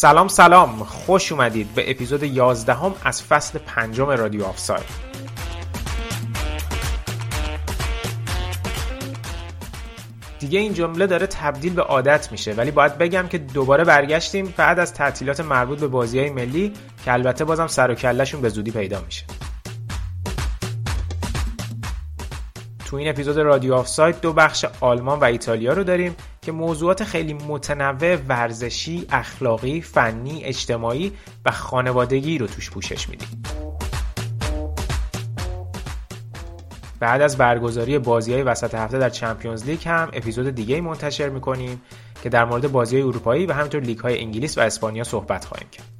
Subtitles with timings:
[0.00, 4.84] سلام سلام خوش اومدید به اپیزود 11 هم از فصل پنجم رادیو آفساید
[10.38, 14.78] دیگه این جمله داره تبدیل به عادت میشه ولی باید بگم که دوباره برگشتیم بعد
[14.78, 16.72] از تعطیلات مربوط به بازی های ملی
[17.04, 19.24] که البته بازم سر و کلشون به زودی پیدا میشه.
[22.90, 27.34] تو این اپیزود رادیو آفساید دو بخش آلمان و ایتالیا رو داریم که موضوعات خیلی
[27.34, 31.12] متنوع ورزشی، اخلاقی، فنی، اجتماعی
[31.44, 33.42] و خانوادگی رو توش پوشش میدیم.
[37.00, 41.82] بعد از برگزاری بازی های وسط هفته در چمپیونز لیگ هم اپیزود دیگه منتشر می‌کنیم
[42.22, 45.68] که در مورد بازی های اروپایی و همینطور لیگ های انگلیس و اسپانیا صحبت خواهیم
[45.72, 45.99] کرد.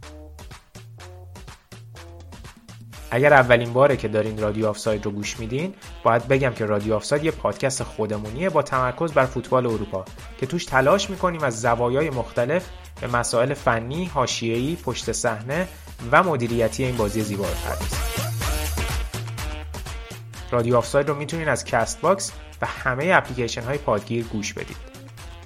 [3.10, 7.24] اگر اولین باره که دارین رادیو آفساید رو گوش میدین باید بگم که رادیو آفساید
[7.24, 10.04] یه پادکست خودمونیه با تمرکز بر فوتبال اروپا
[10.40, 12.66] که توش تلاش می‌کنیم از زوایای مختلف
[13.00, 15.68] به مسائل فنی، حاشیه‌ای، پشت صحنه
[16.12, 17.98] و مدیریتی این بازی زیبا بپردازیم.
[20.50, 24.76] رادیو آفساید رو می‌تونین از کست باکس و همه اپلیکیشن های پادگیر گوش بدید.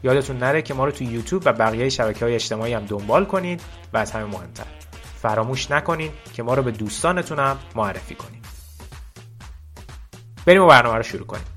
[0.03, 3.61] یادتون نره که ما رو تو یوتیوب و بقیه شبکه های اجتماعی هم دنبال کنید
[3.93, 4.84] و از همه مهمتر
[5.25, 8.41] فراموش نکنین که ما رو به دوستانتون هم معرفی کنین.
[10.47, 11.54] بریم و برنامه رو شروع کنیم.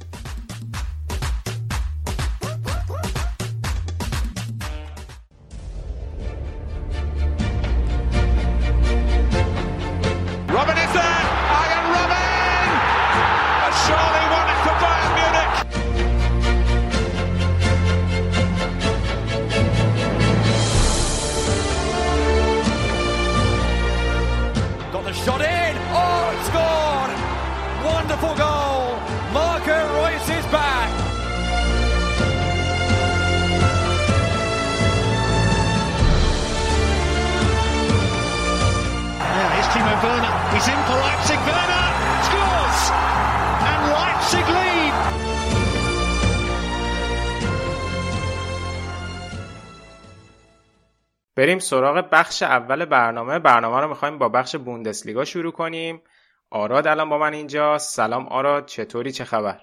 [52.18, 53.40] بخش اول برنامه.
[53.40, 56.02] برنامه رو می‌خوایم با بخش بوندسلیگا شروع کنیم.
[56.50, 57.78] آراد الان با من اینجا.
[57.78, 58.66] سلام آراد.
[58.66, 59.60] چطوری؟ چه خبر؟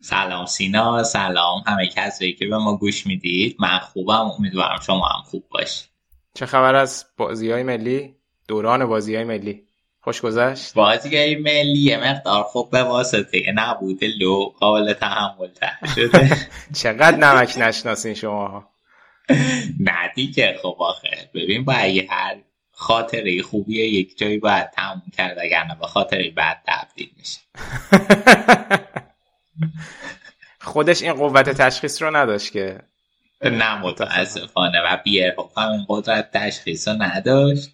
[0.00, 1.02] سلام سینا.
[1.02, 1.62] سلام.
[1.66, 3.56] همه کسایی که به ما گوش می‌دید.
[3.60, 4.30] من خوبم.
[4.38, 5.90] امیدوارم شما هم خوب باشید.
[6.34, 8.16] چه خبر از بازی های ملی؟
[8.48, 9.62] دوران بازی های ملی.
[10.00, 13.52] خوش گذشت؟ بازی ملی یه مقدار خوب به واسطه.
[13.54, 14.44] نبوده لو.
[14.44, 16.30] قابل تحمل تر شده.
[16.82, 18.69] چقدر نمک نشناسین شما
[19.88, 22.36] نه دیگه خب آخه ببین باید هر
[22.72, 27.40] خاطره خوبیه یک جایی باید تموم کرد اگر نه به خاطره بعد تبدیل میشه.
[30.60, 32.78] خودش این قوت تشخیص رو نداشت که.
[33.42, 34.80] نه متاسفانه.
[34.80, 37.70] و بیر هم این قدرت تشخیص رو نداشت.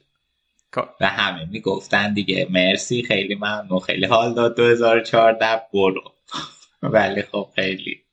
[1.01, 3.81] و همه می‌گفتن دیگه مرسی خیلی ممنون.
[3.81, 6.03] خیلی حال داد 2014 برو.
[6.83, 8.06] ولی خب خیلی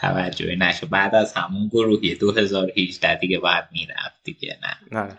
[0.00, 4.58] توجهی نشد بعد از همون گروهی 2018 دیگه باید می‌رفت دیگه
[4.92, 5.18] نه.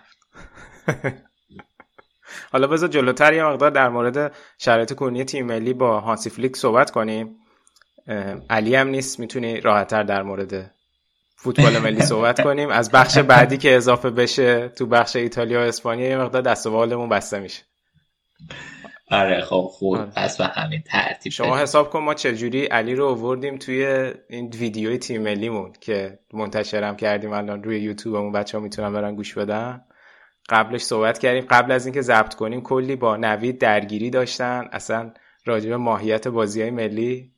[2.51, 6.91] حالا بذار جلوتر یه مقدار در مورد شرایط کنونی تیم ملی با هانسی فلیک صحبت
[6.91, 7.35] کنیم.
[8.49, 10.71] علی هم نیست می‌تونی راحتتر در مورد
[11.35, 12.69] فوتبال ملی صحبت کنیم.
[12.69, 17.07] از بخش بعدی که اضافه بشه تو بخش ایتالیا و اسپانیا یه مقدار دست و
[17.07, 17.63] بسته میشه.
[19.11, 20.11] آره خب خوب آره.
[20.15, 21.57] پس به همین ترتیب شما.
[21.57, 23.85] حساب کن ما چجوری علی رو آوردیم توی
[24.29, 29.33] این ویدیوی تیم ملیمون که منتشرم کردیم الان روی یوتیوبمون بچه ها می‌تونن برن گوش
[29.33, 29.81] بدن.
[30.49, 31.45] قبلش صحبت کردیم.
[31.49, 34.69] قبل از اینکه ضبط کنیم کلی با نوید درگیری داشتن.
[34.71, 35.11] اصلا
[35.45, 37.31] راجع به ماهیت بازی های ملی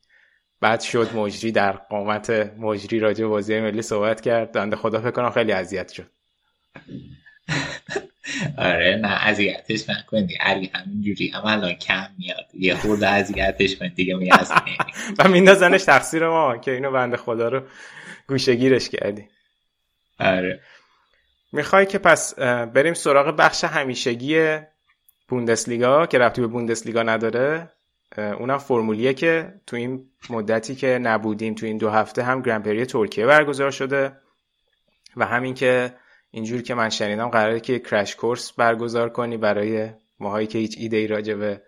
[0.60, 4.52] بعد شد مجری در قامت مجری راجع به بازی های ملی صحبت کرد.
[4.52, 6.10] بنده خدا فکر کنم خیلی اذیت شد.
[8.58, 10.34] آره نه اذیتش نکنی.
[10.40, 12.46] علی همینجوری هم الان کم میاد.
[12.54, 14.46] یه خورده اذیتش کن دیگه میاد
[15.18, 17.62] و میندازنش تقصیر ما که اینو بنده خدا رو
[18.28, 19.28] گوشگیرش کردیم
[20.20, 20.60] آره.
[21.52, 22.34] می‌خوای که پس
[22.74, 24.58] بریم سراغ بخش همیشگی
[25.28, 27.70] بوندسلیگا که رفتی به بوندسلیگا نداره.
[28.16, 33.26] اونم فرمولیه که تو این مدتی که نبودیم تو این دو هفته هم گرنپری ترکیه
[33.26, 34.12] برگزار شده.
[35.16, 35.94] و همین که
[36.30, 39.90] اینجور که من شنیدم قراره که کرش کورس برگزار کنی برای
[40.20, 41.62] ماهایی که هیچ ایده ای راجع به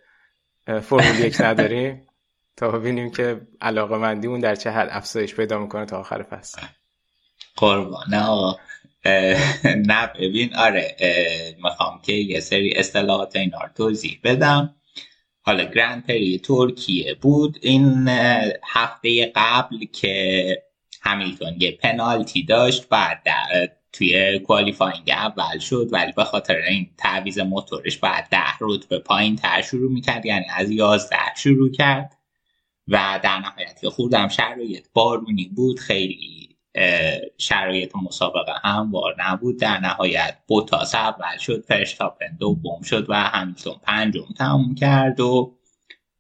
[0.67, 2.07] فرمول یک نداریم
[2.57, 6.63] تا ببینیم که علاقه مندیمون در چه حد افزایش پیدا می‌کنه تا آخر فصل.
[7.57, 8.59] قربانه آقا.
[9.65, 10.97] نه ببین آره
[11.65, 14.75] می‌خوام که یه سری اصطلاحات اینا رو توضیح بدم.
[15.41, 17.59] حالا گرند پری ترکیه بود.
[17.63, 18.09] این
[18.65, 20.63] هفته قبل که
[21.03, 23.23] همیلتون یه پنالتی داشت بعد
[23.93, 29.63] توی qualifying اول شد ولی به خاطر این تعویض موتورش بعد ده رتبه پایین تر
[29.63, 32.19] شروع می‌کرد یعنی از یازده شروع کرد
[32.89, 34.29] و در نهایت که خوردم.
[34.29, 36.49] شرایط بارونی بود خیلی
[37.39, 39.59] شرایط مسابقه هموار نبود.
[39.59, 45.57] در نهایت بوتاس اول شد فرشتاپن دوم شد و همیلتون پنجم تموم کرد و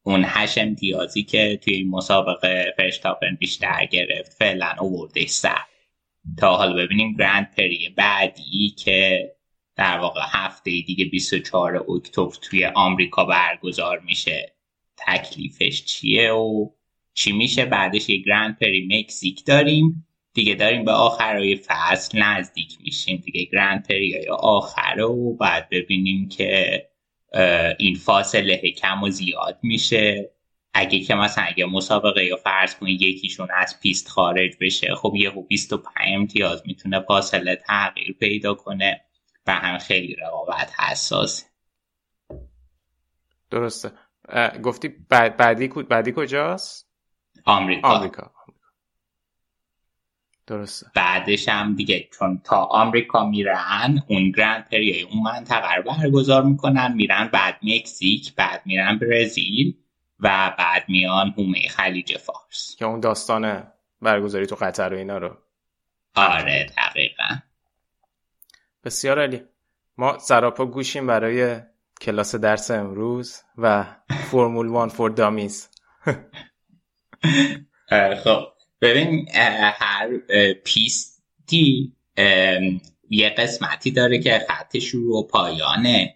[0.02, 5.71] اون هش امتیازی که توی این مسابقه فرشتاپن بیشتر گرفت فعلا اوورده سر.
[6.38, 9.32] تا حالا ببینیم گرند پری بعدی که
[9.76, 14.52] در واقع هفته دیگه 24 اکتبر توی آمریکا برگزار میشه.
[14.96, 16.70] تکلیفش چیه و
[17.14, 20.06] چی میشه؟ بعدش یه گرند پری مکزیک داریم.
[20.34, 23.16] دیگه داریم به آخرای فصل نزدیک میشیم.
[23.16, 26.82] دیگه گرند پری یا آخره و بعد ببینیم که
[27.78, 30.30] این فاصله کم و زیاد میشه.
[30.74, 35.30] اگه که مثلا اگه مسابقه یا فرض کنید یکیشون از پیست خارج بشه خب یه
[35.30, 39.00] 25 امتیاز می‌تونه فاصله تغییر پیدا کنه
[39.46, 41.44] و هم خیلی رقابت حساس
[43.50, 43.92] درسته.
[44.62, 46.88] گفتی بعدی بعدی کجاست؟
[47.44, 47.88] آمریکا.
[47.88, 48.32] آمریکا
[50.46, 50.86] درسته.
[50.94, 56.92] بعدش هم دیگه چون تا آمریکا میرن اون گرند پریای اون منطقه رو برگزار می‌کنن
[56.94, 59.81] میرن بعد مکزیک بعد میرن برزیل.
[60.22, 62.76] و بعد میان هومه خلیج فارس.
[62.78, 63.72] که اون داستان
[64.02, 65.36] برگزاری تو قطر و اینا رو.
[66.14, 67.38] آره دقیقا.
[68.84, 69.42] بسیار علی
[69.96, 71.60] ما سراپا گوشیم برای
[72.00, 73.86] کلاس درس امروز و
[74.30, 75.68] فرمول وان فور دامیز.
[78.24, 78.46] خب
[78.80, 80.08] ببین هر
[80.64, 81.96] پیستی
[83.10, 86.14] یه قسمتی داره که خط شروع و پایانه.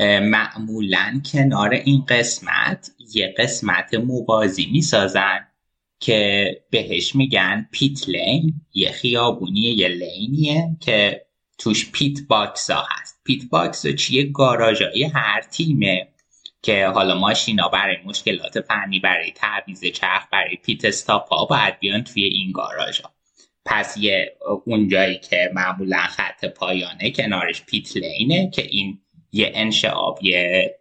[0.00, 5.46] معمولا کنار این قسمت یه قسمت موازی می‌سازن
[6.00, 8.54] که بهش میگن pit lane.
[8.74, 11.26] یه خیابونیه یه lane یه که
[11.58, 13.20] توش pit box ها هست.
[13.24, 16.08] pit box چیه؟ گاراژای هر تیمه
[16.62, 22.04] که حالا ماشینا برای مشکلات فنی برای تعویض چرخ برای pit stop ها باید بیان
[22.04, 23.12] توی این گاراژ ها.
[23.64, 28.98] پس یه اونجایی که معمولا خط پایانه کنارش pit lane ه که این
[29.32, 30.74] یه انشعاب یه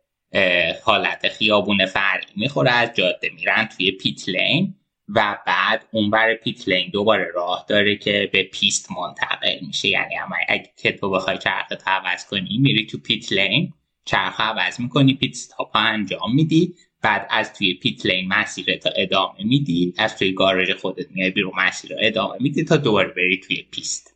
[0.84, 4.76] حالت خیابون فرعی می‌خوره از جاده میرن توی pit lane
[5.16, 9.88] و بعد اون بر pit lane دوباره راه داره که به پیست منتقل میشه.
[9.88, 13.74] یعنی اما اگه که تو بخوای چرخ عوض کنی میری تو pit lane
[14.06, 16.76] چرخ عوض می‌کنی pit stop انجام میدی.
[17.02, 21.92] بعد از توی pit lane مسیرت ادامه میدی از توی گاراژ خودت میای بیرون مسیر
[21.92, 24.16] رو ادامه میدی تا دوباره بری توی پیست.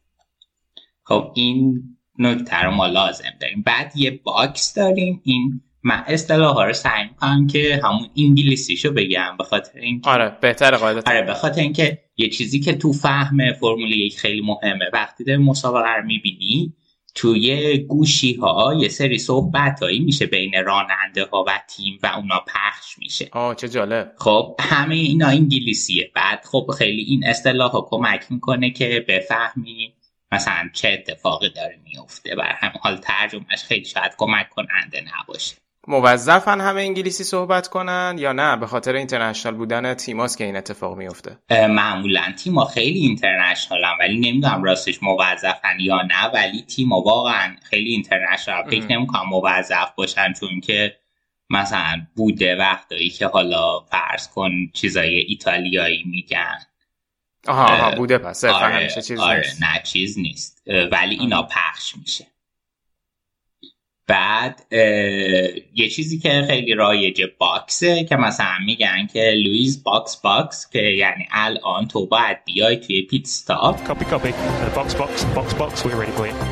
[1.04, 1.84] خب این
[2.20, 3.64] نکته رو ما لازم داریم.
[3.66, 5.22] بعد یه box داریم.
[5.24, 10.38] این من اصطلاح ها رو سعی می‌کنم که همون انگلیسیشو بگم به خاطر اینکه آره
[10.42, 11.12] بهتر قاعدتا.
[11.12, 14.86] آره به خاطر اینکه یه چیزی که تو فهم فرمول یک خیلی مهمه.
[14.94, 16.74] وقتی در مسابقه رو می‌بینی
[17.16, 22.40] توی گوشی ها یه سری صحبت هایی میشه بین راننده ها و تیم و اونا
[22.48, 23.30] پخش میشه.
[23.32, 24.12] آه چه جالب.
[24.18, 26.12] خب همه اینا انگلیسیه.
[26.16, 29.94] بعد خب خیلی این اصطلاح ها کمک می‌کنه که بفهمی
[30.36, 32.36] مثلا چه اتفاقی داره میفته.
[32.36, 35.56] بر هم حال ترجمهش خیلی شاید کمک کننده نباشه.
[35.88, 40.98] موظفن همه انگلیسی صحبت کنن یا نه؟ به خاطر اینترنشنال بودن تیماست که این اتفاق
[40.98, 41.38] میفته.
[41.52, 48.64] معمولا تیما خیلی اینترنشنالن ولی نمی‌دونم راستش موظفن یا نه ولی تیما واقعا خیلی اینترنشنال.
[48.64, 50.96] فکر نمی‌کنم موظف باشن چون که
[51.50, 56.60] مثلا بوده وقتایی که حالا فرض کن چیزای ایتالیایی میگن.
[57.48, 60.64] آها, بوده پس آره, چیز آره نه چیز نیست.
[60.92, 62.28] ولی اینا پخش میشه.
[64.08, 64.62] بعد
[65.74, 70.80] یه چیزی که خیلی رایج box ه که مثلا میگن که Lewis box box که
[70.80, 73.76] یعنی الان تو باید بیای توی pit stop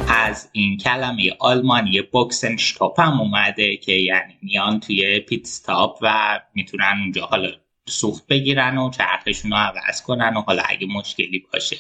[0.08, 7.00] از این کلمه آلمانی Boxenstopp هم اومده که یعنی میان توی pit stop و می‌تونن
[7.02, 7.52] اونجا حالا
[7.90, 11.78] سوخت بگیرن و چرخشون رو عوض کنن و حالا اگه مشکلی باشه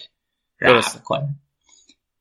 [0.62, 1.39] رفع کنن.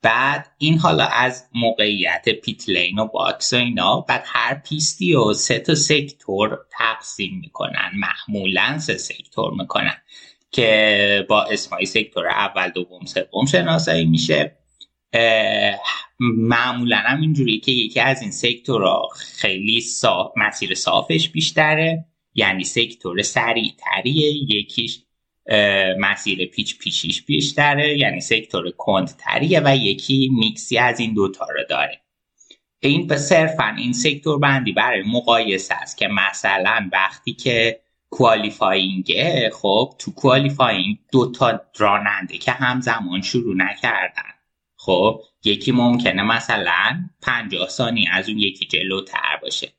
[0.03, 5.33] بعد این حالا از موقعیت pit lane و box و اینا بعد هر پیستی به
[5.33, 7.91] سه تا sector تقسیم می‌کنن.
[7.95, 10.03] معمولا سه sector می‌کنن
[10.51, 14.59] که با اسمای sector اول دوم سوم شناسایی میشه.
[16.21, 22.05] معمولا هم اینجوری که یکی از این sector ها خیلی صاف مسیر صافش بیشتره.
[22.35, 25.03] یعنی سکتور سریع تریه یکیش
[25.99, 31.65] مسیر پیچ پیشیش بیشتره یعنی سکتور کند تریه و یکی میکسی از این دوتا رو
[31.69, 32.01] داره.
[32.81, 39.95] این به صرفا این سکتور بندی برای مقایسه است که مثلا وقتی که کوالیفاینگه خب
[39.99, 44.33] تو کوالیفاینگ دوتا راننده که همزمان شروع نکردن
[44.77, 49.73] خب یکی ممکنه مثلا 50 ثانیه از اون یکی جلوتر باشه.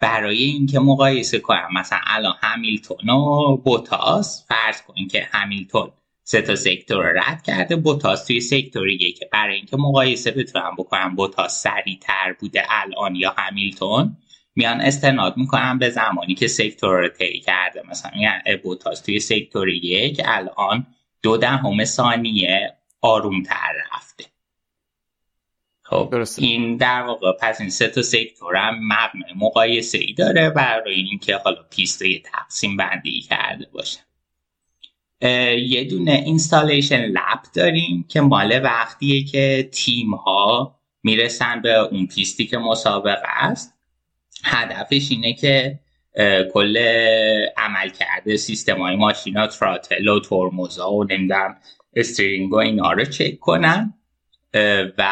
[0.00, 1.68] برای اینکه مقایسه کنم.
[1.74, 5.90] مثلا الان همیلتون و بوتاس فرض کنیم که همیلتون
[6.22, 11.14] سه تا سکتور رو رد کرده بوتاس توی سکتوریه که برای اینکه مقایسه بتونم بکنم
[11.16, 14.16] بوتاس سریعتر بوده الان یا همیلتون
[14.56, 17.82] میان استناد می‌کنم به زمانی که سکتور رو طی کرده.
[17.90, 20.86] مثلا یعنی بوتاس توی سکتور یک الان
[21.22, 24.24] دو دهم ثانیه آرومتر رفته.
[25.90, 30.94] خب این در واقع پس این سه تا sector هم مبنای مقایسه ای داره برای
[30.94, 33.98] اینکه حالا پیست یه تقسیم بندی کرده باشه.
[35.58, 42.46] یه دونه installation lap داریم که مال وقتیه که تیم ها می‌رسن به اون پیستی
[42.46, 43.74] که مسابقه است.
[44.44, 45.78] هدفش اینه که
[46.52, 46.76] کل
[47.56, 51.56] عملکرد سیستم های ماشینا throttle و ترمزا و نمی‌دونم
[51.94, 53.94] steering و اینا رو چک کنن.
[54.98, 55.10] و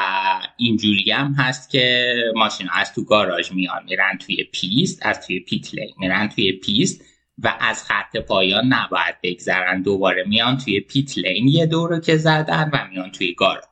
[0.57, 5.75] اینجوری هم هست که ماشین از تو گاراژ میان میرن توی پیست از توی pit
[5.75, 7.05] lane میرن توی پیست
[7.39, 9.83] و از خط پایان نباید بگذرن.
[9.83, 13.63] دوباره میان توی pit lane یه دور که زدن و میان توی گاراژ.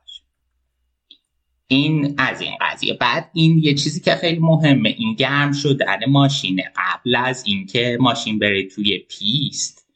[1.67, 2.95] این از این قضیه.
[2.95, 8.39] بعد این یه چیزی که خیلی مهمه این گرم شدن ماشین قبل از اینکه ماشین
[8.39, 9.87] بره توی پیست.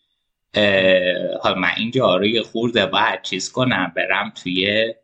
[1.43, 4.95] حالا من اینجا رو یه خورده باید چیز کنم برم توی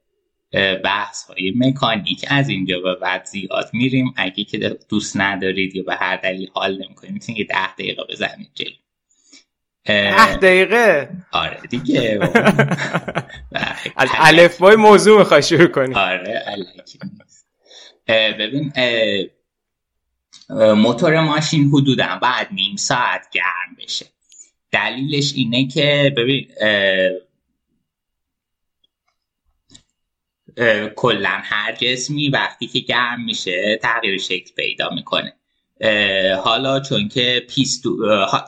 [0.85, 4.15] بحث های مکانیک از اینجا به بعد زیاد میریم.
[4.17, 8.51] اگه که دوست ندارید یا به هر دلیل حال نمی‌کنید می‌تونید یه ده دقیقه بزنید
[8.55, 8.71] جلو.
[9.85, 12.21] ده دقیقه؟ آره دیگه.
[13.97, 15.95] از الف بای موضوع می‌خوای شروع کنی.
[15.95, 16.45] آره
[18.09, 18.73] ببین
[20.75, 24.07] موتور ماشین حدودا بعد نیم ساعت گرم بشه.
[24.73, 26.49] دلیلش اینه که ببین
[30.97, 35.33] کلا هر جسمی وقتی که گرم میشه تغییر شکل پیدا می‌کنه.
[36.45, 37.97] حالا چون که پیستو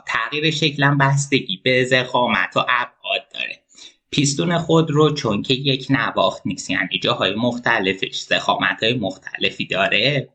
[0.07, 3.63] تغییر شکلم بستگی به زخامت و ابعاد داره.
[4.11, 10.29] پیستون خود رو چون که یک نواخت نیست یعنی جاهای مختلفش زخامت های مختلفی داره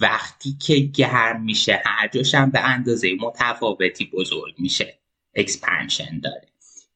[0.00, 4.98] وقتی که گرم میشه هر جاشم به اندازه متفاوتی بزرگ میشه
[5.34, 6.48] expansion داره.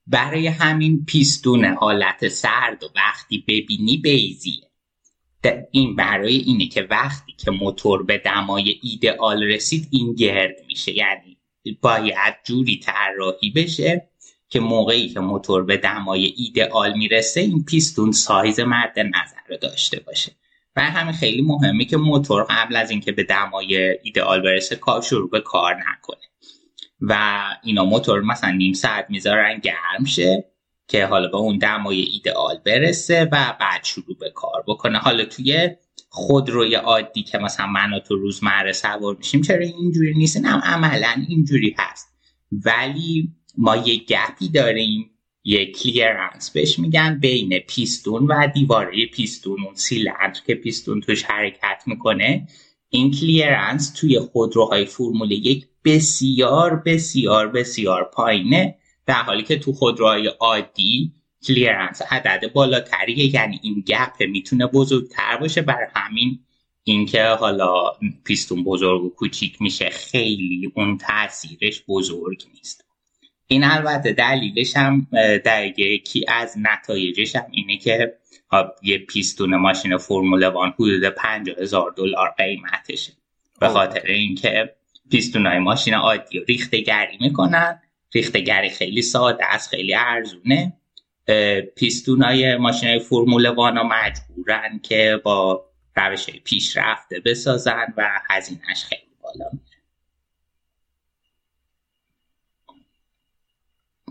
[0.06, 4.62] برای همین پیستون حالت سرد و وقتی ببینی بیضیه.
[5.70, 10.96] این برای اینه که وقتی که موتور به دمای ایدئال رسید این گرد میشه.
[10.96, 11.38] یعنی
[11.80, 14.08] باید جوری طراحی بشه
[14.48, 20.00] که موقعی که موتور به دمای ایدئال می‌رسه این پیستون سایز مد نظر رو داشته
[20.00, 20.32] باشه.
[20.76, 25.30] و همین خیلی مهمه که موتور قبل از اینکه به دمای ایدئال برسه کار شروع
[25.30, 26.31] به کار نکنه.
[27.02, 30.44] و اینا موتور مثلا نیم ساعت می‌ذارن گرم شه
[30.88, 34.98] که حالا به اون دمای ایدئال برسه و بعد شروع به کار بکنه.
[34.98, 35.70] حالا توی
[36.08, 41.76] خودروی عادی که مثلا من تو روزمره سوار میشیم چرا اینجوری نیست؟ نه عملا اینجوری
[41.78, 42.08] هست.
[42.52, 43.28] ولی
[43.58, 45.10] ما یه gap ی داریم
[45.44, 51.82] یه clearance بهش میگن بین پیستون و دیواره پیستون اون سیلندر که پیستون توش حرکت
[51.86, 52.48] می‌کنه.
[52.94, 58.78] این clearance توی خودروهای فرمول یک بسیار بسیار بسیار پایینه.
[59.06, 61.12] در حالی که تو خودروهای عادی
[61.46, 65.62] clearance عدد بالاتریه یعنی این gap می‌تونه بزرگتر باشه.
[65.62, 66.38] بر همین
[66.84, 67.92] اینکه حالا
[68.24, 72.84] پیستون بزرگ و کوچیک میشه خیلی اون تاثیرش بزرگ نیست.
[73.52, 75.06] این البته دلیلش هم
[75.44, 78.14] در یکی از نتایجش هم اینه که
[78.82, 83.12] یه پیستون ماشین فرمول وان حدود 50 هزار دلار قیمتشه.
[83.60, 84.74] به خاطر اینکه
[85.10, 87.82] پیستون های ماشین عادی ریخته گری می‌کنن.
[88.14, 90.72] ریخته گری خیلی ساده است خیلی ارزونه.
[91.76, 95.64] پیستون های ماشین های فرمول وانا مجبورن که با
[95.96, 99.71] روش پیشرفته بسازن و هزینهش خیلی بالا میره.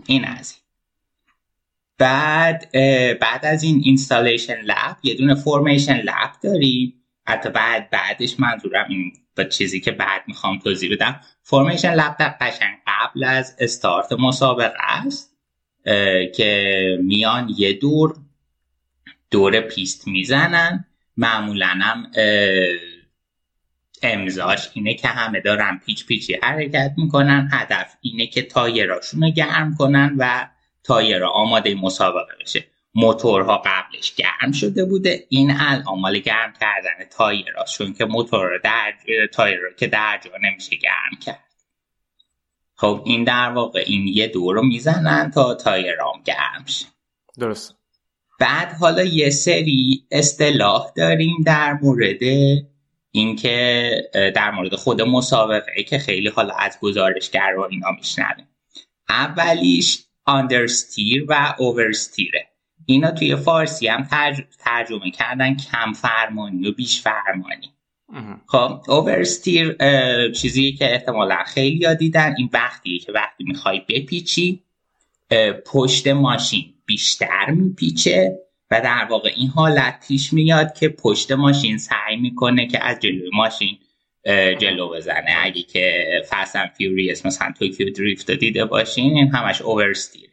[0.06, 0.54] این از.
[0.54, 0.62] این
[1.98, 2.70] بعد
[3.18, 6.94] بعد از این installation lap یه دونه formation lap داریم.
[7.26, 11.20] حتی بعد بعدش منظورم این با چیزی که بعد می‌خوام توضیح بدم.
[11.42, 15.36] formation lap در قشنگ قبل از استارت مسابقه است
[16.34, 18.14] که میان یه دور
[19.30, 20.84] دور پیست می‌زنن.
[21.16, 22.10] معمولا هم
[24.02, 29.74] امضاش اینه که همه دارن پیچ پیچی حرکت می‌کنن هدف اینه که تایراشون رو گرم
[29.78, 30.48] کنن و
[30.84, 32.64] تایر آماده مسابقه بشه.
[32.94, 35.26] موتورها قبلش گرم شده بوده.
[35.28, 38.92] این الان مال گرم کردن تایرها چون که موتور در
[39.32, 41.44] تایر که در جا نمیشه گرم کرد.
[42.74, 46.86] خب این در واقع این یه دور رو می‌زنن تا تایرام گرم شه.
[47.38, 47.76] درست.
[48.40, 52.18] بعد حالا یه سری اصطلاح داریم در مورد
[53.14, 58.48] اینکه در مورد خود مسابقه که خیلی حالا از گزارشگر و اینا میشنویم.
[59.08, 62.48] اولیش آندرستیر و اوورستیره
[62.86, 64.08] اینا توی فارسی هم
[64.58, 67.70] ترجمه کردن کم فرمانی و بیش فرمانی
[68.46, 69.76] خب اوورستیر
[70.32, 72.34] چیزی که احتمالا خیلی ها دیدن.
[72.38, 74.62] این وقتیه که وقتی می‌خوای بپیچی
[75.66, 78.38] پشت ماشین بیشتر میپیچه.
[78.72, 83.30] و در واقع این حالت پیش میاد که پشت ماشین سعی می‌کنه که از جلوی
[83.32, 83.78] ماشین
[84.58, 85.36] جلو بزنه.
[85.42, 90.32] اگه که Fast Furious مثلا Tokyo Drift دیده باشین این همش oversteer ه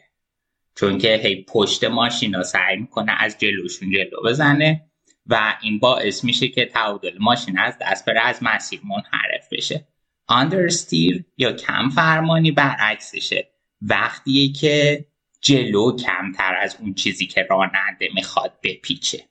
[0.76, 4.82] چون که هی پشت ماشین سعی می‌کنه از جلوشون جلو بزنه
[5.26, 9.88] و این باعث میشه که تعادل ماشین از دست بره از مسیر منحرف بشه.
[10.28, 13.50] understeer یا کم فرمانی برعکسشه.
[13.82, 15.06] وقتیه که
[15.42, 19.26] جلو کمتر از اون چیزی که راننده می‌خواد بپیچه.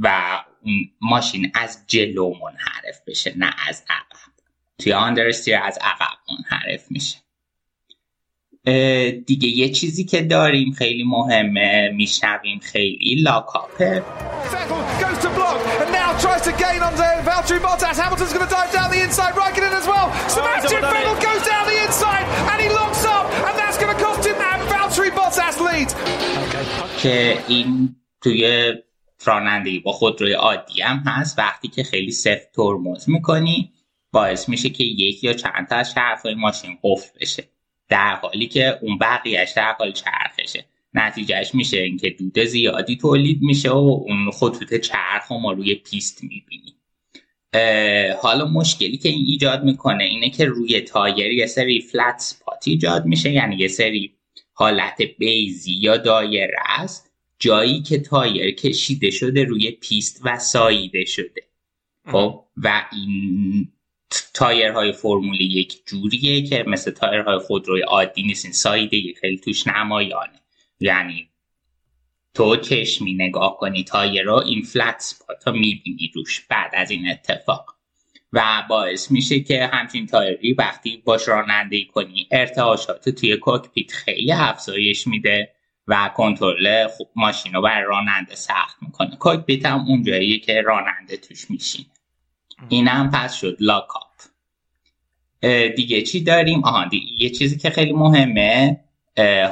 [0.00, 4.32] و اون ماشین از جلو منحرف بشه نه از عقب.
[4.78, 7.16] توی آندرستیر از عقب منحرف میشه.
[9.26, 14.04] دیگه یه چیزی که داریم خیلی مهمه میشنویم خیلی لاکاپه.
[16.26, 16.94] Tries to gain on
[17.28, 17.96] Valtteri Bottas.
[18.02, 20.08] Hamilton's going to dive down the inside, Raikkonen as well.
[20.34, 21.55] Sebastian Vettel goes down
[27.02, 28.72] که این توی
[29.24, 31.38] رانندگی با خودروی عادی هم هست.
[31.38, 33.72] وقتی که خیلی سفت ترمز می‌کنی
[34.12, 37.44] باعث میشه که یک یا چند تا از چرخای ماشین قفل بشه.
[37.88, 40.64] در حالی که اون بقیهش در حال چرخشه.
[40.94, 46.74] نتیجهش میشه اینکه دود زیادی تولید میشه و اون خطوط چرخ ما روی پیست می‌بینیم.
[48.22, 53.04] حالا مشکلی که این ایجاد می‌کنه اینه که روی تایر یه سری flat spot ایجاد
[53.04, 53.32] میشه.
[53.32, 54.15] یعنی یه سری
[54.58, 61.42] حالت بیضی یا دایره است جایی که تایر کشیده شده روی پیست و ساییده شده.
[62.12, 63.72] خب؟ و این
[64.34, 70.40] تایرهای فرمول یک جوریه که مثل تایرهای خودروی عادی نیست سایده خیلی توش نمایانه.
[70.80, 71.28] یعنی
[72.34, 77.75] تو چشمی نگاه کنی تایر رو این flat spot می‌بینی روش بعد از این اتفاق.
[78.36, 85.06] و باعث میشه که همچین تایری وقتی باش رانندگی کنی ارتعاشات توی cockpit خیلی افزایش
[85.06, 85.52] میده
[85.88, 89.16] و کنترل خوب ماشین رو برای راننده سخت می‌کنه.
[89.16, 91.88] cockpit هم اونجاییه که راننده توش میشینه.
[92.68, 94.06] این هم پس شد lock-up.
[95.76, 98.80] دیگه چی داریم؟ آها یه چیزی که خیلی مهمه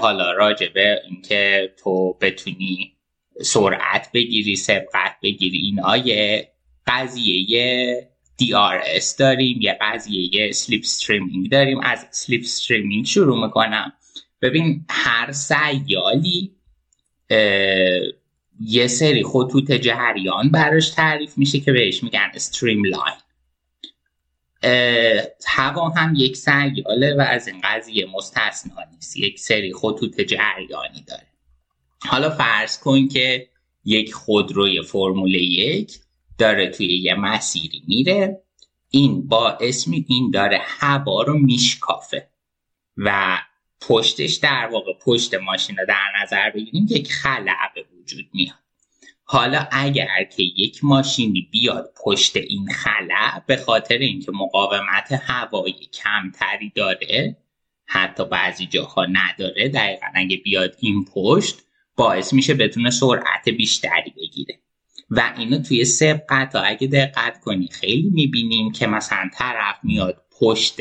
[0.01, 2.97] حالا راجبه اینکه تو بتونی
[3.43, 6.53] سرعت بگیری سبقت بگیری اینا یه
[6.87, 11.81] قضیه DRS داریم یه قضیه slipstreaming داریم.
[11.81, 13.93] از slipstreaming شروع می‌کنم.
[14.43, 16.51] ببین هر سیالی
[18.61, 23.15] یه سری خطوط جریان براش تعریف میشه که بهش میگن استریم لاین
[25.47, 29.17] هوا هم یک سیاله و از این قضیه مستثنا نیست.
[29.17, 31.27] یک سری خطوط جریانی داره.
[32.07, 33.49] حالا فرض کن که
[33.85, 35.99] یک خودروی فرمول یک
[36.39, 38.43] داره توی یه مسیری میره
[38.91, 42.29] این با اسم این داره هوا رو میشکافه.
[42.97, 43.39] و
[43.81, 48.59] پشتش در واقع پشت ماشین رو در نظر بگیریم یک خلع به وجود میاد.
[49.25, 56.73] حالا اگر که یک ماشینی بیاد پشت این خلع به خاطر اینکه مقاومت هوایی کمتری
[56.75, 57.37] داره
[57.87, 61.57] حتی بعضی جاها نداره دقیقا اگه بیاد این پشت
[61.97, 64.59] باعث میشه بتونه سرعت بیشتری بگیره.
[65.17, 70.77] و اینو توی سبقت اگه دقت کنی خیلی می‌بینیم که مثلا طرف میاد پشت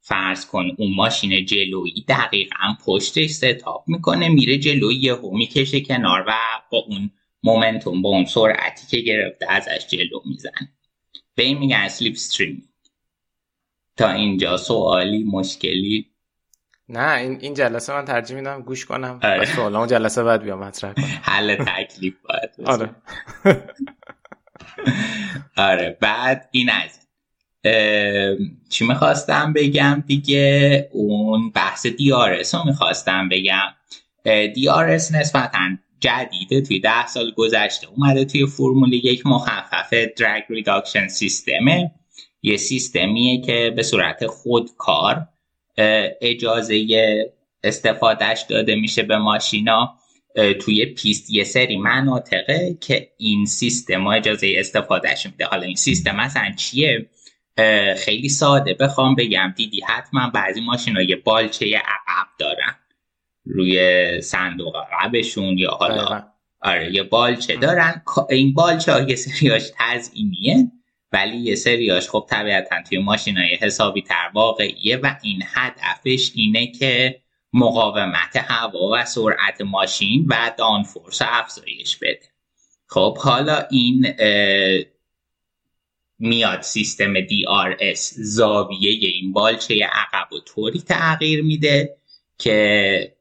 [0.00, 6.32] فرض کن اون ماشین جلویی دقیقا پشتش ستاپ می‌کنه میره جلویی یهو می‌کشه کنار و
[6.70, 7.10] با اون
[7.42, 10.72] مومنتوم با اون سرعتی که گرفته ازش جلو می‌زنه.
[11.34, 12.68] به این میگن سلیپ استریم
[13.96, 16.13] تا اینجا سوالی مشکلی؟
[16.88, 19.44] نه این این جلسه من ترجیح میدم گوش کنم آره.
[19.44, 21.04] سوالامو جلسه بعد بیام مطرح کنم.
[21.22, 22.90] حل تکلیف باید آره.
[25.70, 27.00] آره بعد این از
[28.68, 33.74] چی می‌خواستم بگم دیگه؟ اون بحث DRS رو می‌خواستم بگم.
[34.54, 41.78] DRS نسبتا جدیده توی ده سال گذشته اومده توی فرمول یک مخفف drag reduction system
[41.78, 41.90] ه
[42.42, 45.28] یه سیستمیه که به صورت خودکار
[46.20, 46.86] اجازه
[47.62, 49.94] استفادهش داده میشه به ماشینا.
[50.60, 55.44] توی پیست یه سری مناطقه که این سیستم اجازه استفادهش میده.
[55.44, 57.10] حالا این سیستم مثلا چیه؟
[57.96, 58.74] خیلی ساده.
[58.74, 62.74] بخوام بگم دیدی حتما بعضی ماشین یه بالچه عقب دارن
[63.44, 66.24] روی صندوق عقبشون یا حالا
[66.60, 68.02] آره یه بالچه دارن.
[68.30, 70.72] این بالچه ها یه سریاش تزئینیه.
[71.14, 76.66] ولی یه سریاش خب طبیعتا توی ماشین های حسابی تر واقعیه و این هدفش اینه
[76.66, 77.20] که
[77.52, 82.28] مقاومت هوا و سرعت ماشین و دانفورس افزایش بده.
[82.86, 84.06] خب حالا این
[86.18, 91.96] میاد سیستم DRS زاویه این بالچه عقب و طوری تغییر میده
[92.38, 93.16] که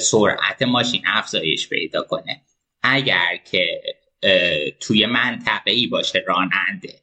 [0.00, 2.42] سرعت ماشین افزایش پیدا کنه.
[2.82, 3.82] اگر که
[4.80, 6.94] توی منطقه ای باشه راننده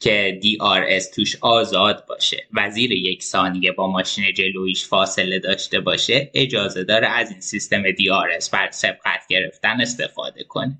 [0.00, 2.46] که DRS توش آزاد باشه.
[2.52, 7.82] و زیر یک ثانیه با ماشین جلویش فاصله داشته باشه اجازه داره از این سیستم
[7.82, 10.78] DRS بر سبقت گرفتن استفاده کنه.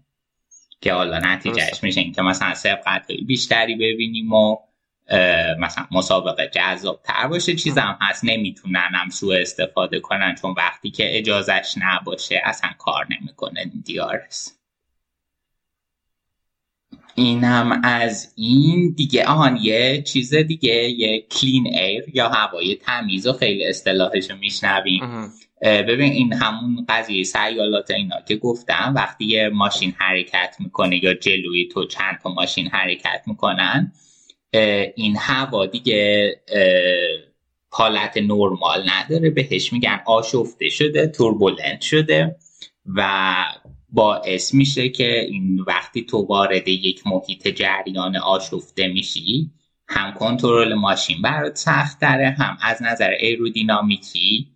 [0.81, 4.57] که حالا نتیجهش میشه این که مثلا سبقت بیشتری ببینیم و
[5.59, 7.57] مثلا مسابقه جذاب تر باشه.
[7.57, 13.65] چیزم هست نمی‌تونن هم سوء استفاده کنن چون وقتی که اجازش نباشه اصلا کار نمی‌کنه
[13.85, 14.60] دیارس
[17.15, 18.95] اینم از این.
[18.97, 24.37] دیگه آهان یه چیز دیگه یه کلین ایر یا هوای تمیز و خیلی اصطلاحش رو
[24.37, 31.15] میشنویم ببین این همون قضیه سیالات اینا که گفتم وقتی یه ماشین حرکت می‌کنه یا
[31.15, 33.93] جلوی تو چند تا ماشین حرکت می‌کنن
[34.95, 36.35] این هوا دیگه
[37.69, 39.31] حالت نرمال نداره.
[39.31, 42.37] بهش میگن آشفته شده توربولنت شده
[42.87, 43.35] و
[43.93, 49.51] باعث میشه که این وقتی تو وارد یک محیط جریان آشفته میشی
[49.89, 54.49] هم کنترل ماشین برات سخت داره هم از نظر ایرودینامیکی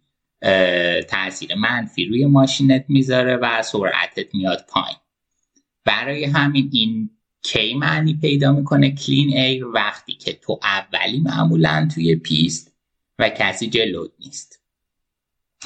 [1.08, 4.98] تاثیر منفی روی ماشینت می‌ذاره و سرعتت میاد پایین.
[5.84, 7.10] برای همین این
[7.42, 12.72] کی معنی پیدا می‌کنه؟ clean air وقتی که تو اولی معمولا توی پیست
[13.18, 14.63] و کسی جلوت نیست.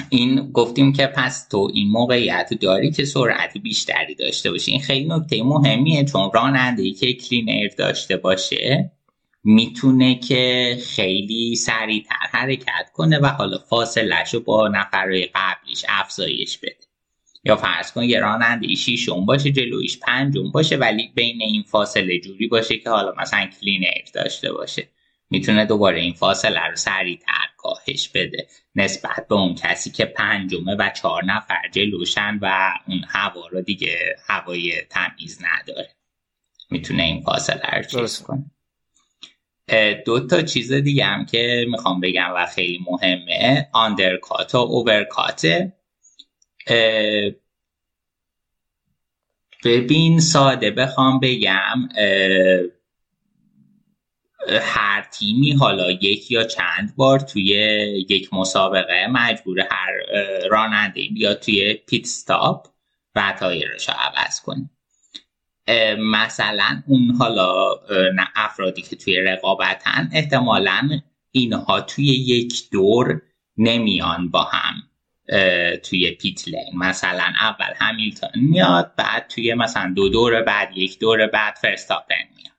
[0.09, 4.71] این گفتیم که پس تو این موقعیت داری که سرعت بیشتری داشته باشی.
[4.71, 8.91] این خیلی نکته مهمیه چون راننده ای که clean air داشته باشه
[9.43, 16.75] می‌تونه که خیلی سریعتر حرکت کنه و حالا فاصلش رو با نفرهای قبلیش افزایش بده.
[17.43, 22.47] یا فرض کن یه راننده شیشون باشه جلویش پنجم باشه ولی بین این فاصله جوری
[22.47, 24.87] باشه که حالا مثلا کلینر داشته باشه.
[25.29, 28.47] می‌تونه دوباره این فاصله رو سریعتر کاهش بده.
[28.75, 34.15] نسبت به اون کسی که پنجمه و چهار نفر جلوشن و اون هوا رو دیگه
[34.27, 35.89] هوای تمیز نداره.
[36.69, 38.45] می‌تونه این فاصله رو چیز کنه.
[40.05, 43.69] دو تا چیز دیگه هم که می‌خوام بگم و خیلی مهمه.
[43.73, 45.73] آندرکات و اوورکاته
[49.65, 51.89] ببین ساده بخوام بگم
[54.61, 57.45] هر تیمی حالا یک یا چند بار توی
[58.09, 59.91] یک مسابقه مجبور هر
[60.49, 62.67] راننده بیاد توی پیت ستاپ
[63.15, 64.69] و تایرش رو عوض کنه
[65.99, 67.75] مثلا اون حالا
[68.35, 73.21] افرادی که توی رقابتن احتمالا اینها توی یک دور
[73.57, 74.73] نمیان با هم
[75.83, 76.77] توی pit lane.
[76.77, 82.58] مثلا اول همیلتون میاد بعد توی مثلا دو دور بعد یک دور بعد ورستاپن میاد.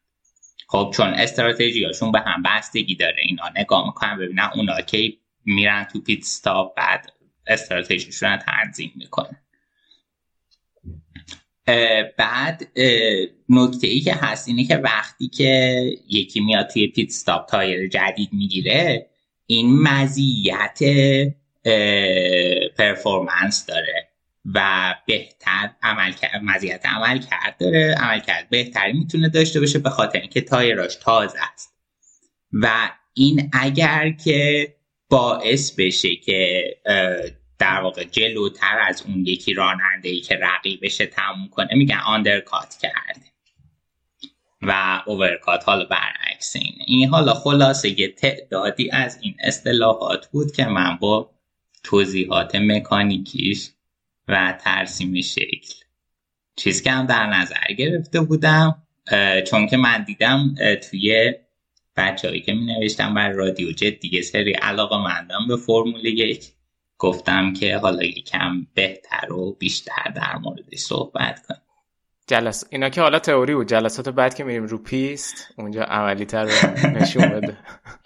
[0.72, 3.22] خب چون استراتژیاشون به هم بستگی داره.
[3.22, 5.12] اینا نگاه می‌کنن ببینن اونا که
[5.44, 7.12] میرن تو pit stop بعد
[7.46, 9.36] استراتژیشون رو تنظیم می‌کنن.
[12.18, 12.68] بعد
[13.48, 18.32] نکته ای که هست اینه که وقتی که یکی میاد توی pit stop تایر جدید
[18.32, 19.10] می‌گیره
[19.46, 20.78] این مزیت
[22.76, 24.09] پرفورمنس داره.
[24.44, 30.20] و بهتر عمل مزیت عمل کرد داره عمل کرد بهتری می‌تونه داشته باشه به خاطر
[30.20, 31.74] اینکه تایراش تازه است.
[32.52, 34.68] و این اگر که
[35.08, 36.64] باعث بشه که
[37.58, 43.30] در واقع جلوتر از اون یکی راننده ای که رقیبش تموم کنه میگن آندرکات کرده.
[44.62, 46.84] و اوورکات حالا برعکس اینه.
[46.86, 51.30] این حالا خلاصه یه تعدادی از این اصطلاحات بود که من با
[51.84, 53.70] توضیحات مکانیکیش
[54.30, 55.74] و ترسیم شکل.
[56.56, 58.82] چیز که هم در نظر گرفته بودم
[59.46, 60.54] چون که من دیدم
[60.90, 61.34] توی
[61.96, 66.52] بچه که می نوشتم بر رادیو جت دیگه سری علاقه مندم به فرمول یک
[66.98, 71.60] گفتم که حالا یکم بهتر و بیشتر در موردش صحبت کنیم.
[72.26, 76.44] جلس اینا که حالا تئوری بود جلسات بعد که میریم رو پیست اونجا عملی تر
[76.96, 77.56] نشون بده.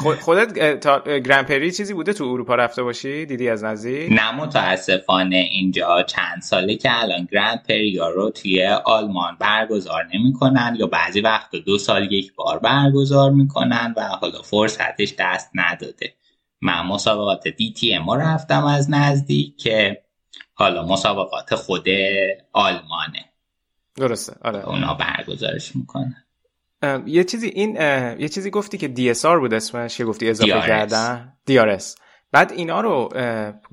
[0.00, 5.36] خودت تا گرند پری چیزی بوده تو اروپا رفته باشی؟ دیدی از نزدیک؟ نه متاسفانه
[5.36, 11.56] اینجا چند ساله که الان گرند پریا رو توی آلمان برگزار نمی‌کنن یا بعضی وقت
[11.56, 16.14] دو سال یک بار برگزار می‌کنن و حالا فرصتش دست نداده.
[16.60, 20.02] من مسابقات دی تی رفتم از نزدیک که
[20.54, 21.86] حالا مسابقات خود
[22.52, 23.24] آلمانه.
[23.96, 24.68] درسته آره.
[24.68, 26.24] اونا برگزارش می‌کنن.
[27.06, 27.76] یه چیزی این
[28.20, 30.66] یه چیزی گفتی که DSR بود اسمش یه گفتی اضافه DRS.
[30.66, 31.32] کردن.
[31.50, 31.84] DRS
[32.32, 33.08] بعد اینا رو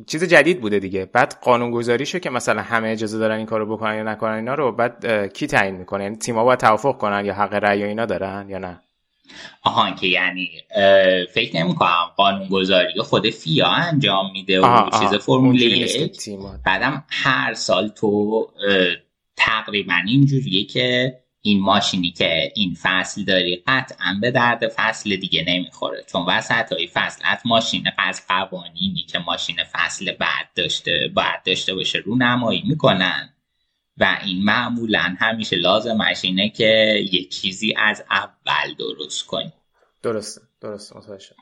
[0.07, 1.05] چیز جدید بوده دیگه.
[1.05, 4.53] بعد قانون گذاری شو که مثلا همه اجازه دارن این کارو بکنن یا نکنن اینا
[4.53, 8.45] رو بعد کی تعیین می‌کنه؟ یعنی تیم‌ها باید توافق کنن یا حق رأی اینا دارن
[8.49, 8.79] یا نه؟
[9.63, 10.49] آهان که یعنی
[11.33, 16.29] فکر نمی کنم قانون گذاری خود فیا انجام میده و چیز فرمول یک.
[16.65, 18.47] بعدم هر سال تو
[19.37, 21.13] تقریبا اینجوریه که
[21.47, 26.03] این ماشینی که این فصل داری قطعا به درد فصل دیگه نمی‌خوره.
[26.12, 31.75] چون وسط های فصل از ماشین از قوانینی که ماشین فصل بعد داشته بعد داشته
[31.75, 33.33] باشه رو نمایی می‌کنن.
[33.97, 39.53] و این معمولا همیشه لازم اینه که یه چیزی از اول درست کنی.
[40.03, 41.36] درسته درسته متوجه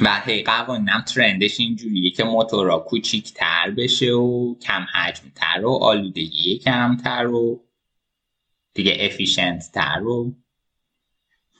[0.00, 6.58] و هی قوانینم trend ش اینجوریه که موتورا کوچیکتر بشه و کم حجمتر و آلودگی
[6.58, 7.67] کمتر و
[8.78, 10.34] دیگه efficient تر و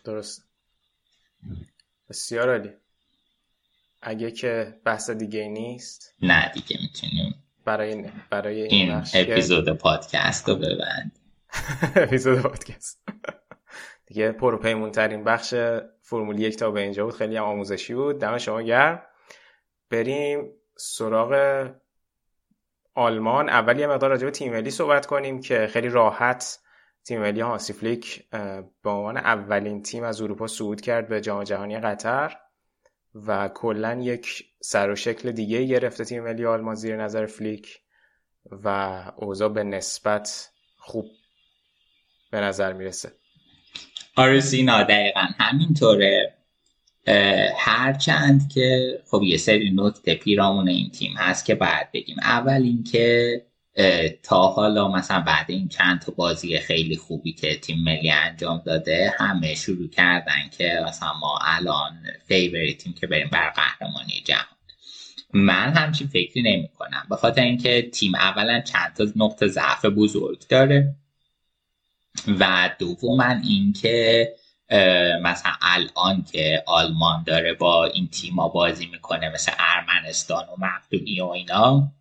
[0.04, 0.48] درست.
[2.08, 2.70] بسیار عالی.
[4.02, 6.14] اگه که بحث دیگه نیست.
[6.22, 11.18] نه دیگه می‌تونیم برای برای این, این اپیزود پادکست رو ببند.
[11.96, 13.02] اپیزود پادکست.
[14.06, 15.54] دیگه پروپیمون ترین بخش
[16.02, 17.14] فرمول یک تا به اینجا بود.
[17.14, 18.20] خیلی هم آموزشی بود.
[18.20, 19.02] دم شما گرم.
[19.90, 21.64] بریم سراغ
[22.94, 23.48] آلمان.
[23.48, 26.60] اول یه مقدار راجع به تیم ملی صحبت کنیم که خیلی راحت
[27.08, 28.24] تیم ملی هانسی فلیک
[28.82, 32.36] به عنوان اولین تیم از اروپا صعود کرد به جام جهانی قطر
[33.14, 37.80] و کلا یک سر و شکل دیگه گرفته تیم ملی آلمان زیر نظر فلیک
[38.64, 41.10] و اوضاع به نسبت خوب
[42.30, 43.12] به نظر می‌رسه.
[44.16, 46.34] آره سینا دقیقا همینطوره
[47.56, 52.16] هرچند که خب یه سری نکته پیرامون این تیم هست که باید بگیم.
[52.22, 53.42] اول اینکه
[54.22, 59.14] تا حالا مثلا بعد این چند تا بازی خیلی خوبی که تیم ملی انجام داده
[59.18, 61.92] همه شروع کردن که مثلا ما الان
[62.26, 64.58] فیوریتیم که بریم بر قهرمانی جهان.
[65.32, 70.48] من همچین فکری نمی کنم به خاطر اینکه تیم اولا چند تا نقطه ضعف بزرگ
[70.48, 70.94] داره
[72.40, 74.28] و دوما اینکه
[75.22, 81.26] مثلا الان که آلمان داره با این تیما بازی می‌کنه مثل ارمنستان و مقدونی و
[81.26, 81.92] اینا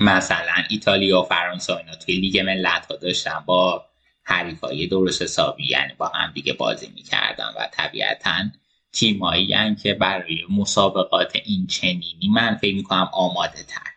[0.00, 3.84] مثلا ایتالیا و فرانسه اینا توی لیگ ملت ها داشتن با
[4.24, 8.44] حریفای درست حسابی یعنی با هم دیگه بازی می‌کردن و طبیعتا
[8.92, 13.92] تیمایی که برای مسابقات این چنینی من فکر می‌کنم آماده تر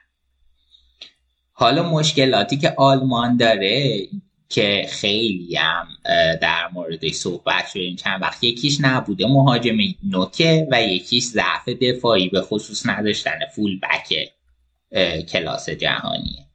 [1.54, 4.08] حالا مشکلاتی که آلمان داره
[4.50, 5.88] که خیلی هم
[6.42, 12.42] در موردش صحبت شده چند وقت یکیش نبوده مهاجم نوکه و یکیش ضعف دفاعی به
[12.42, 14.32] خصوص نداشتن فول بکه
[15.32, 16.48] کلاس جهانی.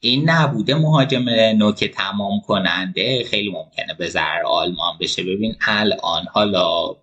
[0.00, 3.24] این نبوده مهاجم نوک تمام کننده.
[3.24, 5.22] خیلی ممکنه به ضرر آلمان بشه.
[5.22, 6.96] ببین الان حالا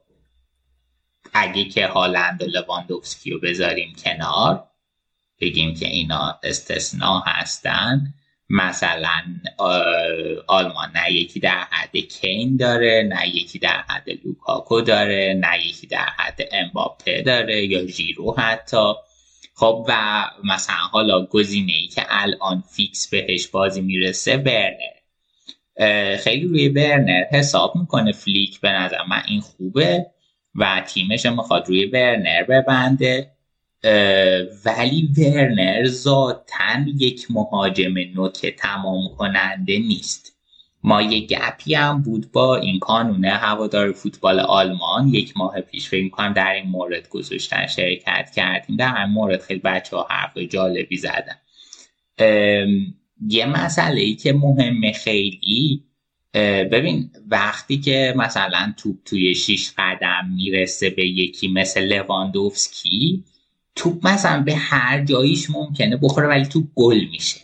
[1.34, 4.64] اگه که هالند و لواندوفسکی رو بذاریم کنار
[5.42, 8.14] بگیم که اینا استثناء هستن.
[8.50, 9.22] مثلا
[10.48, 15.88] آلمان نه یکی در حد کین داره نه یکی در حد لوکاکو داره نه یکی
[15.88, 18.94] در حد امباپه داره یا ژیرو حتی.
[19.64, 26.70] خب و مثلا حالا گزینه ای که الان fix بهش بازی می‌رسه برنر خیلی روی
[26.70, 30.06] برنر حساب می‌کنه فلیک به نظر من این خوبه
[30.56, 33.32] و تیمش می‌خواد روی برنر ببنده.
[34.66, 40.33] ولی ورنر ذاتا یک مهاجم نوک تمام کننده نیست.
[40.84, 45.08] ما یه گپی هم بود با این کانونه هوادار فوتبال آلمان.
[45.08, 48.76] یک ماه پیش فکر می‌کنم در این مورد گذاشتن شرکت کردیم.
[48.76, 51.36] در همین مورد خیلی بچه ها حرف جالبی زدن.
[53.28, 55.84] یه مسئله ای که مهمه خیلی
[56.72, 63.24] ببین وقتی که مثلا توپ توی شیش قدم می‌رسه به یکی مثل لواندوفسکی
[63.76, 67.42] توپ مثلا به هر جاییش ممکنه بخوره ولی توپ گل میشه.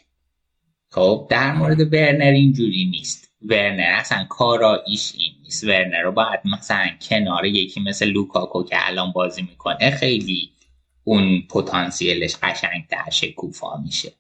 [0.91, 3.29] خب در مورد ورنر اینجوری نیست.
[3.41, 5.63] ورنر اصلا کاراییش این نیست.
[5.63, 10.52] ورنر رو باید مثلا کنار یکی مثل لوکاکو که الان بازی می‌کنه خیلی
[11.04, 14.12] اون پتانسیلش قشنگ در شکوفا میشه.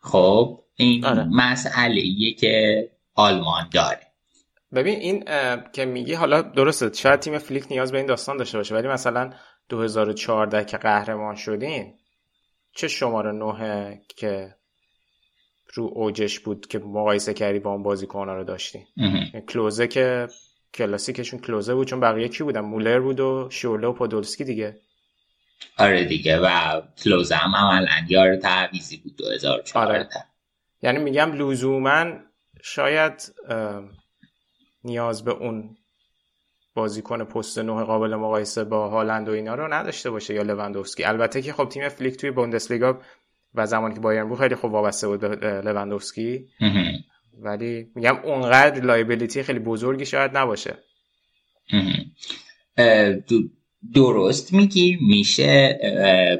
[0.00, 1.24] خب این آره.
[1.24, 4.00] مسئله ایه که آلمان داره.
[4.74, 5.24] ببین این
[5.72, 9.30] که میگی حالا درسته شاید تیم فلیک نیاز به این داستان داشته باشه ولی مثلا
[9.68, 11.94] 2014 که قهرمان شدین
[12.72, 14.54] چه شماره نوه که
[15.74, 18.86] رو اوجش بود که مقایسه کردی با اون بازیکن‌ها رو داشتی.
[19.48, 20.28] کلوزه که
[20.74, 24.80] کلاسیکشون کلوزه بود چون بقیه کی بودن؟ مولر بود و شوله و پودولسکی دیگه.
[25.78, 30.08] آره دیگه و کلوزه هم عملا یار تعویضی بود 2014 آره.
[30.82, 32.04] یعنی میگم لزوما
[32.62, 33.34] شاید
[34.84, 35.76] نیاز به اون
[36.74, 41.42] بازیکن پست نه قابل مقایسه با هالند و اینا رو نداشته باشه یا لوندوفسکی البته
[41.42, 43.00] که خب تیم فلیک توی بوندسلیگا
[43.54, 46.46] و زمانی که بایرن بود خیلی خوب وابسته بود به لوندوفسکی
[47.40, 50.74] ولی میگم اونقدر liability خیلی بزرگی شاید نباشه.
[53.94, 55.78] درست میگی میشه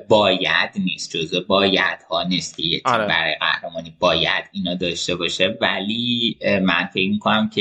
[0.08, 3.06] باید نیست جزو باید ها نیست که یه آره.
[3.06, 5.58] برای قهرمانی باید اینا داشته باشه.
[5.60, 7.60] ولی من فکر می‌کنم که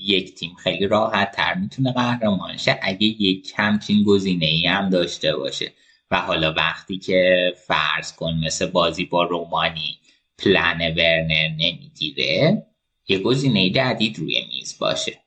[0.00, 5.36] یک تیم خیلی راحت تر می‌تونه قهرمان شه اگه یک همچین گزینه ای هم داشته
[5.36, 5.72] باشه.
[6.10, 9.98] و حالا وقتی که فرض کن مثل بازی با رومانی
[10.38, 12.66] پلن ورنر نمی‌گیره
[13.08, 15.18] یه گزینه جدید روی میز باشه.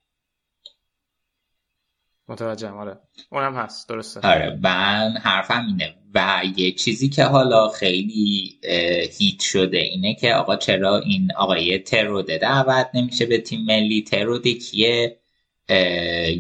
[2.27, 2.99] متوجهم آره.
[3.31, 4.27] اونم هست درسته.
[4.27, 5.95] آره من حرفم اینه.
[6.13, 8.59] و یه چیزی که حالا خیلی
[9.19, 14.53] هیت شده اینه که آقا چرا این آقای تروده دعوت نمیشه به تیم ملی؟ تروده
[14.53, 15.17] کیه؟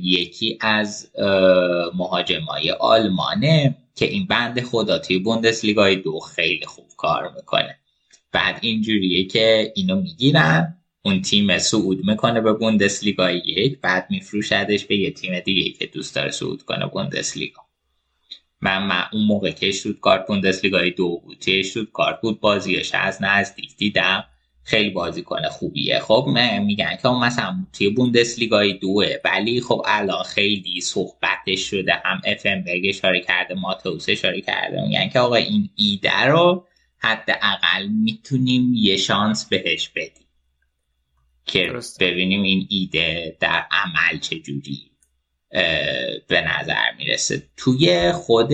[0.03, 1.11] یکی از
[1.95, 3.77] مهاجمای آلمانه.
[3.95, 7.77] که این بند خدا توی بوندسلیگای دو خیلی خوب کار می‌کنه.
[8.31, 14.95] بعد اینجوریه که اینو می‌گیرن اون تیم صعود می‌کنه به بوندسلیگا یک بعد میفروشدش به
[14.95, 17.61] یه تیم دیگه که دوست داره صعود کنه بوندسلیگا.
[18.61, 23.77] من, من اون موقع که کارت بوندسلیگای دو بود توی کارت بود بازیش از نزدیک
[23.77, 24.23] دیدم.
[24.63, 25.99] خیلی بازی کنه خوبیه.
[25.99, 31.93] خب من میگن که مثلا توی بوندسلیگای دوه ولی خب الان خیلی صحبتش شده.
[32.05, 34.81] هم اف ام اشاره کرده ماتوس اشاره کرده.
[34.81, 36.65] میگن که آقا این ایده رو
[36.97, 40.27] حداقل می‌تونیم یه شانس بهش بدیم
[41.45, 44.91] که ببینیم این ایده در عمل چجوری
[46.27, 47.43] به نظر می‌رسه.
[47.57, 48.51] توی خود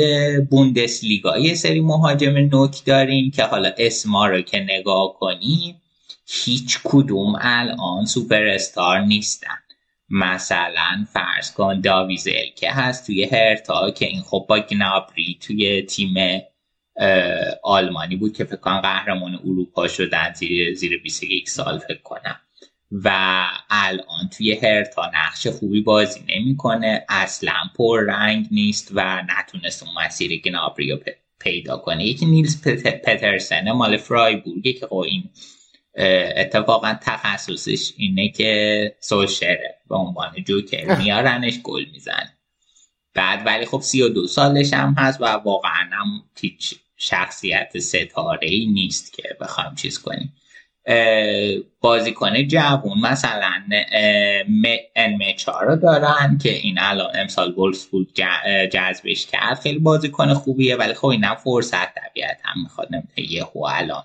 [0.50, 5.82] بوندسلیگا یه سری مهاجم نوک داریم که حالا اسما رو که نگاه کنیم
[6.30, 9.58] هیچ کدوم الان سوپر استار نیستن.
[10.10, 16.42] مثلا فرض کن داویزل که هست توی هرتا که این خب با گنابری توی تیم
[17.64, 22.40] آلمانی بود که فکر کنم قهرمان اروپا شدن زیر زیر 21 سال فکر کنم.
[22.92, 23.10] و
[23.70, 30.42] الان توی هرتا نقش خوبی بازی نمی‌کنه اصلا پر رنگ نیست و نتونست اون مسیر
[30.42, 30.98] گنابری رو
[31.40, 32.06] پیدا کنه.
[32.06, 32.62] یکی نیلز
[33.04, 35.30] پترسن مال فرایبورگه که خب این
[35.98, 39.76] اتفاقا تخصصش اینه که سوشره.
[39.90, 42.30] به عنوان جوکر میارنش گل میزن
[43.14, 48.48] بعد ولی خب سی و دو سالش هم هست و واقعا هم هیچ شخصیت ستاره
[48.48, 50.34] ای نیست که بخوایم چیز کنیم.
[51.82, 53.64] بازیکن جوون مثلا
[54.96, 57.52] انمچا رو دارن که این الان امسال
[57.92, 58.14] بود
[58.72, 59.60] جذبش کرد.
[59.60, 64.04] خیلی بازیکن خوبیه ولی خب اینم فرصت طبیعت هم می‌خواد نمیده یه الان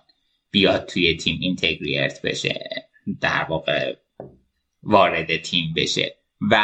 [0.53, 2.87] بیاد توی تیم اینتگریرت بشه
[3.21, 3.97] در واقع
[4.83, 6.15] وارد تیم بشه.
[6.51, 6.57] و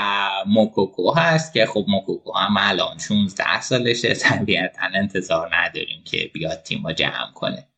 [0.46, 4.14] موکوکو هست که خب موکوکو هم الان 16 سالشه.
[4.14, 7.68] طبیعتا انتظار نداریم که بیاد تیم رو جمع کنه.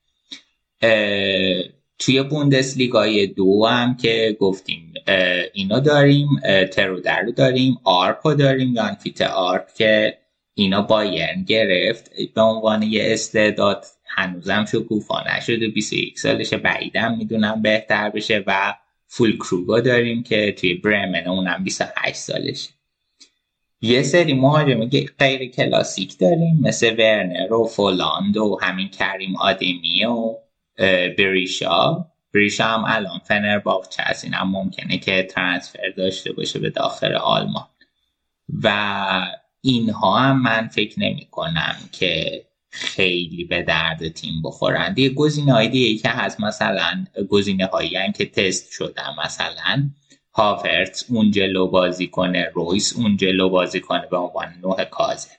[1.99, 4.95] توی بوندسلیگای دو هم که گفتیم
[5.53, 6.29] اینا داریم
[6.73, 10.19] ترودده رو داریم آرپو داریم یان‌فیته آرپ که
[10.55, 12.11] اینا بایرن گرفت.
[12.35, 18.75] به عنوان یه استعداد هنوزم شکوفا نشده 21 سالشه بعیدم می‌دونم بهتر بشه و
[19.07, 22.71] فولکروگ داریم که توی برمن اونم 28 سالشه.
[23.81, 24.89] یه سری مهاجم
[25.19, 30.35] غیر کلاسیک داریم مثل ورنر و فولاند و همین کریم آدمی و
[31.19, 32.07] بریشا.
[32.35, 37.67] بریشا هم الان فنرباخچه هست این هم ممکنه که ترانسفر داشته باشه به داخل آلمان.
[38.63, 44.99] و اینها هم من فکر نمی کنم که خیلی به درد تیم بخورند.
[44.99, 49.15] یه گزینه های دیگه که هست مثلا گزینه هایی که تست شدن.
[49.25, 49.91] مثلا
[50.33, 55.31] هاورتز اون جلو بازی کنه رویس اون جلو بازی کنه به عنوان نوع کازه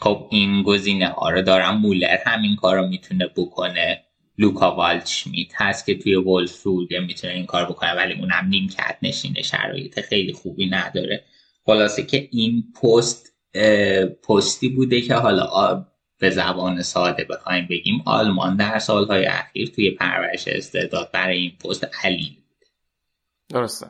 [0.00, 4.02] خب این گزینه ها رو دارم مولر همین کار رو می‌تونه بکنه.
[4.38, 9.42] لوکا والچمیت هست که توی وولفسبورگ می‌تونه این کار بکنه ولی اونم نیمکت نشینه.
[9.42, 11.24] شرایط خیلی خوبی نداره.
[11.66, 13.31] خلاصه که این پست
[14.28, 15.84] پستی بوده که حالا
[16.18, 21.86] به زبان ساده بخوایم بگیم آلمان در سالهای اخیر توی پرورش استعداد برای این پست
[22.04, 22.66] علی بوده
[23.48, 23.86] درسته.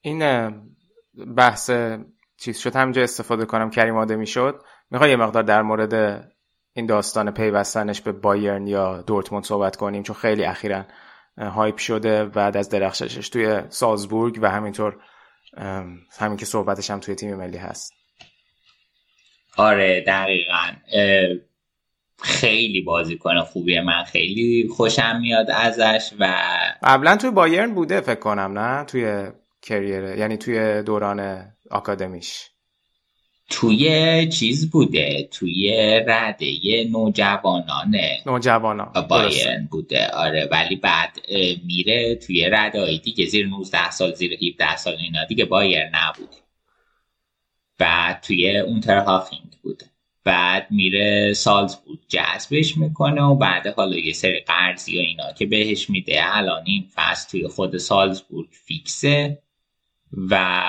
[0.00, 0.50] این
[1.36, 1.70] بحث
[2.36, 2.76] چیز شد.
[2.76, 3.70] همینجا استفاده کنم.
[3.70, 4.62] کریم آدمی شد.
[4.90, 6.24] می‌خوای یه مقدار در مورد
[6.72, 10.84] این داستان پیوستنش به بایرن یا دورتموند صحبت کنیم؟ چون خیلی اخیرا
[11.38, 15.02] هایپ شده بعد از درخششش توی سالزبورگ و همینطور
[16.18, 17.92] همین که صحبتش هم توی تیم ملی هست.
[19.56, 20.72] آره دقیقا.
[22.22, 26.34] خیلی بازیکن خوبیه من خیلی خوشم میاد ازش و
[26.82, 29.30] قبلا توی بایرن بوده فکر کنم نه؟ توی
[29.62, 32.50] کریر یعنی توی دوران آکادمیش.
[33.48, 35.70] توی چیز بوده توی
[36.06, 40.06] رده نوجوانانه نوجوانان بایرن بوده.
[40.06, 41.18] آره ولی بعد
[41.64, 46.28] میره توی رده های دیگه زیر 19 سال زیر 17 سال اینا دیگه بایر نبود.
[47.78, 49.86] بعد توی اونترهافینگ بوده.
[50.24, 55.90] بعد میره سالزبورگ جذبش می‌کنه و بعد حالا یه سری قرضی و اینا که بهش
[55.90, 56.36] میده.
[56.36, 59.38] الان این فصل توی خود سالزبورگ فیکسه
[60.30, 60.62] و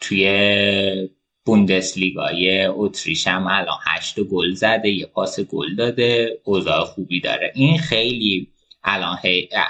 [0.00, 1.08] توی
[1.44, 7.52] بوندسلیگای اتریش هم الان هشت گل زده یه پاس گل داده اوضاع خوبی داره.
[7.54, 8.48] این خیلی
[8.84, 9.18] الان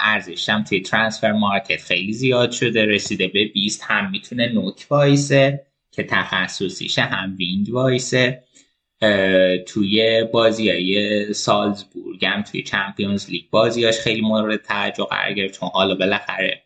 [0.01, 5.67] ارزش هم توی transfer market خیلی زیاد شده رسیده به 20 هم می‌تونه نوک وایسه
[5.91, 8.43] که تخصصیشه هم wing وایسه.
[9.67, 15.59] توی بازی های سالزبورگ هم توی Champions League بازیاش خیلی مورد توجه قرار گرفت.
[15.59, 16.63] چون حالا بالاخره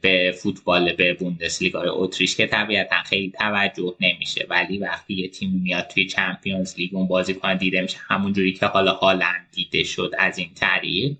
[0.00, 4.46] به فوتبال به بوندسلیگای اتریش که طبیعتا خیلی توجه نمیشه.
[4.50, 7.98] ولی وقتی یه تیم میاد توی چمپیونز لیگ اون بازی کنه دیده میشه.
[8.00, 11.16] همونجوری که حالا هالند دیده شد از این طریق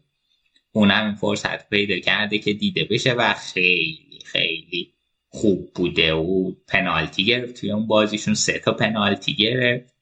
[0.72, 4.92] اونم این فرصت پیدا کرده که دیده بشه و خیلی خیلی
[5.28, 7.60] خوب بوده و پنالتی گرفت.
[7.60, 9.94] توی اون بازیشون سه تا پنالتی گرفت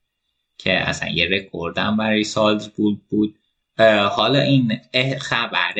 [0.57, 3.38] که اصلا یه رکوردم برای سالزبورگ بود.
[4.09, 4.79] حالا این
[5.19, 5.73] خبر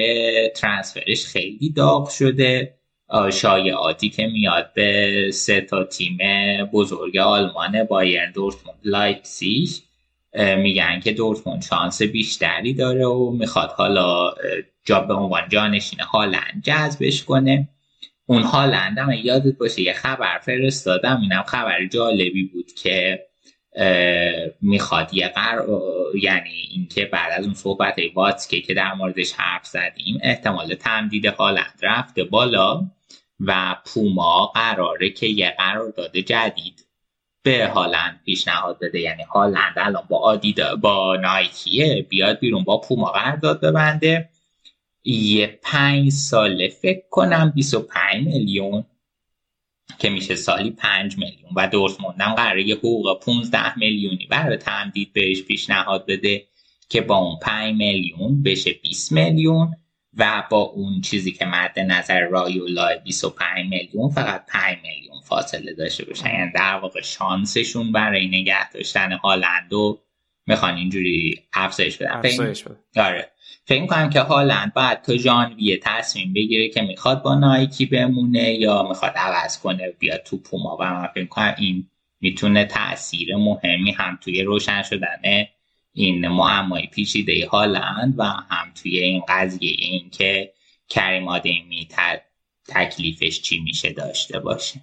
[0.55, 2.75] ترانسفرش خیلی داغ شده.
[3.33, 6.17] شایعاتی که میاد به سه تا تیم
[6.73, 9.69] بزرگ آلمان بایرن دورتموند لایپزیگ
[10.57, 14.33] میگن که دورتموند شانس بیشتری داره و می‌خواد حالا
[14.85, 17.69] جا به عنوان جانشین هالند جذبش کنه.
[18.25, 23.25] اون هالند هم یادت باشه یه خبر فرستادم اینم خبر جالبی بود که
[24.61, 25.13] می‌خواد.
[25.13, 25.63] یه قر...
[26.21, 31.79] یعنی اینکه بعد از اون صحبت واتسکه که در موردش حرف زدیم احتمال تمدید هالند
[31.81, 32.91] رفته بالا
[33.39, 36.85] و پوما قراره که یه قرارداد جدید
[37.43, 38.99] به هالند پیشنهاد بده.
[38.99, 44.29] یعنی هالند الان با آدیدا با نایکیه بیاد بیرون با پوما قرارداد ببنده.
[45.03, 48.85] یه پنج ساله فکر کنم 25 میلیون
[49.97, 55.13] که میشه سالی 5 میلیون و دورتموند هم قراره یه حقوق 15 میلیونی برای تمدید
[55.13, 56.45] بهش پیشنهاد بده
[56.89, 59.75] که با اون 5 میلیون بشه 20 میلیون
[60.17, 66.05] و با اون چیزی که مد نظر رایولا 25 میلیون فقط 5 میلیون فاصله داشته
[66.05, 69.69] باشن یعنی در واقع شانسشون برای نگه داشتن هالند
[70.47, 72.11] می‌خوان اینجوری افزایش بدن.
[72.11, 72.77] افزایش بدن.
[72.95, 73.31] آره.
[73.69, 78.83] فکر کنم که هالند بعد تا ژانویه تصمیم بگیره که می‌خواد با نایکی بمونه یا
[78.83, 80.77] می‌خواد عوض کنه بیاد تو پوما.
[80.79, 81.89] و من فکر کنم این
[82.21, 85.21] می‌تونه تاثیر مهمی هم توی روشن شدن
[85.93, 90.53] این معمای پیچیده هالند و هم توی این قضیه این که
[90.89, 91.87] کریم آدمی
[92.67, 94.81] تکلیفش چی میشه داشته باشه.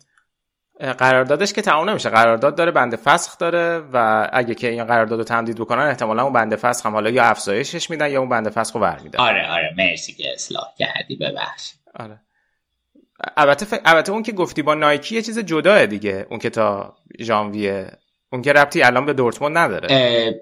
[0.80, 2.10] قراردادش که تمام نمیشه.
[2.10, 6.32] قرارداد داره بند فسخ داره و اگه که این قرارداد رو تمدید بکنن احتمالا اون
[6.32, 9.74] بند فسخ هم حالا یا افزایشش میدن یا اون بند فسخ رو برمیدن آره آره.
[9.78, 11.16] مرسی که اصلاح کردی.
[11.16, 12.20] ببخش آره.
[13.36, 13.74] البته ف...
[13.84, 16.26] البته اون که گفتی با نایکی یه چیز جداه دیگه.
[16.30, 17.90] اون که تا ژانویه.
[18.32, 20.40] اون که ربطی الان به دورتموند نداره.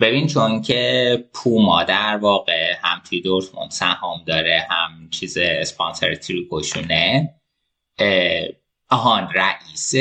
[0.00, 7.34] ببین چون که پوما در واقع هم توی دورتموند سهام داره هم چیز اسپانسر تریکوشونه
[8.90, 9.94] آهان رئیس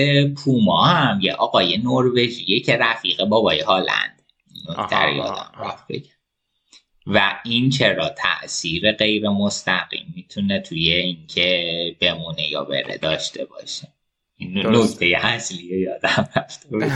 [0.44, 4.22] پوما هم یه آقای نروژیه که رفیق بابای هالند.
[4.92, 6.10] در یادم رفت بگم.
[7.08, 13.88] و این چرا تاثیر غیر مستقیم می‌تونه توی اینکه بمونه یا بره داشته باشه.
[14.38, 16.70] این نکته اصلیه یادم رفته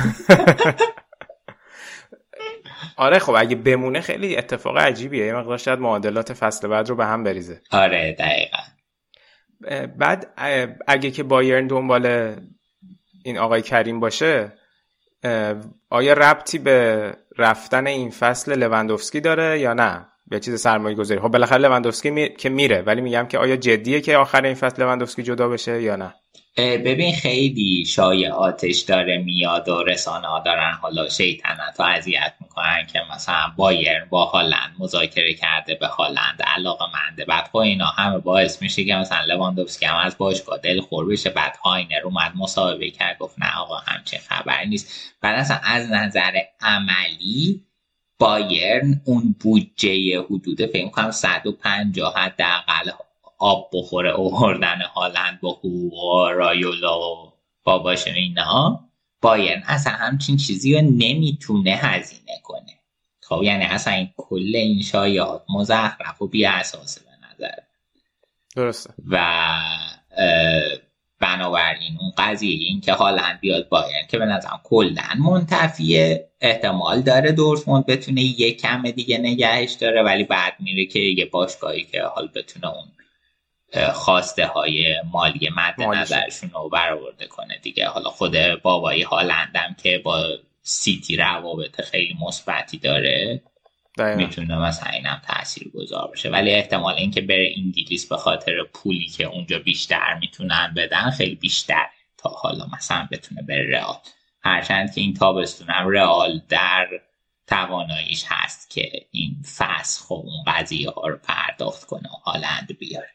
[2.97, 5.25] آره خب اگه بمونه خیلی اتفاق عجیبیه.
[5.25, 7.61] یه مقدار شاید معادلات فصل بعد رو به هم بریزه.
[7.71, 8.57] آره دقیقا.
[9.97, 10.33] بعد
[10.87, 12.35] اگه که بایرن دنبال
[13.23, 14.53] این آقای کریم باشه
[15.89, 21.27] آیا ربطی به رفتن این فصل لوندوفسکی داره یا نه؟ به چیز سرمایه گذاری خب
[21.27, 22.29] بالاخره لوندوفسکی می...
[22.29, 25.95] که میره ولی میگم که آیا جدیه که آخر این فصل لوندوفسکی جدا بشه یا
[25.95, 26.13] نه؟
[26.57, 32.99] ببین خیلی شایعاتش داره میاد و رسانه ها دارن حالا شیطنت و اذیت می‌کنن که
[33.15, 37.25] مثلا بایرن با هالند مذاکره کرده به هالند علاقه منده.
[37.25, 41.29] بعد خب اینا همه باعث میشه که مثلا لواندوفسکی هم از باشگاه دل خور بشه.
[41.29, 45.13] بعد هاینر اومد مصاحبه کرد گفت نه آقا همچین خبر نیست.
[45.21, 47.63] بعد اصلا از نظر عملی
[48.19, 52.91] بایرن اون بودجه حدود فکر کنم 150 حداقل
[53.43, 57.33] آب بخوره اووردن هالند با و رایولا و
[57.63, 58.79] باباش اینا
[59.21, 62.79] بایرن اصلا همچین چیزی رو نمی‌تونه هزینه کنه.
[63.21, 67.55] خب یعنی اصلا این کل این شایعات مزخرف و بی اساسه به نظر.
[68.55, 68.93] درسته.
[69.07, 69.17] و
[71.19, 76.29] بنابراین اون قضیه این که هالند بیاد بایرن که به نظرم کلا منتفیه.
[76.41, 81.83] احتمال داره دورتموند بتونه یک کم دیگه نگهش داره ولی بعد میره که یه باشگاهی
[81.83, 82.85] که حال بتونه اون
[83.93, 87.87] خواسته های مالی مد نظرشون رو برآورده کنه دیگه.
[87.87, 90.25] حالا خود بابایی هالندم که با
[90.61, 93.41] سیتی روابط خیلی مثبتی داره
[93.97, 96.29] می‌تونه مثلا اینم تاثیر گذار باشه.
[96.29, 101.85] ولی احتمال اینکه بره انگلیس به خاطر پولی که اونجا بیشتر می‌تونن بدن خیلی بیشتر
[102.17, 103.97] تا حالا مثلا بتونه بره رئال.
[104.43, 106.87] هرچند که این تابستونم رئال در
[107.47, 113.09] تواناییش هست که این فصل خب اون قضیه ها رو پرداخت کنه و هالند بیاره.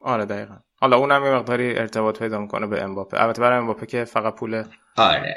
[0.00, 0.56] آره دقیقا.
[0.80, 3.22] حالا اونم یه مقداری ارتباط پیدا می‌کنه به امباپه.
[3.22, 4.64] البته برای امباپه که فقط پول
[4.96, 5.36] آره.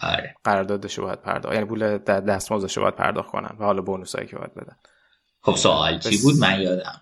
[0.00, 0.34] آره.
[0.44, 4.76] قراردادش باید پرداخت یعنی پول دستمزدش باید پرداخت کنن و حالا بونوسایی که باید بدن.
[5.42, 7.00] خب سوال چی بود؟ من یادم.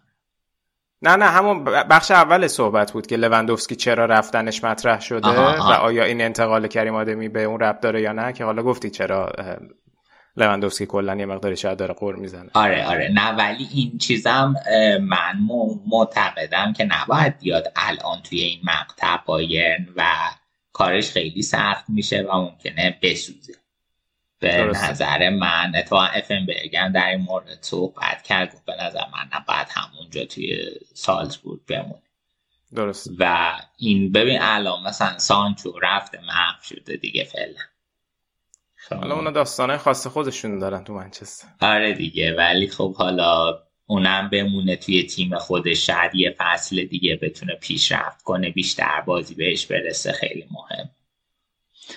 [1.03, 6.05] نه نه همون بخش اول صحبت بود که لوندوفسکی چرا رفتنش مطرح شده و آیا
[6.05, 9.33] این انتقال کریم آدمی به اون ربط داره یا نه که حالا گفتی چرا
[10.37, 12.51] لوندوفسکی کلا یه مقداری شاید داره قور می‌زنه.
[12.55, 13.09] آره آره.
[13.09, 14.55] نه ولی این چیزم
[15.01, 15.39] من
[15.87, 20.05] معتقدم که نباید بیاد الان توی این مقطع بایرن و
[20.73, 23.55] کارش خیلی سخت میشه و ممکنه بسوزه.
[24.39, 29.39] به نظر من اتفاقا افن برگم در این مورد صحبت کرد گفت به نظر من
[29.39, 32.03] نباید همونجا توی سالزبورگ بمونه.
[32.75, 37.61] درست و این ببین الان مثلا سانچو رفته محو شده دیگه فعلا.
[38.95, 41.49] حالا اونا داستانه خاص خودشون دارن تو منچستر.
[41.61, 47.55] آره دیگه ولی خب حالا اونم بمونه توی تیم خودش شاید یه فصل دیگه بتونه
[47.55, 50.91] پیشرفت کنه بیشتر بازی بهش برسه خیلی مهم.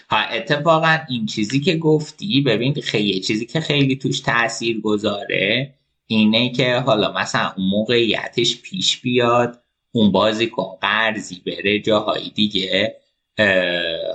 [0.09, 5.73] ها اتفاقا این چیزی که گفتی ببین خیلی چیزی که خیلی توش تاثیر گذاره
[6.07, 9.61] اینه که حالا مثلا اون موقعیتش پیش بیاد
[9.91, 12.95] اون بازیکن قرضی بره جاهایی دیگه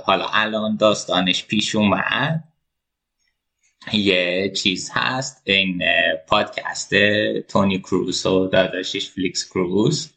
[0.05, 2.43] حالا الان داستانش پیش اومد.
[3.93, 5.83] یه چیز هست این
[6.27, 6.95] پادکست
[7.47, 10.11] تونی کروز و داداشش فلیکس کروز.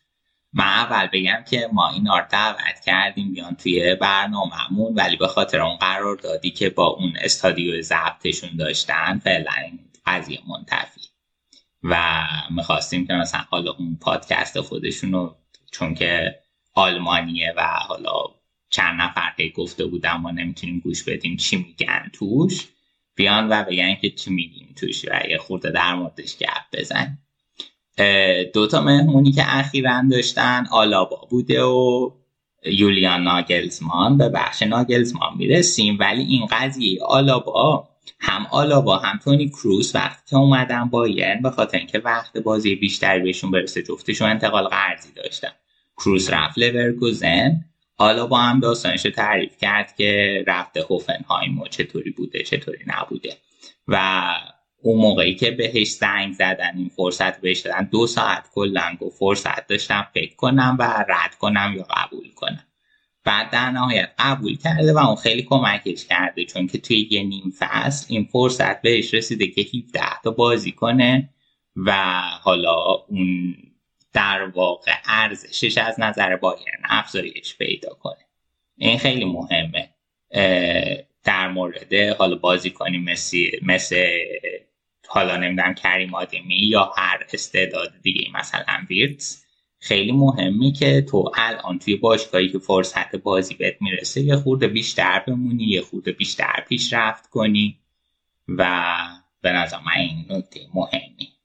[0.52, 5.60] من اول بگم که ما این رو دعوت کردیم بیان توی برنامهمون ولی به خاطر
[5.60, 11.00] اون قرار دادی که با اون استادیو ضبطشون داشتن فعلا این قضیه منتفی.
[11.82, 15.36] و می‌خواستیم که مثلا حالا اون پادکست خودشون رو
[15.72, 16.38] چون که
[16.74, 18.24] آلمانیه و حالا
[18.70, 22.68] چند نفر گفته بودن ما نمی‌تونیم گوش بدیم چی میگن توش؟
[23.18, 27.18] بیان و بگن که چی میگیم توش و یه خورده در موردش گپ بزن.
[28.54, 32.10] دوتا مهمونی که اخیرا داشتن آلابا بوده و
[32.66, 34.18] یولیان ناگلزمان.
[34.18, 35.96] به بخش ناگلزمان می‌رسیم.
[36.00, 37.88] ولی این قضیه آلابا
[38.20, 43.22] هم آلابا هم تونی کروز وقتی که اومدن بایرن به خاطر اینکه وقت بازی بیشتری
[43.22, 45.52] بهشون برسه جفتشون انتقال قرضی داشتن.
[45.96, 47.64] کروز رفت لورکوزن.
[47.98, 53.36] حالا با هم داستانش تعریف کرد که رفته هوفنهایم و چطوری بوده چطوری نبوده.
[53.88, 54.24] و
[54.82, 59.66] اون موقعی که بهش زنگ زدن این فرصت بهش دادن دو ساعت کلا گفت فرصت
[59.66, 62.64] داشتم فکر کنم و رد کنم یا قبول کنم.
[63.24, 67.52] بعد در نهایت قبول کرده و اون خیلی کمکش کرده چون که توی یه نیم
[67.58, 71.30] فصل این فرصت بهش رسیده که 17 تا بازی کنه
[71.76, 72.74] و حالا
[73.08, 73.54] اون
[74.12, 78.26] در واقع ارزشش از نظر بایرن افزایش پیدا کنه.
[78.76, 79.90] این خیلی مهمه.
[81.24, 84.18] در مورد حالا بازی کنی مثل, مثل
[85.08, 89.44] حالا نمی‌دونم کریم آدمی یا هر استعداد دیگه مثلا ویرتس
[89.80, 95.24] خیلی مهمی که تو الان توی باشگاهی که فرصت بازی بهت می‌رسه یه خورده بیشتر
[95.26, 97.78] بمونی یه خورده بیشتر پیشرفت کنی
[98.48, 98.96] و
[99.42, 101.37] به نظر من این نکته مهمی.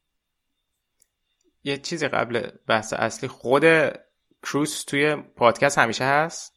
[1.64, 3.64] یه چیزی قبل بحث اصلی خود
[4.44, 6.54] کروس توی پادکست همیشه هست؟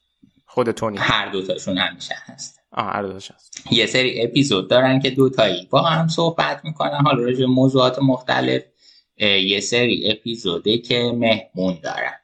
[0.47, 0.99] خود تونی.
[0.99, 2.61] هر دوتاشون همیشه هست.
[2.71, 3.73] آه هر دوتاش هست.
[3.73, 7.01] یه سری اپیزود دارن که دوتایی با هم صحبت می‌کنن.
[7.05, 8.63] حالا راجع موضوعات مختلف
[9.19, 12.15] یه سری اپیزوده که مهمون دارن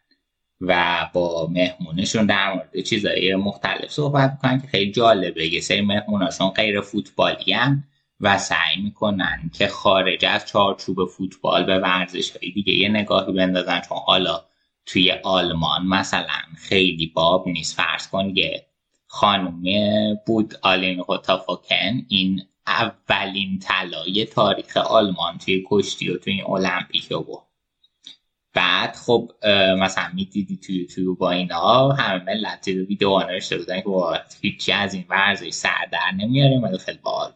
[0.60, 5.46] و با مهمونشون در مورد چیزایی مختلف صحبت می‌کنن که خیلی جالبه.
[5.46, 7.84] یه سری مهموناشون غیر فوتبالی هم
[8.22, 13.80] و سعی می‌کنن که خارج از چارچوب فوتبال به ورزش دیگه یه نگاهی بندازن.
[13.80, 14.44] چون حالا
[14.86, 17.76] توی آلمان مثلا خیلی باب نیست.
[17.76, 18.66] فرض کن یه
[19.06, 22.02] خانومی بود آلین غوتافوکن.
[22.08, 27.42] این اولین طلای تاریخ آلمان توی کشتی و توی المپیک بود
[28.54, 29.32] بعد خب
[29.78, 33.90] مثلا می‌دیدی توی یوتیوب با اینا همه ملت رو ویدیو نوشته بودن که
[34.40, 37.32] هیچی از این ورزش سر در نمیاریم ولی خیلی باحال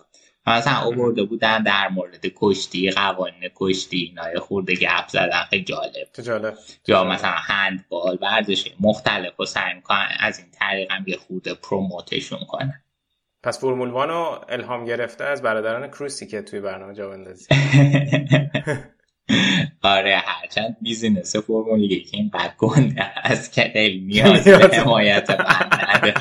[0.46, 6.08] مثلا اوورده بودن در مورد کشتی قوانین کشتی اینا خورده گپ زدن خیلی جالب.
[6.22, 6.54] جالب.
[6.86, 12.38] یا مثلا هندبال ورزش مختلف و سعی می‌کنن از این طریق هم یه خورده پروموتشون
[12.48, 12.82] کنن.
[13.42, 17.46] پس فرمول وانو الهام گرفته از برادران کروسی که توی برنامه جا بندازی.
[19.82, 26.14] آره هرچند بیزینس فرمول یک اینقدر گنده هست که خیلی نیاز به حمایت من نداره.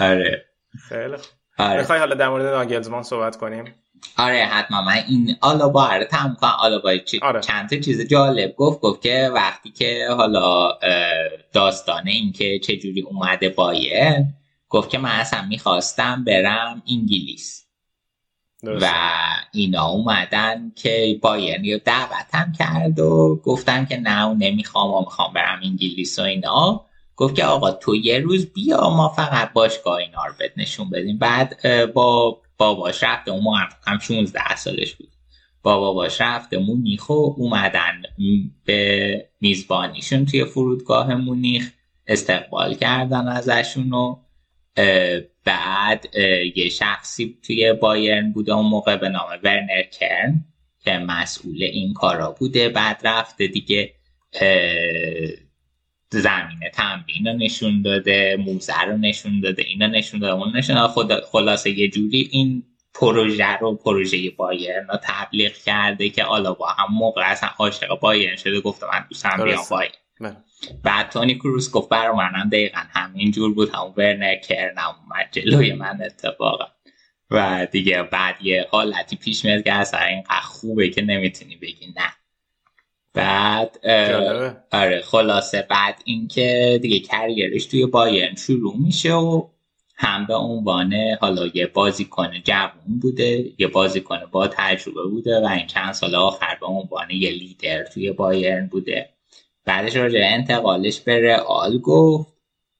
[0.10, 0.44] آره.
[0.88, 1.43] خیلی خوب.
[1.58, 1.80] آره.
[1.80, 3.74] می‌خوای حالا در مورد ناگلزمان صحبت کنیم؟
[4.18, 4.82] آره حتما.
[4.82, 6.52] من این آلابا رو تم کنم.
[6.60, 6.92] آلابا
[7.22, 7.40] آره.
[7.40, 8.80] چند تا چیز جالب گفت.
[8.80, 10.78] گفت که وقتی که حالا
[11.52, 14.24] داستانه این که چجوری اومده بایر
[14.68, 17.64] گفت که من اصلا می‌خواستم برم انگلیس.
[18.62, 18.92] و
[19.52, 25.60] اینا اومدن که بایرن رو دعوتم کرد و گفتن که نه نمی‌خوام و می‌خوام برم
[25.62, 26.84] انگلیس و اینا.
[27.16, 31.18] گفت که آقا تو یه روز بیا ما فقط باشگاه اینا رو بهت نشون بدیم.
[31.18, 31.62] بعد
[31.92, 33.56] با باباش رفته اون
[33.86, 35.08] هم 16 سالش بود.
[35.62, 38.02] بابا باش رفته مونیخ و اومدن
[38.64, 41.70] به میزبانیشون توی فرودگاه مونیخ
[42.06, 44.16] استقبال کردن ازشون و
[45.44, 46.06] بعد
[46.56, 50.44] یه شخصی توی بایرن بوده اون موقع به نام ورنر کرن
[50.84, 52.68] که مسئول این کارا بوده.
[52.68, 53.94] بعد رفته دیگه
[56.16, 61.26] زمینه تمرین رو نشون داده موزه رو نشون داده اینا نشون داده اون نشون داده.
[61.26, 62.62] خلاصه یه جوری این
[62.94, 68.60] پروژه رو پروژه بایرن رو تبلیغ کرده که آلابا هم موقع اصلا عاشق بایرن شده.
[68.60, 69.92] گفته من دوستم بیام بایرن.
[70.20, 70.36] بله.
[70.82, 73.74] بعد تونی کروس گفت برای منم دقیقا همین جور بود.
[73.74, 76.66] همون ورنر کرنم اومد جلوی من اتفاقا.
[77.30, 82.12] و دیگه بعد یه حالتی پیش میاد که اصلا اینقدر خوبه که نمی‌تونی بگی نه.
[83.14, 83.78] بعد
[84.72, 85.66] آره خلاصه.
[85.70, 89.48] بعد اینکه دیگه کریرش توی بایرن شروع میشه و
[89.96, 95.66] هم به عنوان حالا یه بازیکن جوون بوده یه بازیکن با تجربه بوده و این
[95.66, 99.08] چند سال آخر به عنوان یه لیدر توی بایرن بوده.
[99.64, 102.34] بعدش راجع انتقالش به رئال گفت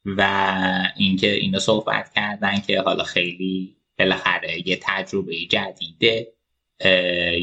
[0.05, 0.53] و
[0.97, 6.34] اینکه اینو صحبت کردن که حالا خیلی بالاخره یه تجربه جدیده.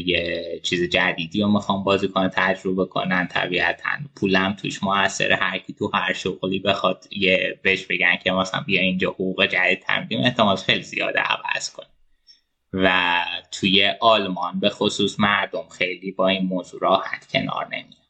[0.06, 3.28] یه چیز جدیدی رو می‌خوام بازی کنه تجربه کنن.
[3.28, 8.60] طبیعتا پولم توش موثر هر کی تو هر شغلی بخواد یه بهش بگن که مثلا
[8.60, 11.86] بیا اینجا حقوق جدید تمدیم احتمال خیلی زیاده عوض کنه
[12.72, 13.18] و
[13.50, 18.02] توی آلمان به خصوص مردم خیلی با این موضوع راحت کنار نمیاد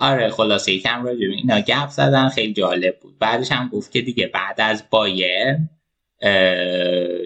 [0.00, 3.18] آره خلاصه یکم راجع اینا گپ زدن خیلی جالب بود.
[3.18, 5.56] بعدش هم گفت که دیگه بعد از بایر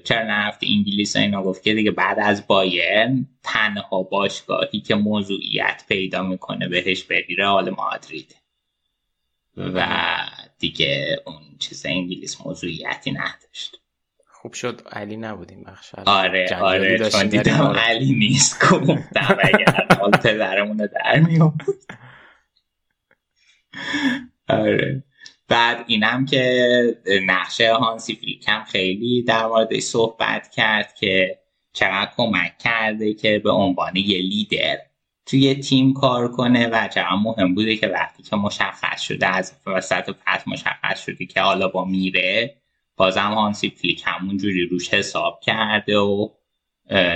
[0.04, 6.22] چرا نرفت انگلیس اینا؟ گفت که دیگه بعد از بایرن تنها باشگاهی که موضوعیت پیدا
[6.22, 8.34] می‌کنه بهش بری رئال مادرید.
[9.56, 9.86] و
[10.58, 13.80] دیگه اون چیز انگلیس موضوعیتی نداشت.
[14.26, 14.82] خوب شد.
[14.92, 15.94] علی نبودیم بخش.
[15.94, 18.72] آره آره چون دیدم علی نیست.
[18.72, 21.58] گفتم اگر حال پدرمون در میام
[24.48, 25.04] آره.
[25.48, 31.38] بعد اینم که نقشه هانسی فلیک هم خیلی در موردش صحبت کرد که
[31.72, 34.78] چقدر کمک کرده که به عنوان یه لیدر
[35.26, 40.10] توی تیم کار کنه و چقدر مهم بوده که وقتی که مشخص شده از وسط
[40.26, 42.56] پس مشخص شده که حالا با میره
[42.96, 46.28] بازم هانسی فلیک همونجوری روش حساب کرده و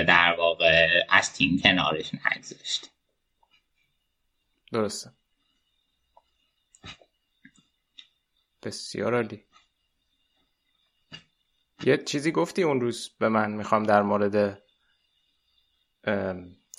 [0.07, 2.91] در واقع از تیم کنارش نگذاشت
[4.73, 5.11] درسته.
[8.63, 9.45] بسیار عالی.
[11.85, 14.63] یه چیزی گفتی اون روز به من می‌خوام در مورد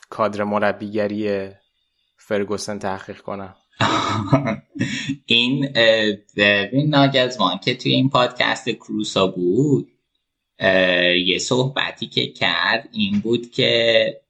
[0.10, 1.50] کادر مربیگری
[2.18, 3.56] فرگوسن تحقیق کنم.
[5.26, 5.74] این
[6.38, 9.92] ببین ناگزمان که توی این پادکست کروسا بود
[11.26, 14.22] یه صحبتی که کرد این بود که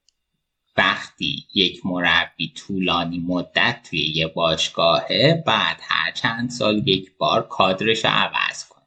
[0.77, 8.05] وقتی یک مربی طولانی مدت توی یه باشگاهه بعد هر چند سال یک بار کادرش
[8.05, 8.83] عوض کنه.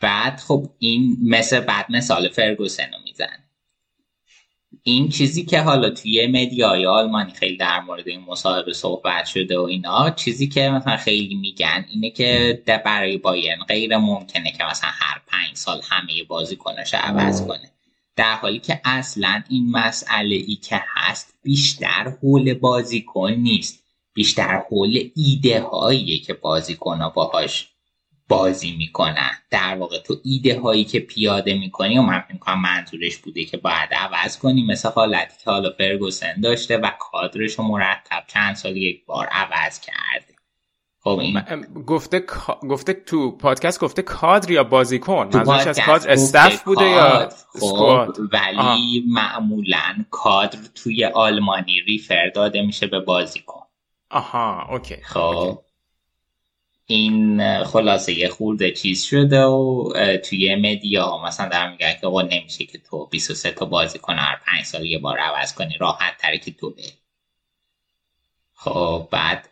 [0.00, 3.44] بعد خب این مثل بعد مثال فرگوسن رو می‌زنه.
[4.82, 9.62] این چیزی که حالا توی مدیای آلمانی خیلی در مورد این مصاحبه صحبت شده و
[9.62, 15.22] اینا چیزی که مثلا خیلی میگن اینه که برای بایرن غیر ممکنه که مثلا هر
[15.26, 17.72] پنج سال همه بازیکناش عوض کنه.
[18.18, 23.84] در حالی که اصلا این مسئله ای که هست بیشتر حول بازیکن نیست.
[24.14, 27.68] بیشتر حول ایده هایی که بازیکن ها باهاش
[28.28, 29.30] بازی می‌کنن.
[29.50, 33.88] در واقع تو ایده هایی که پیاده می‌کنی و من می‌کنم منظورش بوده که باید
[33.92, 39.04] عوض کنی مثل حالتی که حالا فرگوسن داشته و کادرش رو مرتب چند سال یک
[39.06, 40.27] بار عوض کرده
[41.14, 42.24] خب این گفته
[42.70, 47.28] گفته تو پادکست گفته کادر یا بازیکن؟ منظورش از کادر استف بوده یا
[47.60, 53.62] خب ولی معمولا کادر توی آلمانی ریفر داده میشه به بازیکن.
[54.10, 55.58] آها اوکی خب
[56.86, 59.92] این خلاصه یه خورده چیز شده و
[60.24, 64.64] توی مدیا مثلا در میگن که نمیشه که تو 23 تا بازی کنه هر 5
[64.64, 66.92] سال یه بار عوض کنی راحت تره که تو بری.
[68.60, 69.48] خب بعد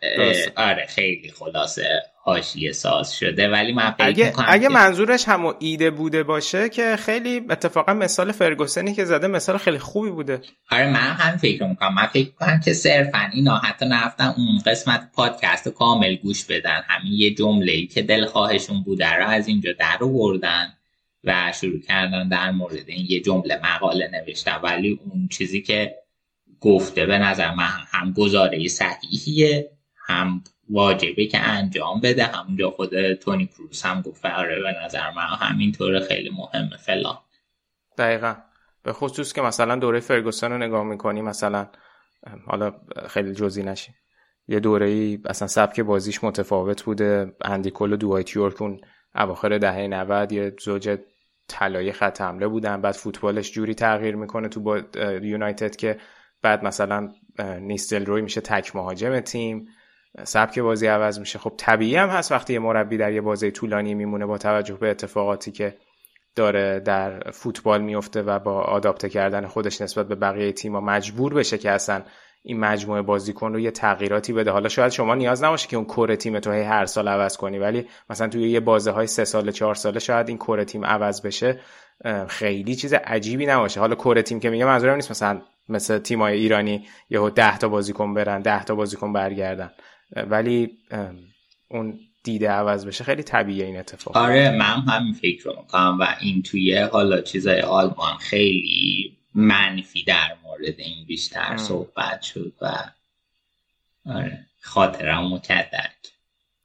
[0.55, 3.49] آره خیلی خلاصه حاشیه ساز شده.
[3.49, 9.05] ولی من اگه, اگه منظورش همو ایده بوده باشه که خیلی اتفاقا مثال فرگوسنی که
[9.05, 10.41] زده مثال خیلی خوبی بوده.
[10.71, 11.93] آره من هم فکر می‌کنم.
[11.93, 16.81] من فکر می‌کنم که صرفا اینا حتی نفتن اون قسمت پادکست کامل گوش بدن.
[16.87, 20.73] همین یه جمله ای که دلخواهشون بوده رو از اینجا در آوردن
[21.23, 24.59] و شروع کردن در مورد این یه جمله مقاله نوشتن.
[24.63, 25.95] ولی اون چیزی که
[26.61, 29.71] گفته به نظر من هم گزاره صحیحیه
[30.07, 35.23] هم واجبه که انجام بده همونجا خود تونی کروس هم گفت آره به نظر من
[35.23, 37.17] همینطوره خیلی مهمه فلان.
[37.97, 38.35] دقیقا.
[38.83, 41.67] به خصوص که مثلا دوره فرگوسن رو نگاه می‌کنی مثلا
[42.45, 42.73] حالا
[43.09, 43.95] خیلی جزی نشیم
[44.47, 47.35] یه دوره ای اصلا سبک بازیش متفاوت بوده.
[47.45, 48.81] اندیکول و دوایت یورک اون
[49.15, 50.97] اواخر دهه 90 یه زوج
[51.47, 54.81] طلایی خط حمله بودن بعد فوتبالش جوری تغییر می‌کنه تو با
[55.21, 55.97] یونایتد که
[56.41, 57.09] بعد مثلا
[57.59, 59.67] نیستل روی میشه تک مهاجم تیم
[60.23, 61.39] سبک بازی عوض میشه.
[61.39, 64.89] خب طبیعی هم هست وقتی یه مربی در یه بازی طولانی میمونه با توجه به
[64.89, 65.77] اتفاقاتی که
[66.35, 71.57] داره در فوتبال میفته و با آداپته کردن خودش نسبت به بقیه تیم‌ها مجبور بشه
[71.57, 72.03] که اصلا
[72.43, 74.51] این مجموعه بازیکن رو یه تغییراتی بده.
[74.51, 77.87] حالا شاید شما نیاز نباشه که اون کور تیم تو هر سال عوض کنی ولی
[78.09, 81.59] مثلا توی یه بازه های سه ساله چهار ساله شاید این کور تیم عوض بشه
[82.27, 83.79] خیلی چیز عجیبی نباشه.
[83.79, 88.13] حالا کور تیم که میگم منظورم نیست مثلا مثل تیمای ایرانی یهو 10 تا بازیکن
[88.13, 89.71] برن 10 تا بازیکن برگردن.
[90.15, 90.77] ولی
[91.69, 94.17] اون دیده عوض بشه خیلی طبیعیه این اتفاق.
[94.17, 100.35] آره من همین فکر رو می‌کنم و این توی حالا چیزای آلمان خیلی منفی در
[100.43, 102.73] مورد این بیشتر صحبت شد و
[104.05, 105.89] آره خاطرم مکدر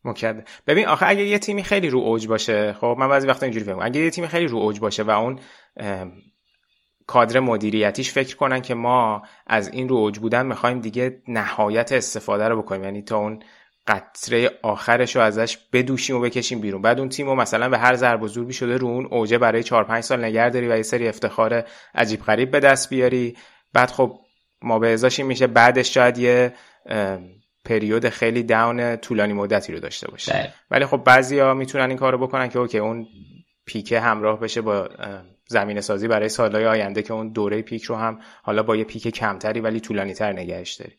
[0.04, 3.64] مکدر ببین آخه اگه یه تیمی خیلی رو اوج باشه خب من بعضی وقتا اینجوری
[3.64, 5.38] فکر اگه یه تیمی خیلی رو اوج باشه و اون
[7.12, 12.48] کادر مدیریتیش فکر کنن که ما از این رو اوج بودن می‌خوایم دیگه نهایت استفاده
[12.48, 12.84] رو بکنیم.
[12.84, 13.42] یعنی تا اون
[13.86, 16.82] قطره آخرش رو ازش بدوشیم و بکشیم بیرون.
[16.82, 19.62] بعد اون تیم رو مثلا به هر ضرب و زور شده رو اون اوجه برای
[19.62, 23.36] 4 5 سال نگه داری و یه سری افتخار عجیب غریب به دست بیاری.
[23.72, 24.18] بعد خب
[24.62, 26.54] ما به ازاش میشه بعدش شاید یه
[27.64, 30.32] پریود خیلی داون طولانی مدتی رو داشته باشه.
[30.32, 30.52] بله.
[30.70, 33.06] ولی خب بعضیا می‌تونن این کارو بکنن که اوکی اون
[33.66, 34.88] پیکه همراه بشه با
[35.48, 39.08] زمین سازی برای سالهای آینده که اون دوره پیک رو هم حالا با یه پیک
[39.08, 40.92] کمتری ولی طولانی تر نگهش داری.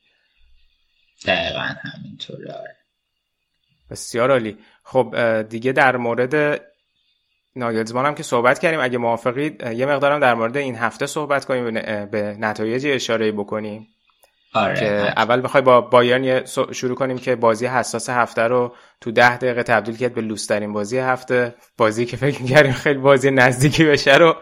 [1.26, 2.76] دقیقا همینطوره آره.
[3.90, 4.58] بسیار عالی.
[4.84, 6.62] خب دیگه در مورد
[7.56, 11.74] ناگلزمان هم که صحبت کردیم اگه موافقید یه مقدارم در مورد این هفته صحبت کنیم
[12.06, 13.88] به نتایج اشاره بکنیم.
[14.54, 14.86] آره که
[15.20, 19.98] اول بخوای با بایرن شروع کنیم که بازی حساس هفته رو تو ده دقیقه تبدیل
[19.98, 21.56] کرد به لوس‌ترین بازی هفته.
[21.78, 24.36] بازی که فکر می‌کردیم خیلی بازی نزدیکی بشه رو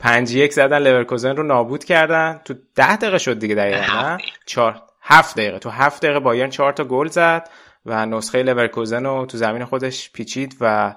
[0.00, 0.78] پنج یک زدن.
[0.78, 2.40] لورکوزن رو نابود کردن.
[2.44, 5.58] تو ده دقیقه شد دیگه دقیقا چهار هفت دقیقه.
[5.58, 7.48] تو هفت دقیقه بایرن چهار تا گل زد
[7.86, 10.94] و نسخه لورکوزن رو تو زمین خودش پیچید و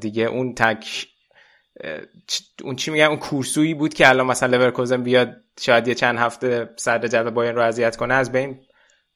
[0.00, 1.06] دیگه اون تک
[2.64, 6.70] اون چی میگن اون کورسویی بود که الان مثلا لورکوزن بیاد شاید یه چند هفته
[6.76, 8.60] صدر جدول بایرن رو اذیت کنه از بین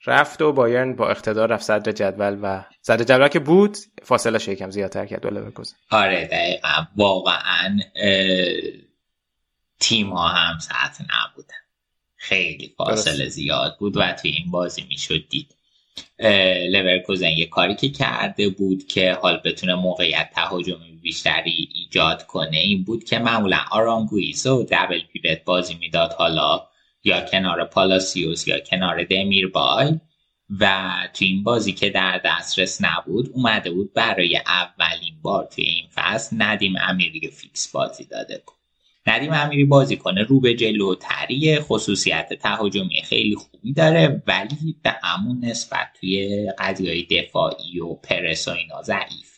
[0.06, 4.70] رفت و بایرن با اقتدار رفت صدر جدول و صدر جدول که بود فاصله یکم
[4.70, 5.76] زیادتر کرد با لورکوزن.
[5.90, 6.86] آره دقیقا.
[6.96, 7.78] واقعا
[9.80, 11.54] تیم ها هم سطح نبودن.
[12.16, 15.54] خیلی فاصله زیاد بود و توی این بازی می‌شد دید.
[16.68, 22.84] لورکوزن یه کاری که کرده بود که حال بتونه موقعیت تهاجمی بیشتری ایجاد کنه این
[22.84, 26.66] بود که معمولا آرانگویس و double pivot بازی می‌داد حالا
[27.04, 30.00] یا کنار پالاسیوس یا کنار دمیر بای
[30.60, 35.86] و تو این بازی که در دسترس نبود اومده بود برای اولین بار توی این
[35.94, 38.59] فصل ندیم امیری فیکس بازی داده بود
[39.06, 45.44] ندیم امیری بازی کنه رو به جلوتری خصوصیت تهاجمی خیلی خوبی داره ولی به همون
[45.44, 49.30] نسبت توی قضیه دفاعی و پرس و اینا ضعیف.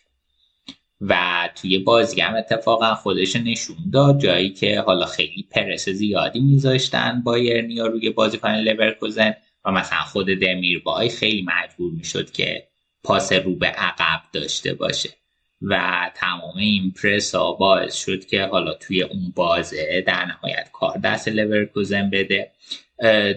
[1.01, 7.23] و توی بازی هم اتفاقا خودش نشون داد جایی که حالا خیلی پرس زیادی میذاشتن
[7.25, 9.35] بایرنیا روی بازیکن لورکوزن
[9.65, 12.69] و مثلا خود دمیر بای خیلی مجبور می‌شد که
[13.05, 15.22] پاس رو به عقب داشته باشه.
[15.63, 20.99] و تمام این پرس ها باعث شد که حالا توی اون بازه در نهایت کار
[20.99, 22.51] دست لورکوزن بده.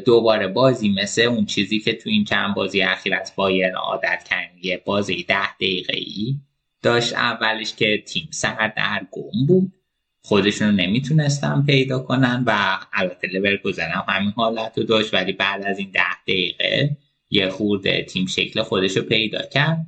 [0.05, 4.59] دوباره بازی مثل اون چیزی که تو این چند بازی اخیر از بایرن عادت کردیم
[4.63, 6.35] یه بازی ده دقیقه ای
[6.81, 9.73] داشت اولش که تیم سر در گم بود.
[10.21, 15.65] خودشون رو نمی‌تونستن پیدا کنن و البته لورکوزن هم همین حالت رو داشت ولی بعد
[15.65, 16.97] از این ده دقیقه
[17.29, 19.87] یه خورده تیم شکل خودش رو پیدا کرد.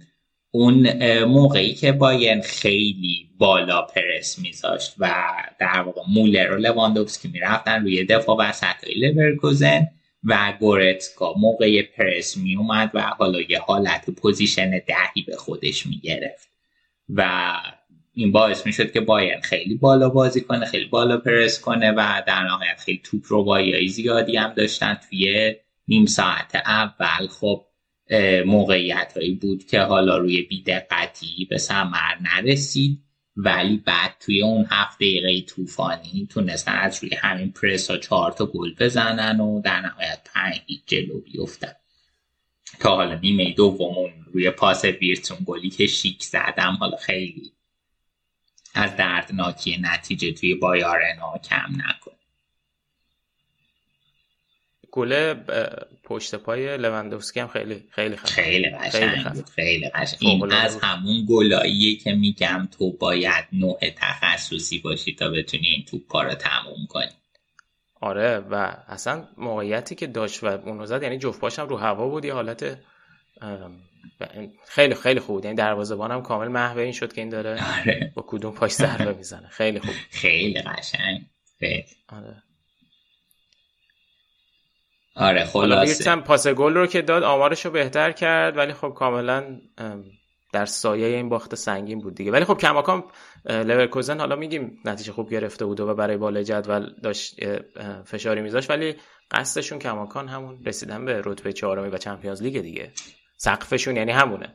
[0.51, 5.13] اون موقعی که بایرن خیلی بالا پرس میذاشت و
[5.59, 9.87] در واقع مولر و لواندوفسکی می‌رفتن روی دفاع وسط های لورکوزن
[10.23, 16.49] و گورتسکا موقع پرس میومد و حالا یه حالت position دهی به خودش می‌گرفت.
[17.09, 17.53] و
[18.13, 22.43] این باعث می‌شد که بایرن خیلی بالا بازی کنه خیلی بالا پرس کنه و در
[22.43, 25.55] نهایت خیلی توپ رو زیادی هم داشتن توی
[25.87, 27.27] نیم ساعت اول.
[27.27, 27.66] خب
[28.45, 33.03] موقعیت هایی بود که حالا روی بیدقتی به سمر نرسید
[33.35, 38.45] ولی بعد توی اون هفته دقیقه طوفانی تونستن از روی همین پرس ها چهار تا
[38.45, 41.73] گل بزنن و در نهایت پنج جلو بیفتن.
[42.79, 47.51] تا حالا نیمه دومون روی پاس ویرتون گلی که شیک زدم حالا خیلی
[48.73, 52.16] از دردناکی نتیجه توی بایارنا کم نکن.
[54.91, 55.33] گل
[56.03, 60.19] پشت پای لوندوفسکی هم خیلی خیلی خیلی قشنگ خیلی قشنگ.
[60.21, 66.23] این از همون گلاییه که میگم تو باید نوع تخصصی باشی تا بتونی این توپا
[66.23, 67.11] رو تموم کنی.
[68.01, 72.25] آره و اصلا موقعیتی که داشت و اونو زد یعنی جفت پاشم رو هوا بود
[72.25, 72.77] یه حالت
[74.67, 78.11] خیلی خیلی خوب یعنی دروازه‌بان هم کامل محو این شد که این داره آره.
[78.15, 79.47] با کدوم پاش ضربه می‌زنه.
[79.47, 79.93] خیلی خوب.
[80.21, 81.21] خیلی قشنگ.
[81.59, 81.85] خیلی.
[82.07, 82.43] آره.
[85.17, 86.15] آره خلاصه.
[86.15, 89.59] پاس گل رو که داد آمارش رو بهتر کرد ولی خب کاملا
[90.53, 92.31] در سایه این باخت سنگین بود دیگه.
[92.31, 93.03] ولی خب کماکان
[93.45, 97.35] لورکوزن حالا میگیم نتیجه خوب گرفته بود و برای بالای جدول داشت
[98.05, 98.95] فشاری میذاشت ولی
[99.31, 102.91] قصدشون کماکان همون رسیدن به رتبه چهارمی و چمپیونز لیگ دیگه.
[103.37, 104.53] سقفشون یعنی همونه.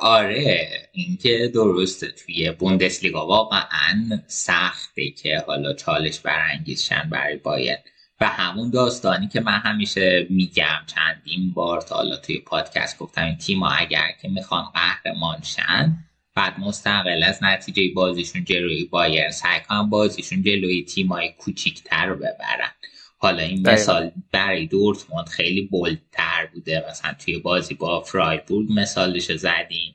[0.00, 7.78] آره اینکه درسته توی بوندسلیگا واقعا سخته که حالا چالش برانگیزشن برای باید
[8.20, 13.36] و همون داستانی که من همیشه میگم چندین بار تا حالا توی پادکست گفتم این
[13.36, 15.96] تیما اگر که می‌خوان قهرمان شن
[16.34, 22.72] بعد مستقل از نتیجه بازیشون جلوی بایرن سعی کنن بازیشون جلوی تیمای کوچیکتر رو ببرن.
[23.18, 26.84] حالا این مثال برای دورتموند خیلی bold تر بوده.
[26.90, 29.94] مثلا توی بازی با فرایبورگ مثالش زدیم.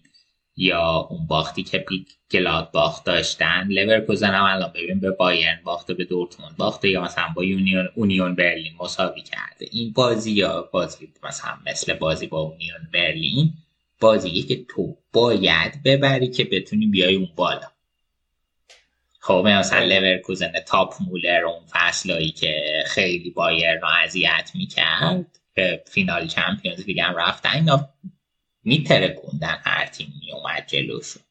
[0.62, 2.08] یا اون باختی که پیک
[2.74, 3.68] باخت داشتن.
[3.70, 8.36] لورکوزن هم الان ببین به بایرن باخته به دورتموند باخته یا مثلا با یونیون اونیون
[8.36, 9.66] برلین مساوی کرده.
[9.72, 13.54] این بازی یا بازی مثلا مثل بازی با اونیون برلین
[14.00, 17.68] بازیه که تو باید ببری که بتونی بیای اون بالا.
[19.20, 25.40] خب مثلا لورکوزن تاپ مولر اون فصلایی که خیلی بایرن رو اذیت می‌کرد.
[25.86, 27.90] فینال Champions League رفتن اینا
[28.64, 31.24] میترکوندن هر تیم میومد جلوشون.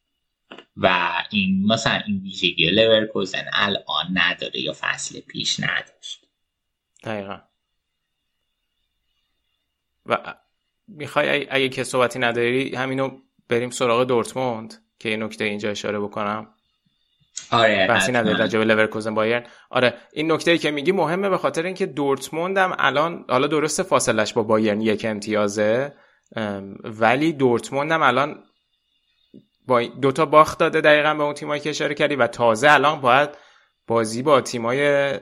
[0.77, 6.27] و این مثلا این ویژگی لورکوزن الان نداره یا فصل پیش نداشت.
[7.05, 7.39] دقیقا.
[10.07, 10.35] و
[10.89, 13.19] می‌خوای اگه که صحبتی نداری همینو
[13.49, 16.55] بریم سراغ دورتموند که این نکته اینجا اشاره بکنم.
[17.51, 19.47] آره بحثی نداره راجع به لورکوزن بایرن.
[19.71, 23.83] آره این نکته ای که میگی مهمه به خاطر اینکه دورتموند هم الان حالا درست
[23.83, 25.93] فاصلش با بایرن یک امتیازه
[26.85, 28.43] ولی دورتموند هم الان
[29.67, 33.31] با دوتا باخت داده دقیقا به اون تیمایی که اشاره کردی و تازه الان باید
[33.87, 35.13] بازی با تیمای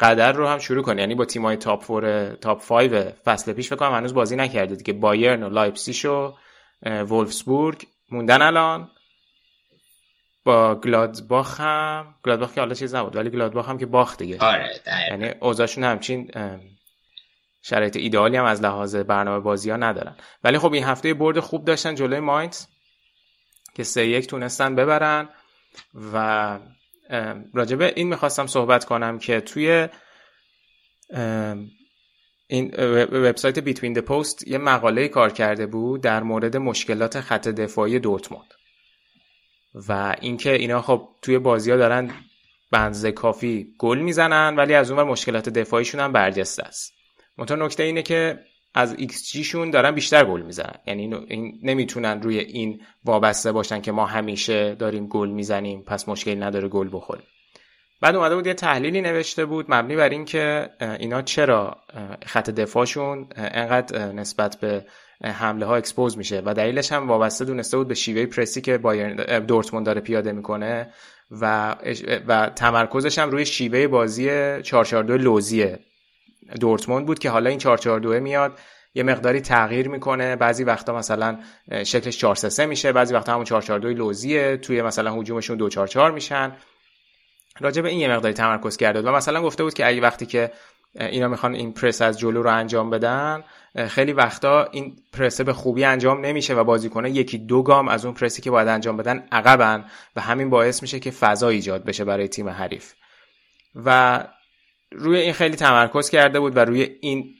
[0.00, 1.00] قدر رو هم شروع کنه.
[1.00, 2.90] یعنی با تیمای top four top 5
[3.24, 4.92] فصل پیش فکر کنم هنوز بازی نکرده دیگه.
[4.92, 6.32] بایرن و لایپزیگ و
[6.86, 8.90] ولفسبورگ موندن الان.
[10.44, 14.38] با گلادباخ هم گلادباخ که حالا چیز نبود ولی گلادباخ هم که باخت دیگه.
[14.38, 14.70] آره
[15.10, 16.30] یعنی اوضاعشون همچین
[17.62, 20.16] شرایط ایدئالی هم از لحاظ برنامه بازی ها ندارن.
[20.44, 22.66] ولی خب این هفته برد خوب داشتن جلوی ماینز
[23.74, 25.28] که سه یک تونستن ببرن.
[26.12, 26.58] و
[27.54, 29.88] راجبه این می‌خواستم صحبت کنم که توی
[32.46, 32.74] این
[33.12, 38.54] وبسایت Between the Posts یه مقاله کار کرده بود در مورد مشکلات خط دفاعی دورتموند.
[39.88, 42.10] و اینکه اینا خب توی بازی ها دارن
[42.70, 47.01] بنزه کافی گل می‌زنن ولی از اون مشکلات دفاعیشون هم برجسته است.
[47.42, 48.38] منتها نکته اینه که
[48.74, 50.74] از ایکس شون دارن بیشتر گل می‌زنن.
[50.86, 56.34] یعنی این نمی‌تونن روی این وابسته باشن که ما همیشه داریم گل می‌زنیم پس مشکلی
[56.34, 57.24] نداره گل بخوریم.
[58.00, 61.76] بعد اومده بود یه تحلیلی نوشته بود مبنی بر اینکه اینا چرا
[62.26, 64.84] خط دفاعشون انقدر نسبت به
[65.24, 69.44] حمله ها اکسپوز میشه و دلیلش هم وابسته دونسته بود به شیوه پرسی که بایرن
[69.46, 70.92] دورتموند داره پیاده می‌کنه
[71.30, 71.76] و
[72.28, 74.26] و تمرکزش هم روی شیوه بازی
[74.62, 75.78] 442 لوزیه.
[76.60, 78.58] دورتموند بود که حالا این 442 میاد
[78.94, 80.36] یه مقداری تغییر می‌کنه.
[80.36, 81.38] بعضی وقتا مثلا
[81.84, 84.56] شکلش 433 میشه بعضی وقتا همون 442 لوزیه.
[84.56, 86.56] توی مثلا هجومشون 244 میشن.
[87.60, 90.52] راجع به این یه مقداری تمرکز کرده و مثلا گفته بود که اگه وقتی که
[91.00, 93.44] اینا می‌خوان این پرس از جلو رو انجام بدن
[93.88, 98.14] خیلی وقتا این پرس به خوبی انجام نمیشه و بازیکنه یکی دو گام از اون
[98.14, 99.84] پرسی که باید انجام بدن عقبن.
[100.16, 102.92] و همین باعث میشه که فضا ایجاد بشه برای تیم حریف.
[103.84, 104.24] و
[104.92, 107.34] روی این خیلی تمرکز کرده بود و روی این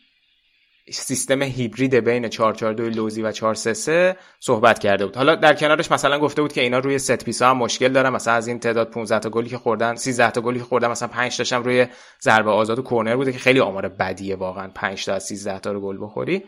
[0.90, 5.16] سیستم هیبرید بین 442 لوزی و 433 صحبت کرده بود.
[5.16, 8.10] حالا در کنارش مثلا گفته بود که اینا روی ست پیسا هم مشکل دارن.
[8.10, 11.08] مثلا از این تعداد 15 تا گلی که خوردن 13 تا گلی که خوردن مثلا
[11.08, 11.86] 5 تاشم روی
[12.22, 14.70] ضربه آزاد و کرنر بوده که خیلی آمار بدیه واقعا.
[14.74, 16.42] 5 تا از 13 تا رو گل بخوری.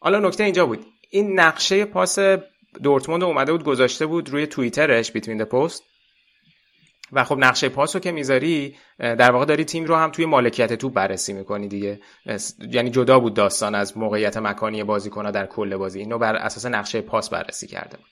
[0.00, 0.86] حالا نکته اینجا بود.
[1.10, 2.18] این نقشه پاس
[2.82, 5.82] دورتموند اومده بود گذاشته بود روی توییترش بیتوین پست.
[7.12, 10.72] و خب نقشه پاس رو که می‌ذاری در واقع داری تیم رو هم توی مالکیت
[10.72, 12.00] تو بررسی می‌کنی دیگه.
[12.70, 15.98] یعنی جدا بود داستان از موقعیت مکانی بازیکن‌ها در کل بازی.
[15.98, 18.06] اینو بر اساس نقشه پاس بررسی کرده بود.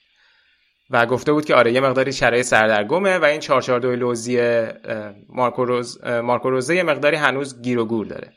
[0.89, 4.63] و گفته بود که آره یه مقداری شرایط سردرگمه و این 442 لوزی
[5.29, 8.33] مارکو روز مارکو روزه یه مقداری هنوز گیر و گور داره.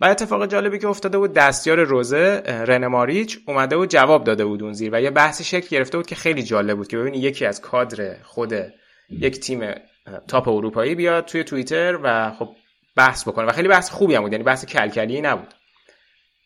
[0.00, 4.62] و اتفاق جالبی که افتاده بود دستیار روزه رن ماریچ اومده بود جواب داده بود
[4.62, 7.46] اون زیر و یه بحثی شکل گرفته بود که خیلی جالب بود که ببینی یکی
[7.46, 8.54] از کادر خود
[9.10, 9.74] یک تیم
[10.28, 12.56] تاپ اروپایی بیاد توی توییتر و خب
[12.96, 13.46] بحث بکنه.
[13.46, 15.54] و خیلی بحث خوبی هم بود یعنی بحث کلکلی نبود.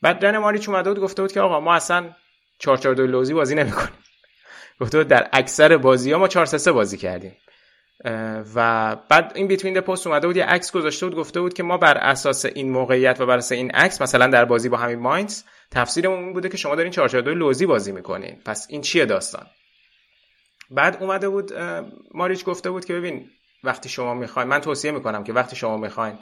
[0.02, 2.10] بعد رن ماریچ اومده بود گفته بود که آقا ما اصلا
[2.58, 3.98] 442 لوزی بازی نمی‌کنیم.
[4.80, 7.36] گفته بود در اکثر بازی ها ما 4 بازی کردیم.
[8.54, 11.78] و بعد این بیتوین پست اومده بود یه عکس گذاشته بود گفته بود که ما
[11.78, 15.42] بر اساس این موقعیت و بر اساس این عکس مثلا در بازی با همین ماینز
[15.70, 18.42] تفسیرمون این بوده که شما دارین 442 لوزی بازی می‌کنین.
[18.44, 19.46] پس این چیه داستان؟
[20.72, 21.52] بعد اومده بود
[22.14, 23.30] ماریچ گفته بود که ببین
[23.64, 26.18] وقتی شما می‌خواین من توصیه می‌کنم که وقتی شما می‌خواین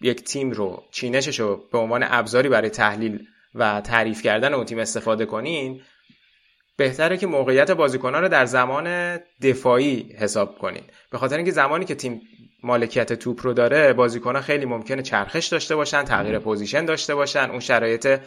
[0.00, 4.78] یک تیم رو چینشش رو به عنوان ابزاری برای تحلیل و تعریف کردن اون تیم
[4.78, 5.82] استفاده کنین
[6.76, 10.82] بهتره که موقعیت بازیکنان رو در زمان دفاعی حساب کنین.
[11.10, 12.20] به خاطر اینکه زمانی که تیم
[12.62, 17.60] مالکیت توپ رو داره بازیکنان خیلی ممکنه چرخش داشته باشن تغییر position داشته باشن اون
[17.60, 18.20] شرایط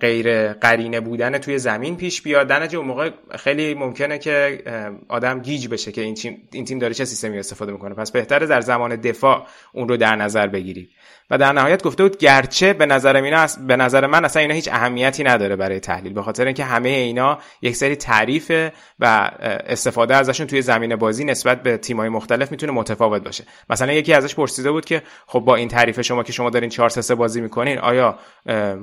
[0.00, 2.48] غیر قرینه بودن توی زمین پیش بیاد.
[2.48, 4.62] در اون موقع خیلی ممکنه که
[5.08, 7.94] آدم گیج بشه که این تیم این تیم داره چه سیستمی استفاده می‌کنه.
[7.94, 10.90] پس بهتره در زمان دفاع اون رو در نظر بگیرید
[11.30, 14.68] و در نهایت گفته بود گرچه به نظر اینا به نظر من اصلا اینا هیچ
[14.68, 18.52] اهمیتی نداره برای تحلیل به خاطر اینکه همه اینا یک سری تعریف
[19.00, 19.30] و
[19.66, 23.44] استفاده ازشون توی زمین بازی نسبت به تیم‌های مختلف می‌تونه متفاوت باشه.
[23.70, 26.88] مثلا یکی ازش پرسیده بود که خب با این تعریف شما که شما دارین 4
[26.88, 28.18] 3 بازی می‌کنین آیا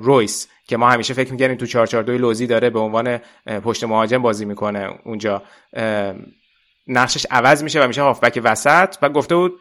[0.00, 3.18] رویس که ما همیشه فکر می‌کنیم تو 442 لوزی داره به عنوان
[3.64, 5.42] پشت مهاجم بازی می‌کنه اونجا
[6.86, 9.60] نقشش عوض میشه و میشه هافبک وسط و گفته بود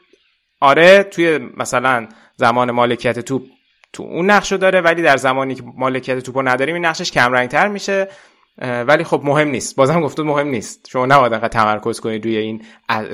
[0.60, 3.43] آره توی مثلا زمان مالکیت توپ
[3.93, 7.68] تو اون نقشو داره ولی در زمانی که مالکیت توپو نداریم این نقشش کم تر
[7.68, 8.08] میشه
[8.62, 9.76] ولی خب مهم نیست.
[9.76, 10.89] بازم گفته مهم نیست.
[10.89, 12.66] شما نباید انقدر تمرکز کنید روی این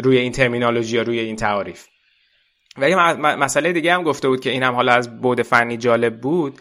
[0.03, 1.85] روی این ترمینولوژی یا روی این تعاریف.
[2.77, 6.21] و یه مسئله دیگه هم گفته بود که این هم حالا از بود فنی جالب
[6.21, 6.59] بود.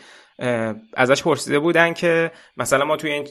[0.95, 3.26] ازش پرسیده بودن که مثلا ما توی این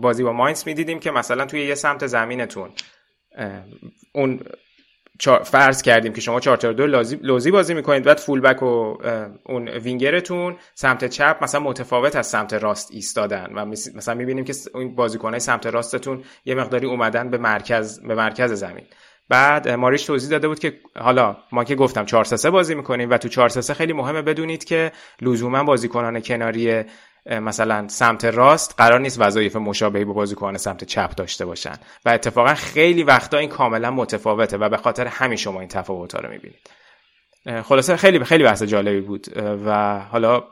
[0.00, 2.70] بازی با ماینس می‌دیدیم که مثلا توی یه سمت زمینتون
[4.14, 4.40] اون
[5.44, 6.86] فرض کردیم که شما 4 دو
[7.22, 8.04] لوزی بازی می‌کنید.
[8.04, 8.96] بعد فول بک و
[9.44, 14.94] اون وینگرتون سمت چپ مثلا متفاوت از سمت راست ایستادن و مثلا می‌بینیم که اون
[14.94, 18.84] بازیکنای سمت راستتون یه مقداری اومدن به مرکز به مرکز زمین.
[19.28, 23.18] بعد ماریش توضیح داده بود که حالا ما که گفتم 4 3 بازی می‌کنیم و
[23.18, 24.92] تو 4 3 خیلی مهمه بدونید که
[25.22, 26.84] لزوما بازیکنان کناری
[27.30, 31.74] مثلا سمت راست قرار نیست وظایف مشابهی با بازیکن سمت چپ داشته باشن.
[32.04, 36.30] و اتفاقا خیلی وقتا این کاملا متفاوته و به خاطر همین شما این تفاوت رو
[36.30, 36.70] می‌بینید.
[37.62, 39.26] خلاصه خیلی خیلی بحث جالبی بود.
[39.66, 40.44] و حالا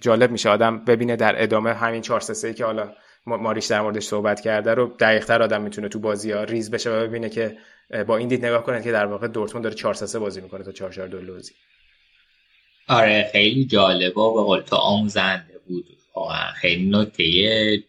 [0.00, 2.92] جالب میشه آدم ببینه در ادامه همین 4 3 که حالا
[3.26, 7.00] ماریش در موردش صحبت کرده رو دقیقتر آدم می‌تونه تو بازی ها ریز بشه و
[7.00, 7.56] ببینه که
[8.06, 10.72] با این دید نگاه کنه که در واقع دورتموند داره 4 3 بازی می‌کنه تا
[10.72, 11.52] 4 4 2 لوزی.
[12.88, 15.84] آره خیلی جالب و به قول تو آموزنده بود.
[16.54, 17.84] خیلی نکته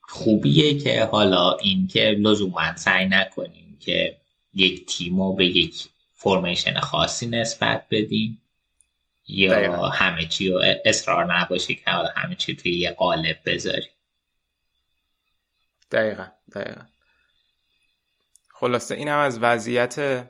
[0.00, 4.16] خوبیه که حالا این که لزوما سعی نکنیم که
[4.54, 8.42] یک تیم به یک فرمیشن خاصی نسبت بدیم
[9.28, 13.90] یا همه چی رو اصرار نباشه که همه چی توی یه قالب بذاریم.
[15.90, 16.80] دقیقا دقیقا.
[18.54, 20.26] خلاصه این هم از وضعیت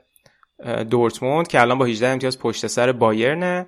[0.90, 3.66] دورتموند که الان با 18 امتیاز پشت سر بایرنه.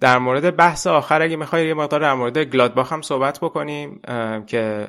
[0.00, 4.00] در مورد بحث آخر اگه می‌خوای یه مقدار در مورد گلادباخ هم صحبت بکنیم
[4.46, 4.88] که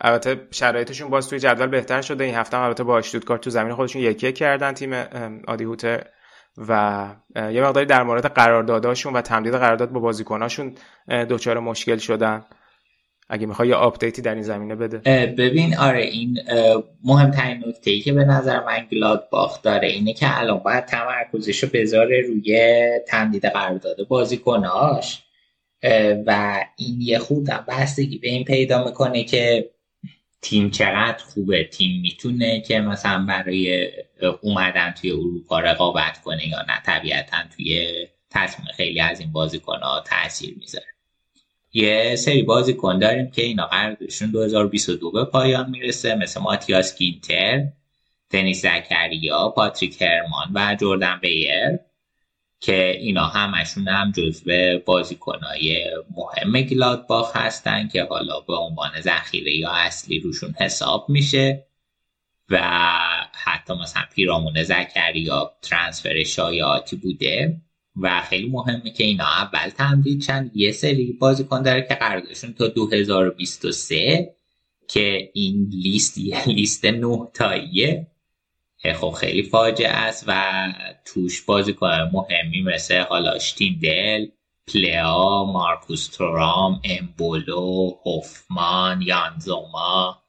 [0.00, 2.24] البته شرایطشون باز توی جدول بهتر شده.
[2.24, 4.92] این هفته هم البته با اشتوتگارت تو زمین خودشون یکی یک کردن تیم
[5.46, 6.04] آدی هوتر
[6.68, 10.74] و یه مقداری در مورد قرارداداشون و تمدید قرارداد با بازیکناشون
[11.08, 12.44] دچار مشکل شدن.
[13.28, 15.26] اگه می‌خوای یه آپدیتی در این زمینه بده.
[15.26, 16.38] ببین آره این
[17.04, 21.68] مهمترین نکته ای که به نظر من گلادباخ داره اینه که الان باید تمرکزش رو
[21.72, 25.22] بذاره روی تمدید قرارداد بازیکناش.
[26.26, 29.70] و این یه خودم بستگی به این پیدا می‌کنه که
[30.42, 33.90] تیم چقدر خوبه تیم می‌تونه که مثلا برای
[34.40, 37.94] اومدن توی اروپا رقابت کنه یا نه طبیعتا توی
[38.30, 40.93] تصمیم خیلی از این بازیکن ها تاثیر می‌ذاره.
[41.74, 46.14] یه سری بازیکن داریم که اینا قراردادشون 2022 به پایان می‌رسه.
[46.14, 47.64] مثل ماتیاس گینتر
[48.30, 51.78] دنیس زکریا پاتریک هرمان و جردن بیر
[52.60, 59.70] که اینا همشون هم جزو بازیکنهای مهم گلادباخ هستن که حالا به عنوان ذخیره یا
[59.70, 61.66] اصلی روشون حساب میشه
[62.50, 62.60] و
[63.32, 67.60] حتی مثلا پیرامون زکریا ترانسفر شایعاتی بوده.
[67.96, 72.68] و خیلی مهمه که اینا اول تمدید چند یه سری بازیکن داره که قراردادشون تا
[72.68, 74.34] 2023
[74.88, 78.06] که این لیست یه لیست نه تاییه
[78.92, 80.52] خب خیلی فاجعه است و
[81.04, 83.38] توش بازیکن مهمی مثل حالا
[83.82, 84.26] دل
[84.66, 90.23] پلیا مارکوس تورام امبولو هوفمان یانزوما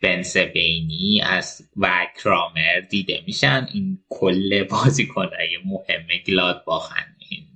[0.00, 3.68] بینی از و کرامر دیده میشن.
[3.72, 7.16] این کل بازیکنهای مهم گلاد باخن.
[7.28, 7.46] این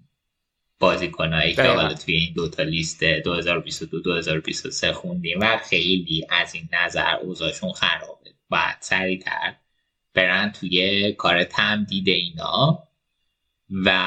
[0.78, 7.14] بازیکنهایی که حالا توی این دوتا لیست 2022 2023 خوندیم و خیلی از این نظر
[7.14, 8.30] اوضاعشون خرابه.
[8.48, 9.54] باید سریعتر
[10.14, 12.88] برن توی کار تمدید اینا
[13.70, 13.98] و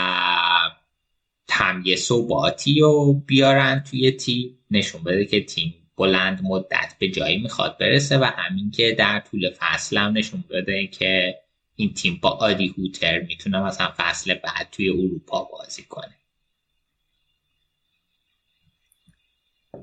[1.47, 4.59] تمیه ثباتی رو بیارن توی تیم.
[4.71, 9.49] نشون بده که تیم بلند مدت به جایی می‌خواد برسه و همین که در طول
[9.59, 11.39] فصل هم نشون بده که
[11.75, 16.15] این تیم با آدی هوتر می‌تونه مثلا فصل بعد توی اروپا بازی کنه.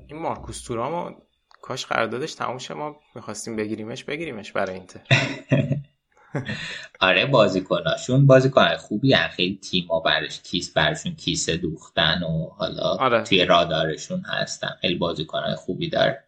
[0.07, 1.15] این مارکوس تورامو
[1.61, 5.01] کاش قراردادش تموم شه ما می‌خواستیم بگیریمش بگیریمش برای اینتر.
[6.99, 13.23] آره بازیکناشون بازیکن خوبی هم خیلی تیما برش کیس برشون کیسه دوختن و حالا آره.
[13.23, 14.75] توی رادارشون هستن.
[14.81, 16.23] خیلی بازیکن خوبی داره.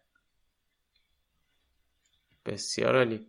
[2.46, 3.26] بسیار عالی.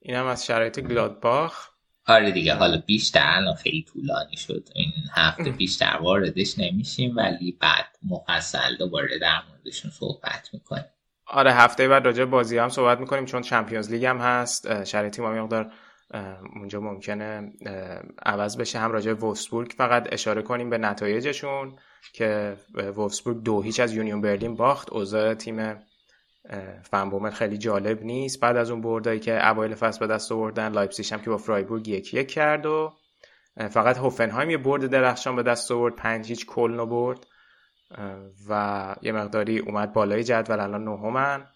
[0.00, 1.68] این هم از شرایط گلادباخ.
[2.06, 4.68] آره دیگه حالا بیشتر الان خیلی طولانی شد.
[4.74, 10.84] این هفته بیشتر واردش نمیشیم ولی بعد مفصل دوباره در موردشون صحبت می‌کنیم.
[11.26, 14.84] آره هفته بعد راجع بازی هم صحبت می‌کنیم چون چمپیونز لیگ هم هست.
[14.84, 15.72] شرایطی ما مقدار
[16.56, 17.52] اونجا ممکنه
[18.26, 19.72] عوض بشه هم راجع وولفسبورگ.
[19.76, 21.76] فقط اشاره کنیم به نتایجشون
[22.12, 24.92] که وولفسبورگ دو هیچ از یونیون برلین باخت.
[24.92, 25.76] اوضاع تیم
[26.82, 28.40] فن بومل خیلی جالب نیست.
[28.40, 31.88] بعد از اون بردایی که اوایل فصل به دست آوردن لایپزیگ هم که با فرایبورگ
[31.88, 32.92] یک یک کرد و
[33.70, 35.96] فقط هوفنهایم یه برد درخشان به دست آورد.
[35.96, 37.26] پنج هیچ کلنو برد.
[38.48, 41.46] و یه مقداری اومد بالای جدول الان نهمن.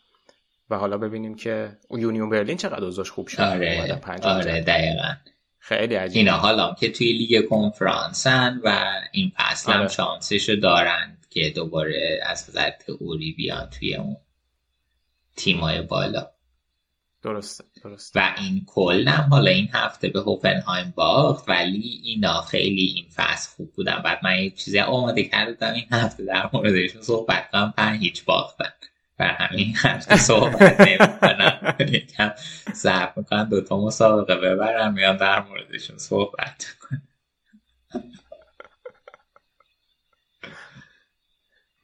[0.71, 3.41] و حالا ببینیم که یونیون برلین چقدر اوضاعش خوب شد.
[3.41, 5.15] آره, آره دقیقا.
[5.59, 6.17] خیلی عجیب.
[6.17, 9.89] اینا حالا که توی لیگ کنفرانسن و این فصل هم آره.
[9.89, 14.17] شانسشو دارن که دوباره از نظر تئوری بیان توی اون
[15.37, 16.31] تیمای بالا.
[17.23, 23.07] درسته درست و این کلم حالا این هفته به هوفنهایم باخت ولی اینا خیلی این
[23.15, 24.03] فصل خوب بودن.
[24.05, 28.73] بعد من یه چیزی آماده کردم این هفته در موردشون صحبت کنم پنج هیچ باختن.
[29.21, 31.77] بر همین هفته صحبت نمی‌کنم.
[31.81, 32.33] یکم
[32.75, 33.45] ضبط می‌کنم.
[33.45, 37.03] دوتا مسابقه ببرم میان در موردشون صحبت کنم.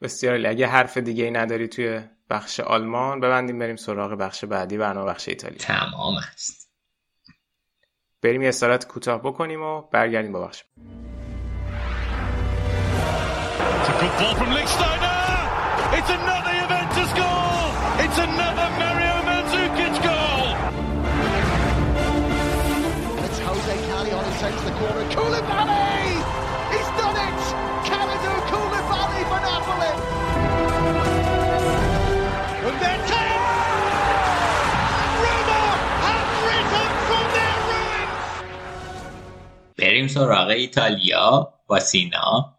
[0.03, 2.01] بسیار اگه حرف دیگه ای نداری توی
[2.31, 5.59] بخش آلمان ببندیم بریم سراغ بخش بعدی برنامه بخش ایتالیا.
[5.59, 6.71] تمام است.
[8.23, 10.65] بریم یه سرات کوتاه بکنیم و برگردیم با بخش.
[14.01, 15.17] Good ball from Lichtsteiner.
[15.97, 16.46] It's another
[24.47, 25.05] Sends the corner.
[25.15, 26.07] Koulibaly!
[26.73, 27.41] He's done it!
[27.89, 29.93] Kalidou Koulibaly for Napoli!
[32.67, 33.01] And then
[35.23, 35.65] Roma
[36.07, 38.15] have risen from their ruins.
[39.79, 42.57] بریم سراغ ایتالیا با سینا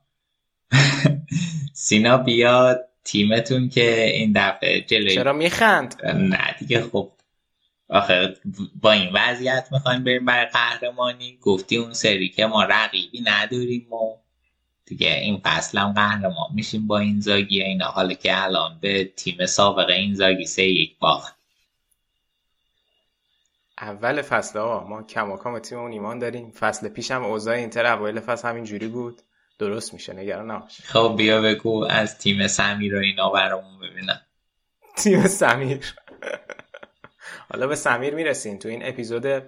[1.73, 7.11] سینا بیاد تیمتون که این دفعه جلوی چرا میخند نه دیگه خب
[7.89, 8.37] آخه
[8.81, 11.37] با این وضعیت می‌خوایم بریم برای قهرمانی.
[11.41, 14.17] گفتی اون سری که ما رقیبی نداریم و
[14.85, 17.85] دیگه این فصل هم قهرمان میشیم با این زاگی اینا.
[17.85, 21.35] حالا که الان به تیم سابقه این زاگی سه یک باخت.
[23.81, 26.51] اول فصل آقا ما کماکام تیممون ایمان داریم.
[26.51, 29.21] فصل پیشم اوضاع اینتر اوایل فصل همین جوری بود.
[29.59, 30.81] درست میشه نگران نباش.
[30.81, 34.21] خب بیا بگو از تیم سمیر و اینا برامون ببینم.
[34.97, 35.93] تیم سمیر.
[37.51, 38.57] حالا به سمیر می‌رسیم.
[38.57, 39.43] تو این اپیزود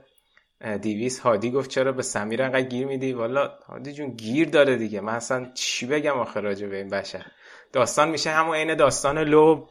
[0.82, 5.02] دیویس هادی گفت چرا به سمیر انقدر گیر میدی؟ والا هادی جون گیر داره دیگه.
[5.02, 7.26] من اصلا چی بگم آخر راجع به این بشر؟
[7.74, 9.68] داستان میشه همون عین داستان لو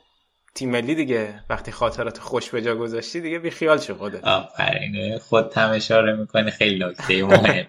[0.55, 1.45] تیم ملی دیگه.
[1.51, 4.25] وقتی خاطرات خوش به جا گذاشتی دیگه بی خیال شو خودت.
[4.25, 6.51] آفرین خود هم اشاره می‌کنی.
[6.51, 7.67] خیلی نکته مهمیه.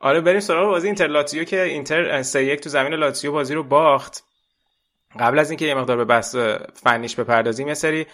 [0.00, 3.62] آره بریم سراغ بازی اینتر لاتیو که اینتر سه یک تو زمین لاتیو بازی رو
[3.62, 4.24] باخت.
[5.20, 6.36] قبل از اینکه یه مقدار به بحث
[6.74, 8.06] فنیش بپردازیم یه سری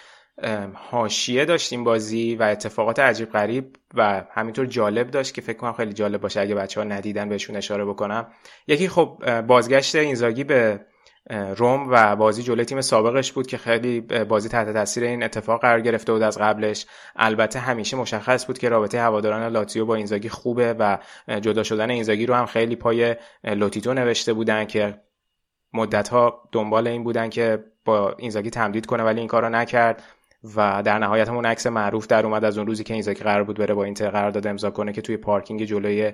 [0.75, 5.93] حاشیه داشتیم بازی و اتفاقات عجیب غریب و همینطور جالب داشت که فکر کنم خیلی
[5.93, 8.27] جالب باشه اگه بچه ها ندیدن بهشون اشاره بکنم.
[8.67, 10.81] یکی خب بازگشت اینزاگی به
[11.57, 15.81] روم و بازی جلوی تیم سابقش بود که خیلی بازی تحت تاثیر این اتفاق قرار
[15.81, 16.87] گرفته بود از قبلش.
[17.17, 20.99] البته همیشه مشخص بود که رابطه هواداران لاتیو با اینزاگی خوبه و
[21.41, 25.01] جدا شدن اینزاگی رو هم خیلی پای لوتیتو نوشته بودن که
[25.75, 30.03] مدت ها دنبال این بودن که با اینزاگی تمدید کنه ولی این کارو نکرد
[30.57, 33.59] و در نهایت همون عکس معروف در اومد از اون روزی که اینزاگی قرار بود
[33.59, 36.13] بره با اینتر قرارداد امضا کنه که توی پارکینگ جلوی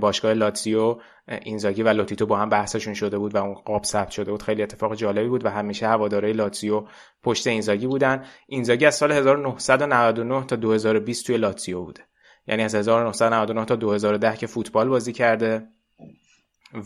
[0.00, 0.98] باشگاه لاتزیو
[1.28, 4.42] اینزاگی و لوتیتو با هم بحثشون شده بود و اون قاب ثبت شده بود.
[4.42, 6.84] خیلی اتفاق جالبی بود و همیشه هوادارهای لاتزیو
[7.22, 8.24] پشت اینزاگی بودن.
[8.46, 12.02] اینزاگی از سال 1999 تا 2020 توی لاتزیو بوده.
[12.46, 15.68] یعنی از 1999 تا 2010 که فوتبال بازی کرده.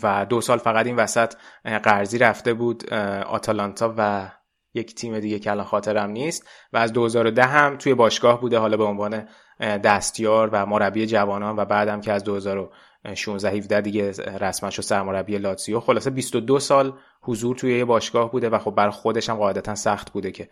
[0.02, 1.35] و دو سال فقط این وسط
[1.65, 2.94] قرضی رفته بود
[3.24, 4.31] آتالانتا و
[4.74, 6.48] یک تیم دیگه که الان خاطرم نیست.
[6.73, 9.28] و از 2010 هم توی باشگاه بوده حالا به عنوان
[9.60, 14.10] دستیار و مربی جوانان و بعدم که از 2016 17 دیگه
[14.40, 15.81] رسما شد سرمربی لاتزیو.
[15.81, 16.93] خلاصه 22 سال
[17.23, 20.48] حضور توی یه باشگاه بوده و خب برای خودش هم قاعدتا سخت بوده که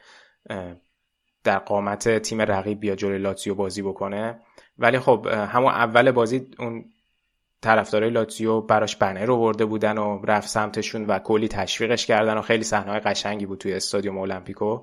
[1.44, 4.40] در قامت تیم رقیب بیا جلوی لاتزیو بازی بکنه.
[4.78, 6.84] ولی خب همون اول بازی اون
[7.62, 12.64] طرفدارای لاتزیو براش بنر آورده بودن و رفت سمتشون و کلی تشویقش کردن و خیلی
[12.64, 14.80] صحنه‌های قشنگی بود توی استادیوم المپیکو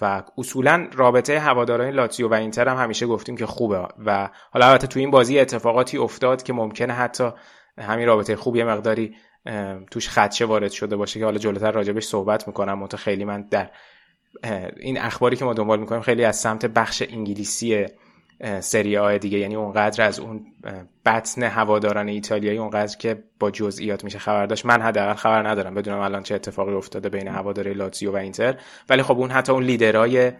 [0.00, 3.88] و اصولا رابطه هواداران لاتزیو و اینتر هم همیشه گفتیم که خوبه.
[4.06, 7.30] و حالا البته تو این بازی اتفاقاتی افتاد که ممکنه حتی
[7.78, 9.14] همین رابطه خوب یه مقداری
[9.90, 12.78] توش خدشه وارد شده باشه که حالا جلوتر راجبش صحبت می‌کنم.
[12.78, 13.70] منتها خیلی من در
[14.76, 17.86] این اخباری که ما دنبال می‌کنیم خیلی از سمت بخش انگلیسی
[18.60, 19.38] سری آ دیگه.
[19.38, 20.46] یعنی اونقدر از اون
[21.06, 24.66] بطن هواداران ایتالیایی اونقدر که با جزئیات میشه خبر داشت.
[24.66, 25.74] من حداقل خبر ندارم.
[25.74, 28.56] بدونم الان چه اتفاقی افتاده بین هواداری لاتزیو و اینتر.
[28.88, 30.32] ولی خب اون حتی اون لیدرای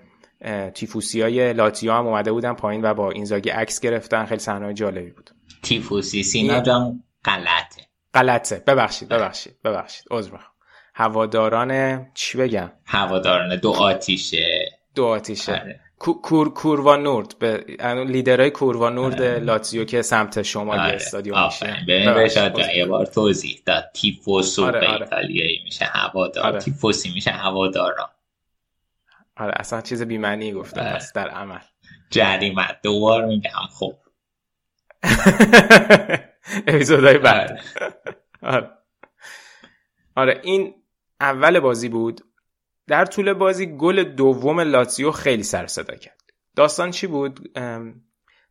[0.74, 4.24] تیفوسی های لاتزیو هم اومده بودن پایین و با اینزاگی عکس گرفتن.
[4.24, 5.30] خیلی صحنه جالبی بود.
[5.62, 7.82] تیفوسی سینا جان غلطه.
[8.14, 8.62] غلطه.
[8.66, 10.04] ببخشید ببخشید ببخشید.
[10.10, 10.52] عذر می‌خوام.
[10.94, 14.68] هواداران چی بگم؟ هواداران دو آتیشه.
[14.94, 15.52] دو آتیشه.
[15.52, 15.80] آره.
[15.98, 17.38] کور کوروا نورد.
[17.38, 17.64] به
[18.06, 20.92] لیدرهای کوروا نورد لاتزیو که سمت شمالی آره.
[20.92, 21.76] استادیوم میشه.
[21.88, 23.84] ببین رشاد یه بار توضیح داد.
[23.94, 25.02] تیفوسو آره، به آره.
[25.02, 26.46] ایتالیایی میشه هوادار.
[26.46, 26.58] آره.
[26.60, 28.10] تیفوسی میشه هوادارا.
[29.36, 31.02] آره اصلا چیز بی‌معنی گفته آره.
[31.14, 31.58] در عمل.
[32.10, 33.50] جریمت دوبار میگم.
[33.70, 33.94] خب.
[36.66, 37.60] اپیزودهای بعد.
[38.42, 38.70] آره.
[40.16, 40.74] آره این
[41.20, 42.27] اول بازی بود.
[42.88, 46.20] در طول بازی گل دوم لاتزیو خیلی سر صدا کرد.
[46.56, 47.58] داستان چی بود؟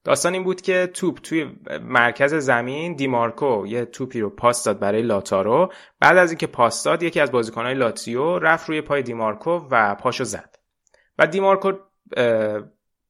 [0.04, 1.52] داستان این بود که توپ توی
[1.82, 5.72] مرکز زمین دیمارکو یه توپی رو پاس داد برای لاتارو.
[6.00, 10.24] بعد از اینکه پاس داد یکی از بازیکنهای لاتزیو رفت روی پای دیمارکو و پاشو
[10.24, 10.56] زد.
[11.18, 11.72] و دیمارکو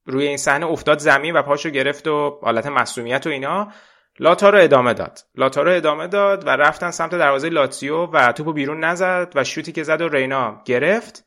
[0.06, 3.72] روی این صحنه افتاد زمین و پاشو گرفت و حالت مصومیت و اینا.
[4.20, 5.20] لاتارو ادامه داد.
[5.36, 9.84] لاتارو ادامه داد و رفتن سمت دروازه لاتزیو و توپو بیرون نزد و شوتی که
[9.84, 11.26] زد و رینا گرفت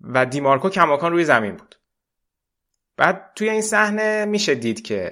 [0.00, 1.74] و دیمارکو کماکان روی زمین بود.
[2.96, 5.10] بعد توی این صحنه میشه دید که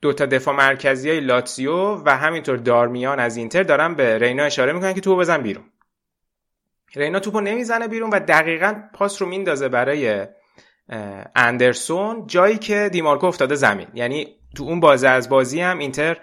[0.00, 4.92] دوتا دفاع مرکزی های لاتسیو و همینطور دارمیان از اینتر دارن به رینا اشاره می‌کنن
[4.92, 5.64] که توپو بزن بیرون.
[6.94, 10.26] رینا توپو نمی‌زنه بیرون و دقیقا پاس رو میندازه برای
[11.36, 13.88] اندرسون جایی که دیمارکو افتاده زمین.
[13.94, 16.16] یعنی تو اون بازه از بازی هم اینتر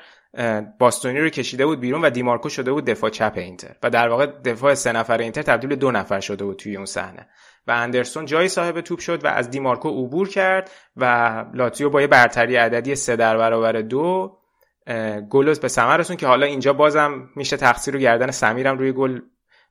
[0.79, 3.75] باستونی رو کشیده بود بیرون و دیمارکو شده بود دفاع چپ اینتر.
[3.83, 7.27] و در واقع دفاع سه نفر اینتر تبدیل دو نفر شده بود توی اون صحنه.
[7.67, 12.07] و اندرسون جای صاحب توپ شد و از دیمارکو عبور کرد و لاتزیو با یه
[12.07, 14.37] برتری عددی سه در برابر دو
[15.29, 18.91] گلو به ثمر رسون که حالا اینجا بازم میشه تقصیر رو گردن سمیر هم روی
[18.91, 19.19] گل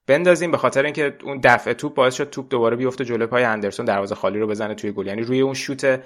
[0.06, 3.86] بندازیم به خاطر اینکه اون دفع توپ باعث شد توپ دوباره بیفته جلوی پای اندرسون
[3.86, 5.06] دروازه خالی رو بزنه توی گل.
[5.06, 6.00] یعنی روی اون شوت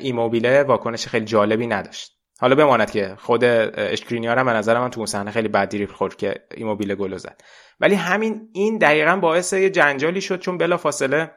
[0.00, 2.18] ایموبیله واکنش خیلی جالبی نداشت.
[2.40, 5.92] حالا بماند که خود اشکرینیار هم به نظر من تو اون صحنه خیلی بد دریبل
[5.92, 7.40] خورد که ایموبیله گل زد.
[7.80, 11.30] ولی همین این دقیقا باعث یه جنجالی شد چون بلا فاصله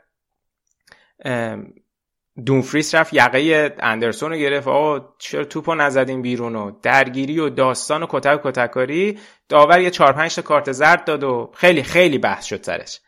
[2.46, 4.68] دونفریس رفت یقه اندرسون رو گرفت.
[4.68, 9.20] آقا چرا توپو نزدیم بیرون و درگیری و داستان و کتک کتکاری
[9.50, 13.02] داور یه 4 5 تا کارت زرد داد و خیلی خیلی بحث شد سرش.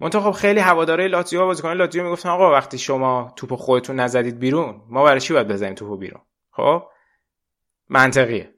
[0.00, 4.82] منتها خب خیلی هواداره لاتزیو بازیکن لاتزیو می‌گفتن آقا وقتی شما توپو خودتون نزدید بیرون
[4.88, 6.20] ما برای چی باید بزنیم توپو بیرون؟
[6.50, 6.82] خب؟
[7.88, 8.50] منطقیه.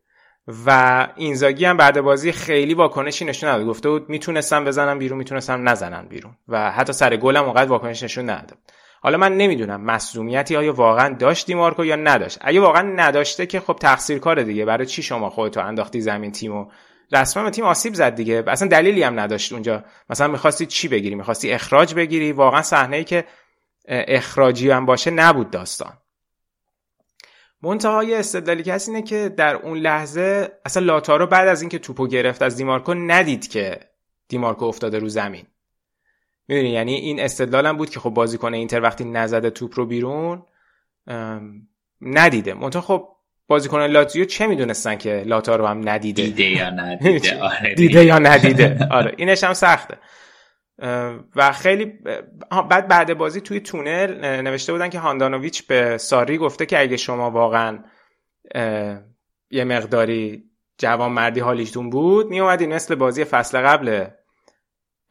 [0.67, 3.67] و اینزاگی هم بعد بازی خیلی واکنشی نشون نداد.
[3.67, 6.37] گفته بود می‌تونستم بزنم بیرون می‌تونستم نزنن بیرون.
[6.49, 8.59] و حتی سر گلم اونقدر واکنش نشون نداد.
[9.03, 12.39] حالا من نمی‌دونم مسئولیتی آیا واقعا داشت دیمارکو یا نداشت.
[12.41, 14.65] اگه واقعا نداشته که خب تقصیر کار دیگه.
[14.65, 16.67] برای چی شما خودتو انداختی زمین تیمو
[17.13, 18.45] رسما تیم آسیب زد دیگه.
[18.47, 19.85] اصلا دلیلی هم نداشت اونجا.
[20.11, 23.25] مثلا می‌خواستی چی بگیری؟ می‌خواستی اخراج بگیری؟ واقعا صحنه ای که
[23.89, 25.93] اخراجی هم باشه نبود داستان.
[27.63, 32.43] منتهای استدلالی که اینه که در اون لحظه اصلا لاتارو بعد از اینکه توپو گرفت
[32.43, 33.81] از دیمارکو ندید که
[34.29, 35.47] دیمارکو افتاده رو زمین.
[36.49, 40.47] می‌دونی؟ یعنی این استدلالم بود که خب بازیکن اینتر وقتی نزده توپ رو بیرون
[42.01, 42.55] ندیده.
[42.55, 43.09] منتها خب
[43.49, 47.43] بازیکن لاتزیو چه می‌دونستن که لاتارو هم ندیده؟ دیده یا ندیده.
[47.43, 48.79] آره دیده یا ندیده.
[48.91, 49.99] آره اینش هم سخته.
[51.37, 51.85] و خیلی
[52.71, 57.31] بعد بعد بازی توی تونل نوشته بودن که هاندانویچ به ساری گفته که اگه شما
[57.31, 57.79] واقعا
[59.51, 60.45] یه مقداری
[60.79, 64.07] جوان مردی حالیشتون بود می اومدین مثل بازی فصل قبل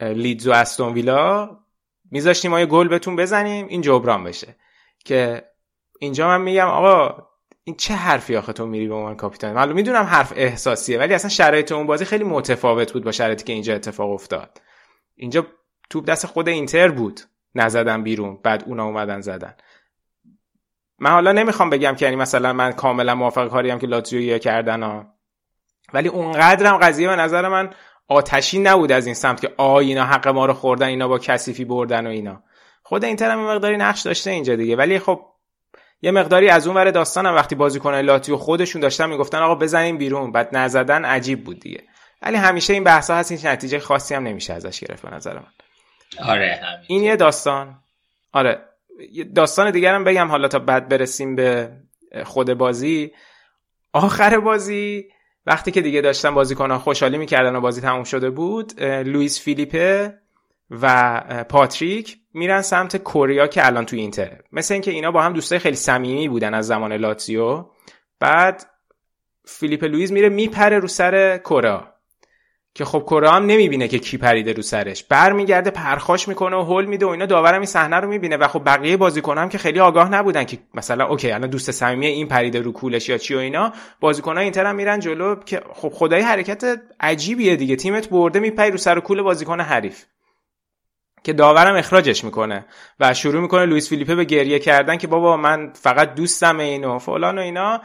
[0.01, 1.57] لیدز و استون ویلا
[2.11, 4.55] میذاشتیم ما یه گل بهتون بزنیم؟ این جبران بشه.
[5.05, 5.43] که
[5.99, 7.27] اینجا من میگم آقا
[7.67, 11.29] این چه حرفی آخه تو میری به عنوان کاپیتان؟ معلوم می‌دونم حرف احساسیه ولی اصلا
[11.29, 14.61] شرایط اون بازی خیلی متفاوت بود با شرایطی که اینجا اتفاق افتاد.
[15.15, 15.47] اینجا
[15.89, 17.21] توپ دست خود اینتر بود.
[17.55, 19.55] نزدن بیرون بعد اونا اومدن زدن.
[20.99, 24.83] من حالا نمی‌خوام بگم که یعنی مثلا من کاملا موافق کاری هم که لاتزیو کردن
[24.83, 25.05] ها.
[25.93, 27.69] ولی اونقدرم قضیه به نظر من
[28.07, 31.65] آتشی نبود از این سمت که آ اینا حق ما رو خوردن اینا با کثیفی
[31.65, 32.43] بردن و اینا.
[32.83, 34.75] خود اینتر هم مقداری نقش داشته اینجا دیگه.
[34.75, 35.36] ولی خب
[36.01, 40.31] یه مقداری از اون ور داستانم وقتی بازیکن لاتیو خودشون داشتن می‌گفتن آقا بزنیم بیرون.
[40.31, 41.83] بعد نزدن عجیب بود دیگه.
[42.21, 45.51] ولی همیشه این بحث هست این نتیجه خاصی هم نمیشه ازش گرفت به نظر من.
[46.25, 47.79] آره همین این یه داستان.
[48.33, 48.61] آره
[49.35, 51.71] داستان دیگرم بگم حالا تا بعد برسیم به
[52.23, 53.11] خود بازی.
[53.93, 55.05] آخر بازی
[55.45, 60.17] وقتی که دیگه داشتن بازیکنان خوشحالی می‌کردن و بازی تموم شده بود لوئیس فیلیپه
[60.69, 64.43] و پاتریک میرن سمت کوریا که الان توی اینتره.
[64.51, 67.65] مثل اینکه اینا با هم دوستای خیلی صمیمی بودن از زمان لاتزیو.
[68.19, 68.65] بعد
[69.45, 71.93] فیلیپ لوئیس میره میپره رو سر کوریا
[72.73, 75.03] که خب کوریا هم نمی‌بینه که کی پریده رو سرش.
[75.03, 78.37] برمیگرده پرخاش می‌کنه و هول میده و اینا داورم این صحنه رو می‌بینه.
[78.37, 82.07] و خب بقیه بازیکن هم که خیلی آگاه نبودن که مثلا OK الان دوست صمیمی
[82.07, 85.89] این پریده رو کولش یا چی و اینا بازیکن‌ها اینتر هم میرن جلو که خب
[85.89, 87.75] خدایی حرکت عجیبیه دیگه.
[87.75, 90.05] تیمت برده میپری رو سر کول بازیکن حریف.
[91.27, 92.65] که داورم اخراجش می‌کنه
[92.99, 97.37] و شروع می‌کنه لوئیس فیلیپه به گریه کردن که بابا من فقط دوستم اینو فلان
[97.37, 97.81] و اینا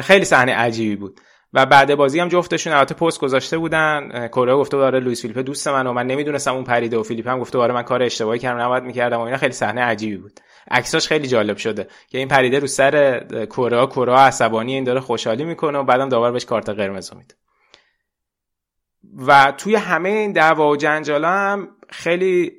[0.00, 1.20] خیلی صحنه عجیبی بود.
[1.52, 4.28] و بعد بازی هم جفتشون البته پست گذاشته بودن.
[4.28, 7.40] کره گفته داره لوئیس فیلیپه دوست من و من نمی‌دونستم اون پریده و فیلیپ هم
[7.40, 9.36] گفته داره من کار اشتباهی کردم نباید می‌کردم و اینا.
[9.36, 10.40] خیلی صحنه عجیبی بود.
[10.70, 15.44] عکساش خیلی جالب شده که این پریده رو سر کره کره عصبانی این داره خوشحالی
[15.44, 17.34] می‌کنه و بعدم داور بهش کارت قرمز میده.
[19.26, 22.52] و توی همه این دعوا و جنجالا هم خیلی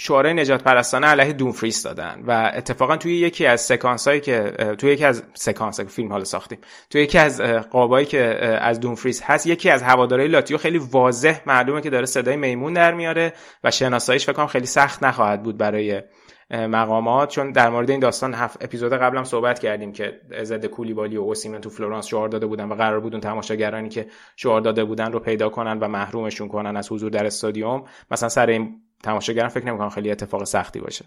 [0.00, 4.92] شعارای نژاد پرستانه علیه دومفریس دادن و اتفاقا توی یکی از سکانس هایی که توی
[4.92, 6.58] یکی از سکانس فیلم حالا ساختیم
[6.90, 8.20] توی یکی از قابایی که
[8.60, 12.94] از دومفریس هست یکی از هوادارهای لاتزیو خیلی واضح معلومه که داره صدای میمون در
[12.94, 13.32] میاره
[13.64, 16.02] و شناساییش فکر کنم خیلی سخت نخواهد بود برای
[16.50, 21.20] مقامات چون در مورد این داستان هفت اپیزود قبلم صحبت کردیم که ضد کولیبالی و
[21.20, 24.06] اوسیمن تو فلورانس شعار داده بودن و قرار بود اون تماشاگرانی که
[24.36, 27.84] شعار داده بودن رو پیدا کنن و محرومشون کنن از حضور در استادیوم.
[28.10, 31.04] مثلا سر این تماشاگران فکر نمی‌کنم خیلی اتفاق سختی باشه.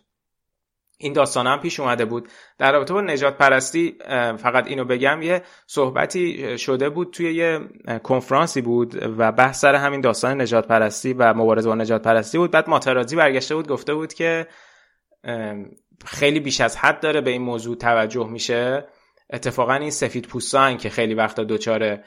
[0.98, 2.30] این داستان هم پیش اومده بود.
[2.58, 3.98] در رابطه با نجات پرستی
[4.38, 7.60] فقط اینو بگم یه صحبتی شده بود توی یه
[8.04, 12.52] کنفرانسی بود و بحث سر همین داستان نجات پرستی و مبارزه با نجات پرستی بود.
[12.52, 14.48] بعد ماترازی برگشته بود گفته بود که
[16.06, 18.88] خیلی بیش از حد داره به این موضوع توجه میشه.
[19.34, 22.00] اتفاقا این سفید پوستان که خیلی وقتا دچار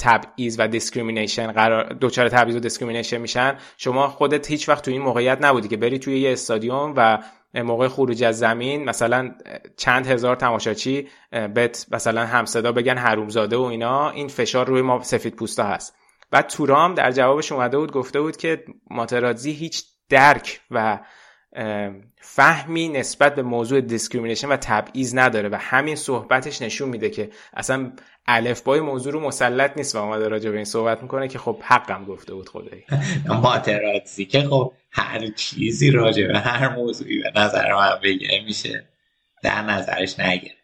[0.00, 3.56] تبعیض و discrimination قرار دچار تبعیض و discrimination میشن.
[3.76, 7.18] شما خودت هیچ وقت تو این موقعیت نبودی که بری توی یه استادیوم و
[7.54, 9.34] موقع خروج از زمین مثلا
[9.76, 11.08] چند هزار تماشاچی
[11.54, 15.96] بهت مثلا همصدا بگن حرومزاده و اینا این فشار روی ما سفید پوستا هست.
[16.30, 20.98] بعد تورام در جوابش اومده بود گفته بود که ماتراتزی هیچ درک و
[22.16, 27.92] فهمی نسبت به موضوع discrimination و تبعیض نداره و همین صحبتش نشون میده که اصلا
[28.30, 32.04] الفبای موضوع رو مسلط نیست و اومده راجع به این صحبت می‌کنه که خب حقم
[32.04, 32.84] گفته بود خدایی.
[33.26, 38.84] ماتراتزی که خب هر چیزی راجع به هر موضوعی به نظر من بگه میشه
[39.42, 40.54] در نظرش نگیره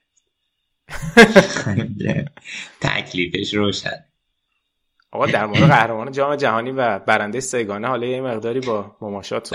[2.81, 4.05] تکلیفش روشن.
[5.17, 9.55] آقا در مورد قهرمان جام جهانی و برنده سه‌گانه حالا یه مقداری با مماشات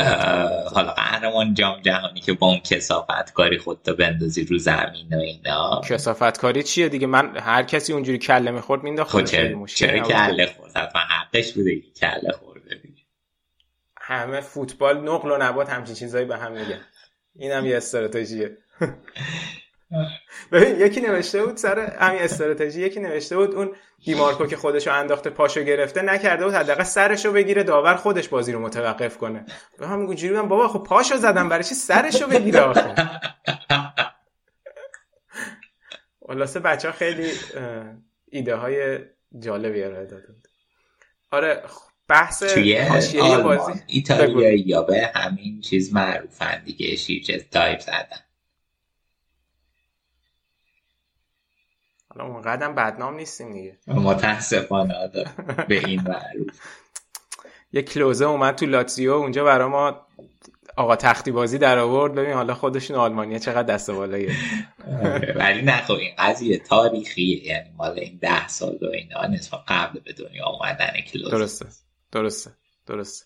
[0.74, 5.82] حالا قهرمان جام جهانی که با اون کسافت کاری خودتو بندازی رو زمین و اینا.
[5.90, 9.12] کسافت کاری چیه دیگه؟ من هر کسی اونجوری کله می‌خورد مینداخت.
[9.12, 13.02] خب چرا, چرا کله خورد؟ حتما حقش بوده که کله خورده دیگه
[14.02, 16.82] همه فوتبال نقل و نبات همچین چیزایی به هم میگن.
[17.36, 18.58] اینم یه استراتژیه.
[20.52, 25.30] ببین یکی نوشته بود سر همین استراتژی یکی نوشته بود اون دیمارکو که خودشو انداخته
[25.30, 29.46] پاشو گرفته نکرده بود حداقل سرشو بگیره داور خودش بازی رو متوقف کنه.
[29.80, 32.96] به هم گوجوری بابا خب پاشو زدم برای چی سرشو بگیره آخه؟
[36.28, 37.32] خلاصه بچه ها خیلی
[38.32, 39.00] ایده های
[39.40, 40.48] جالبی ارائه دادند
[41.32, 41.64] آره
[42.08, 42.88] بحث توی
[43.44, 43.82] بازی.
[43.88, 48.31] ایتالیایی یا به همین چیز معروفن دیگه شیرچه تایپ زدن.
[52.16, 53.78] حالا اون قدم بدنام نیستیم دیگه.
[53.88, 55.12] متاسفانه
[55.68, 56.60] به این معروف.
[57.74, 60.08] یه کلوزه اومد تو لاتزیو اونجا برای ما
[60.78, 62.16] آقا تختی بازی در آورد.
[62.16, 64.36] ببین حالا خودشون آلمانیا چقدر دست بالاییه
[65.04, 67.46] آره، ولی نه خب این قضیه تاریخیه.
[67.46, 71.32] یعنی مال این ده سال و اینا نسبت قبل به دنیا آمدن کلوزه.
[71.32, 71.66] درسته.
[72.12, 72.52] درسته.
[72.88, 73.26] درسته.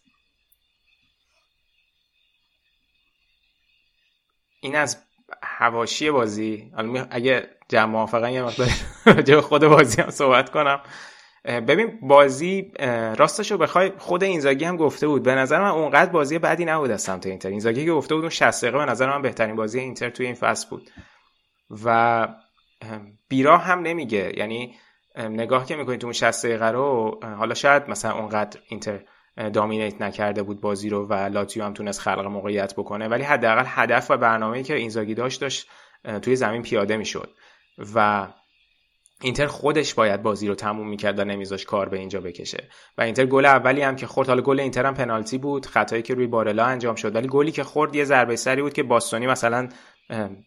[4.60, 4.98] این از
[5.44, 6.72] هواشی بازی.
[7.10, 8.68] اگه جمع موافقا یه مقدار
[9.06, 10.80] راجع خود بازی هم صحبت کنم.
[11.46, 12.72] ببین بازی
[13.18, 15.24] راستش رو بخوای خود اینزاگی هم گفته بود.
[15.24, 17.50] به نظر من اونقدر بازی بدی نبود از سمت اینتر.
[17.50, 20.36] اینزاگی که گفته بود اون 60 دقیقه به نظر من بهترین بازی اینتر توی این
[20.36, 20.90] فصل بود.
[21.86, 22.28] و
[23.30, 24.34] بیراه هم نمیگه.
[24.38, 24.76] یعنی
[25.18, 29.00] نگاه که می‌کنید تو اون 60 دقیقه رو حالا شاید مثلا اونقدر اینتر
[29.54, 33.08] دامینیت نکرده بود بازی رو و لاتیو هم تونست خلق موقعیت بکنه.
[33.08, 35.70] ولی حداقل هدف و برنامه‌ای که اینزاگی داشت داشت
[36.22, 37.30] توی زمین پیاده می‌شد.
[37.96, 38.28] و
[39.22, 42.70] اینتر خودش باید بازی رو تموم می‌کرد و نمیذاش کار به اینجا بکشه.
[42.98, 46.14] و اینتر گل اولی هم که خورد حالا گل اینتر هم پنالتی بود خطایی که
[46.14, 47.16] روی بارلا انجام شد.
[47.16, 49.70] ولی گلی که خورد یه ضربه سری بود که باستونی مثلا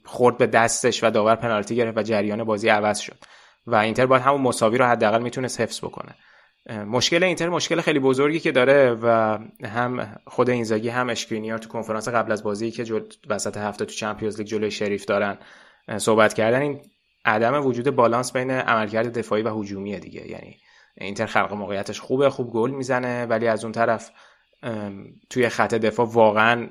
[0.04, 3.16] خورد به دستش و داور پنالتی گرفت و جریان بازی عوض شد.
[3.66, 6.14] و اینتر باید همون مساوی رو حداقل می‌تونست حفظ بکنه.
[6.84, 12.08] مشکل اینتر مشکل خیلی بزرگی که داره و هم خود اینزاگی هم اشکرینیار تو کنفرانس
[12.08, 13.02] قبل از بازی که.
[13.28, 15.38] وسط هفته تو چمپیونز لیگ جلوی شریف دارن
[15.98, 16.60] صحبت کردن.
[16.62, 16.80] این
[17.28, 20.30] عدم وجود بالانس بین عملکرد دفاعی و هجومی دیگه.
[20.30, 20.56] یعنی
[21.00, 24.10] اینتر خلق موقعیتش خوبه خوب گل می‌زنه ولی از اون طرف
[25.30, 26.68] توی خط دفاع واقعا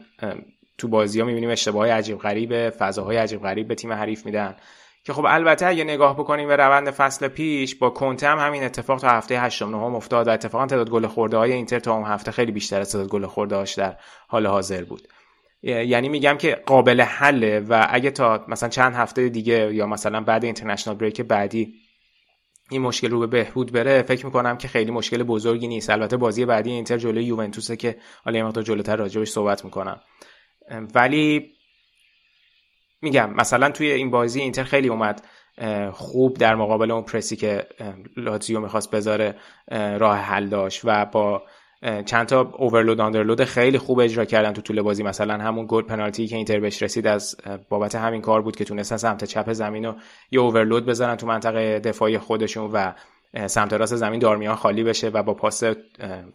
[0.78, 4.56] تو بازی ها می‌بینیم اشتباه عجیب غریبه فضاهای عجیب غریب به تیم حریف میدن.
[5.04, 9.00] که خب البته اگه نگاه بکنیم به روند فصل پیش با کنته هم همین اتفاق
[9.00, 12.32] تا هفته 8 9 افتاد و اتفاقا تعداد گل خورده های اینتر تا اون هفته
[12.32, 13.98] خیلی بیشتر از تعداد گل خورده هاش در
[14.28, 15.08] حال حاضر بود.
[15.68, 20.44] یعنی میگم که قابل حله و اگه تا مثلا چند هفته دیگه یا مثلا بعد
[20.44, 21.73] اینترنشنال بریک بعدی
[22.72, 25.89] این مشکل رو به بهبود بره فکر می‌کنم که خیلی مشکل بزرگی نیست.
[25.89, 30.02] البته بازی بعدی اینتر جلوی یوونتوسه که حالا یه مقدار جلوتر راجبش صحبت می‌کنم.
[30.95, 31.52] ولی
[33.02, 35.22] میگم مثلا توی این بازی اینتر خیلی اومد
[35.91, 37.68] خوب در مقابل اون پرسی که
[38.18, 39.35] لاتزیو می‌خواست بذاره
[39.72, 41.44] راه حل داشت و با
[42.06, 45.04] چند تا overload underload خیلی خوب اجرا کردن تو طول بازی.
[45.04, 47.36] مثلا همون گل پنالتی که اینتر بهش رسید از
[47.70, 49.95] بابت همین کار بود که تونستن سمت چپ زمین رو
[50.32, 52.94] یه overload بزنن تو منطقه دفاعی خودشون و
[53.48, 55.64] سمت راست زمین دارمیان خالی بشه و با پاس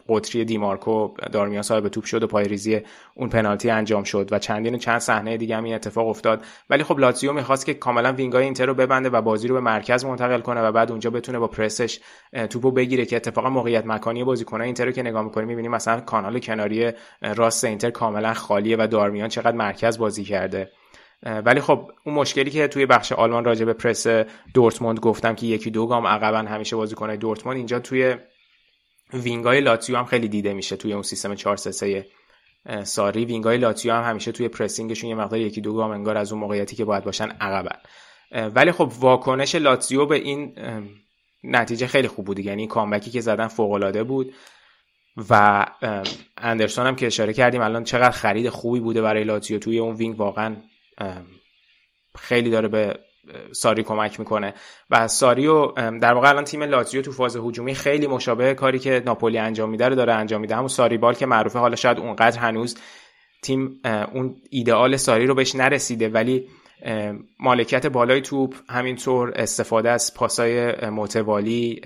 [0.09, 2.81] قطری دیمارکو دارمیان صاحب توپ شد و پایه‌ریزی
[3.15, 6.45] اون پنالتی انجام شد و چندین چند صحنه دیگه هم این اتفاق افتاد.
[6.71, 9.61] ولی خب لاتزیو می‌خواست که کاملا wing ای اینتر رو ببنده و بازی رو به
[9.61, 12.01] مرکز منتقل کنه و بعد اونجا بتونه با پرسش
[12.51, 16.39] توپو بگیره که اتفاقا موقعیت مکانی بازیکنان اینتر رو که نگاه می‌کنیم می‌بینیم مثلا کانال
[16.39, 16.93] کناری
[17.23, 20.71] راست اینتر کاملا خالیه و دارمیان چقدر مرکز بازی کرده.
[21.23, 24.07] ولی خب اون مشکلی که توی بخش آلمان راجع به پرس
[24.55, 28.17] دورتموند گفتم که یکی دو گام عقبن همیشه بازیکنای دورتموند اینجا توی
[29.13, 32.07] wing ای لاتزیو هم خیلی دیده میشه توی اون سیستم 4 3
[32.85, 33.25] ساری.
[33.25, 36.33] wing ای لاتزیو هم همیشه توی pressing شون یه مقدار یکی دو گام انگار از
[36.33, 37.77] اون موقعیتی که باید باشن عقبن.
[38.55, 40.55] ولی خب واکنش لاتزیو به این
[41.45, 44.35] نتیجه خیلی خوب بود یعنی comeback ی که زدن فوق العاده بود
[45.31, 45.67] و
[46.37, 50.21] اندرسون هم که اشاره کردیم الان چقدر خرید خوبی بوده برای لاتزیو توی اون wing.
[50.21, 50.57] واقعا
[52.19, 52.99] خیلی داره به
[53.53, 54.55] ساری کمک می‌کنه.
[54.91, 55.67] و ساری و
[55.99, 59.89] در واقع الان تیم لاتزیو تو فاز هجومی خیلی مشابه کاری که ناپولی انجام میده
[59.89, 60.57] رو داره انجام میده.
[60.57, 62.79] همون ساری ball که معروفه حالا شاید اونقدر هنوز
[63.43, 66.49] تیم اون ایدئال ساری رو بهش نرسیده ولی
[67.41, 71.81] مالکیت بالای توپ همینطور استفاده از پاسای متوالی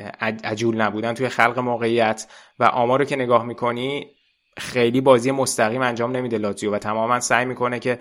[0.44, 2.26] عجول نبودن توی خلق موقعیت
[2.58, 4.15] و آمار که نگاه می‌کنی
[4.58, 7.98] خیلی بازی مستقیم انجام نمیده لاتزیو و تماما سعی می‌کنه که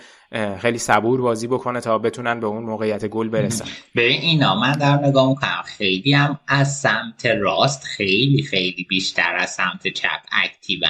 [0.60, 3.66] خیلی صبور بازی بکنه تا بتونن به اون موقعیت گل برسن.
[3.96, 5.62] به اینا من در نگاه می‌کنم.
[5.66, 10.90] خیلی هم از سمت راست خیلی خیلی بیشتر از سمت چپ اکتیون.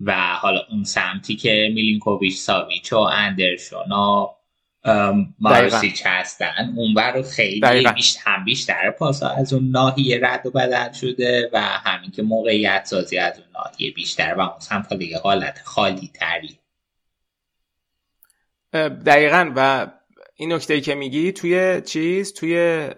[0.00, 4.26] و حالا اون سمتی که میلینکوویچ ساویچ و اندرشون و
[5.40, 10.92] مارسیچ هستن اون رو خیلی بیشتر هم بیشتر پاس از اون ناحیه رد و بدل
[10.92, 15.60] شده و همین که موقعیت سازی از اون ناحیه بیشتر و اون سمت دیگه حالت
[15.64, 16.58] خالی تری.
[19.06, 19.52] دقیقا.
[19.56, 19.86] و
[20.36, 22.88] این نکته که میگی توی چیز؟ توی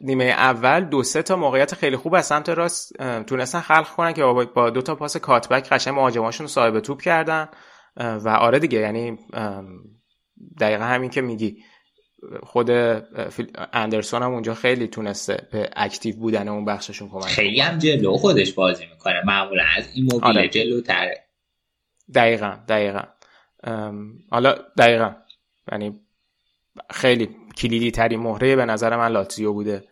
[0.00, 2.92] نیمه اول دو سه تا موقعیت خیلی خوب از سمت راست
[3.26, 4.22] تونستن خلق کنن که
[4.54, 7.48] با دو تا پاس کاتبک قشنگ مهاجماشون صاحب توپ کردن.
[7.96, 9.18] و آره دیگه یعنی
[10.60, 11.64] دقیقا همین که میگی.
[12.42, 12.70] خود
[13.72, 18.52] اندرسون هم اونجا خیلی تونسته به اکتیو بودن اون بخششون کمک خیلی هم جلو خودش
[18.52, 19.22] بازی می‌کنه.
[19.24, 20.48] معمولا از این موبیل آره.
[20.48, 21.24] جلو تره
[22.14, 23.02] دقیقا دقیقا.
[24.30, 25.14] حالا دقیقا.
[25.72, 26.00] یعنی
[26.90, 29.84] خیلی کلیدی تری مهره به نظر من لاتزیو بوده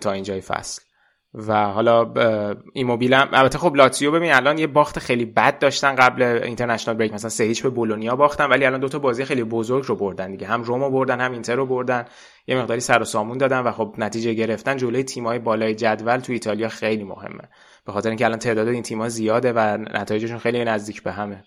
[0.00, 0.82] تا اینجای فصل.
[1.34, 2.14] و حالا
[2.72, 7.12] ایموبیل هم البته خب لاتزیو ببین الان یه باخت خیلی بد داشتن قبل اینترنشنال بریک.
[7.12, 10.46] مثلا سه به بولونیا باختن ولی الان دوتا بازی خیلی بزرگ رو بردن دیگه.
[10.46, 12.04] هم رومو بردن هم اینتر رو بردن.
[12.46, 14.76] یه مقداری سر و سامون دادن و خب نتیجه گرفتن.
[14.76, 17.48] جلوی تیمای بالای جدول تو ایتالیا خیلی مهمه.
[17.86, 21.44] به خاطر اینکه الان تعداد این تیم‌ها زیاده و نتایجشون خیلی نزدیک به همه.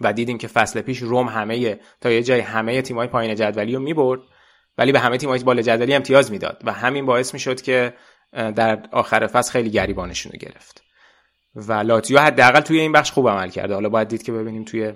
[0.00, 3.80] و دیدیم که فصل پیش روم همه تا یه جای همه تیم‌های پایین جدولی رو
[3.80, 4.20] می‌برد
[4.78, 6.62] ولی به همه تیم‌های بالا جدولی امتیاز می‌داد.
[6.64, 7.94] و همین باعث می‌شد که
[8.34, 10.84] در آخر فصل خیلی گریبانشون رو گرفت.
[11.54, 13.74] و لاتزیو حداقل توی این بخش خوب عمل کرده.
[13.74, 14.92] حالا باید دید که ببینیم توی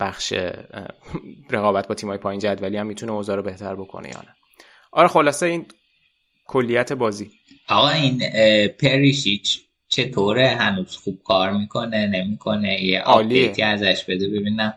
[0.00, 0.32] بخش
[1.50, 4.34] رقابت با تیمای پایین جدولی هم می‌تونه اوضاع رو بهتر بکنه یا نه.
[4.92, 5.66] آره خلاصه این
[6.46, 7.30] کلیت بازی.
[7.68, 8.22] آقا این
[8.68, 14.28] پریشیچ چطوره؟ هنوز خوب کار می‌کنه نمی‌کنه؟ یه update ی ازش بده.
[14.28, 14.74] ببینم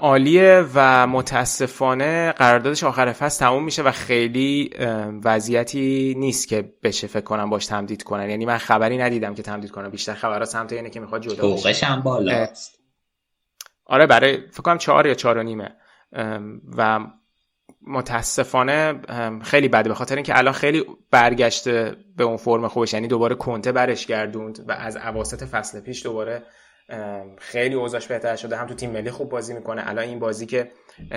[0.00, 4.70] عالیه و متاسفانه قراردادش آخر فصل تموم میشه و خیلی
[5.24, 8.30] وضعیتی نیست که بشه فکر کنم باش تمدید کنن.
[8.30, 11.86] یعنی من خبری ندیدم که تمدید کنم بیشتر خبرها سمت اینه که می‌خواد جدا بشه.
[11.86, 12.78] هم بالاست.
[13.86, 15.76] آره برای فکر کنم چهار یا چهار و نیمه.
[16.76, 17.00] و
[17.86, 19.00] متاسفانه
[19.42, 19.88] خیلی بده.
[19.88, 22.94] به خاطر اینکه الان خیلی برگشته به اون فرم خوبش.
[22.94, 26.42] یعنی دوباره کنته برش گردوند و از اواسط فصل پیش دوباره
[27.38, 28.56] خیلی اوضاعش بهتر شده.
[28.56, 29.88] هم تو تیم ملی خوب بازی می‌کنه.
[29.88, 30.70] الان این بازی که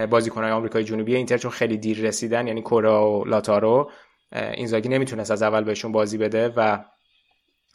[0.09, 3.91] بازیکنهای آمریکای جنوبی اینتر چون خیلی دیر رسیدن یعنی کوریا و لائوتارو
[4.31, 6.83] اینزاگی نمی‌تونست از اول بهشون بازی بده و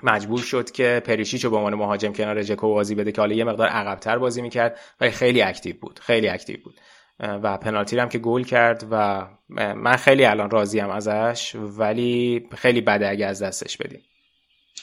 [0.02, 3.68] مجبور شد که پریشیچو به عنوان مهاجم کنار جکو بازی بده که حالا یه مقدار
[3.68, 5.98] عقبتر بازی می‌کرد ولی خیلی active بود.
[5.98, 6.80] خیلی active بود.
[7.20, 13.08] و پنالتی هم که گل کرد و من خیلی الان راضیم ازش ولی خیلی بده
[13.08, 14.02] اگه از دستش بدیم.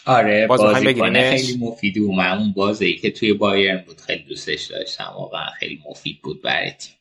[0.06, 5.14] آره بازیکن خیلی مفیدی و من اون بازی که توی بایرن بود خیلی دوستش داشتم
[5.16, 6.94] واقعا خیلی مفید بود برای تیم.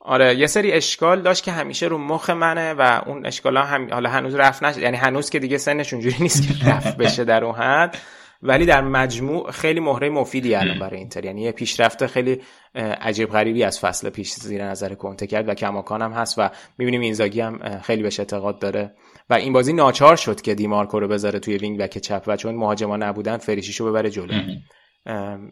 [0.00, 3.92] آره یه سری اشکال داشت که همیشه رو مخ منه و اون اشکال ها هم
[3.92, 7.44] حالا هنوز رفع نشد یعنی هنوز که دیگه سنش اونجوری نیست که رفع بشه در
[7.44, 7.98] اون حد.
[8.42, 11.24] ولی در مجموع خیلی مهره مفیدیه الان برای اینتر.
[11.24, 12.40] یعنی یه پیشرفت خیلی
[12.74, 17.00] عجیب غریبی از فصل پیش زیر نظر کنته کرد و کماکان هم هست و می‌بینیم
[17.00, 18.94] اینزاگی هم خیلی بهش اعتقاد داره.
[19.30, 22.54] و این بازی ناچار شد که دیمارکو رو بذاره توی wing back چپ و چون
[22.54, 24.34] مهاجما نبودن پریشیچو ببره جلو.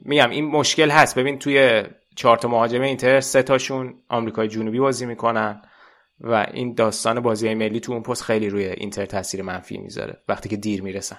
[0.00, 1.18] میگم این مشکل هست.
[1.18, 1.82] ببین توی
[2.16, 5.62] چهار تا مهاجم اینتر سه تاشون آمریکای جنوبی بازی می‌کنن
[6.20, 10.48] و این داستان بازی ملی تو اون پست خیلی روی اینتر تاثیر منفی می‌ذاره وقتی
[10.48, 11.18] که دیر می‌رسن.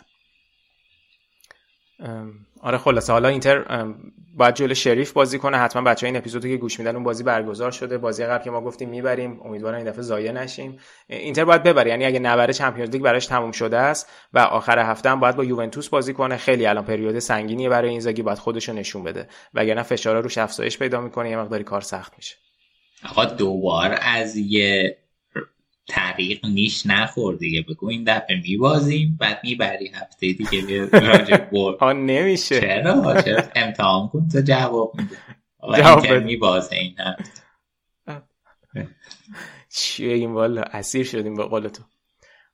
[2.61, 3.85] آره خلاصه حالا اینتر
[4.38, 5.57] باید جلو شریف بازی کنه.
[5.57, 7.97] حتما بچه این اپیزودی که گوش میدن اون بازی برگزار شده.
[7.97, 9.41] بازی قبل که ما گفتیم می‌بریم.
[9.45, 10.80] امیدوارم این دفعه ضایع نشیم.
[11.07, 11.89] اینتر باید ببره.
[11.89, 15.43] یعنی اگه نبره چمپیونز لیگ براش تموم شده است و آخر هفته هم باید با
[15.43, 16.38] یوونتوس بازی کنه.
[16.38, 19.27] خیلی الان پریود سنگینیه برای این زاگی باید خودشو نشون بده.
[19.53, 21.30] وگرنه فشارا روش افزایش پیدا می‌کنه.
[21.30, 22.35] یه مقداری کار سخت میشه.
[23.09, 24.97] آقا دوبار از یه
[25.88, 27.61] طریق نیش نخور دیگه.
[27.61, 32.59] بگو این دفعه میبازیم بعد می‌بری هفته دیگه راجع برد ها نمیشه.
[32.59, 35.18] چرا؟ چرا؟ امتحان کن تو جواب میده.
[35.77, 37.41] جواب میبازه این هفته.
[39.69, 41.84] چیه این والا؟ اسیر شدیم به قول تو.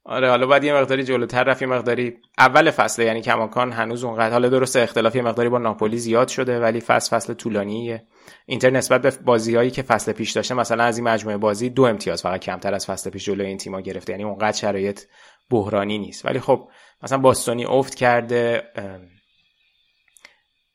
[0.06, 4.32] آره حالا بعد یه مقداری جلوتر رفت یه مقداری اول فصله یعنی کماکان هنوز اونقدر
[4.32, 8.08] حالا درسته اختلافی مقداری با ناپولی زیاد شده ولی فصل فصل طولانیه.
[8.46, 12.22] اینتر نسبت به بازیهایی که فصل پیش داشته مثلا از این مجموعه بازی دو امتیاز
[12.22, 15.02] فقط کمتر از فصل پیش جلوی این تیما گرفته یعنی اونقدر شرایط
[15.50, 16.26] بحرانی نیست.
[16.26, 16.70] ولی خب
[17.04, 18.64] مثلا باستونی افت کرده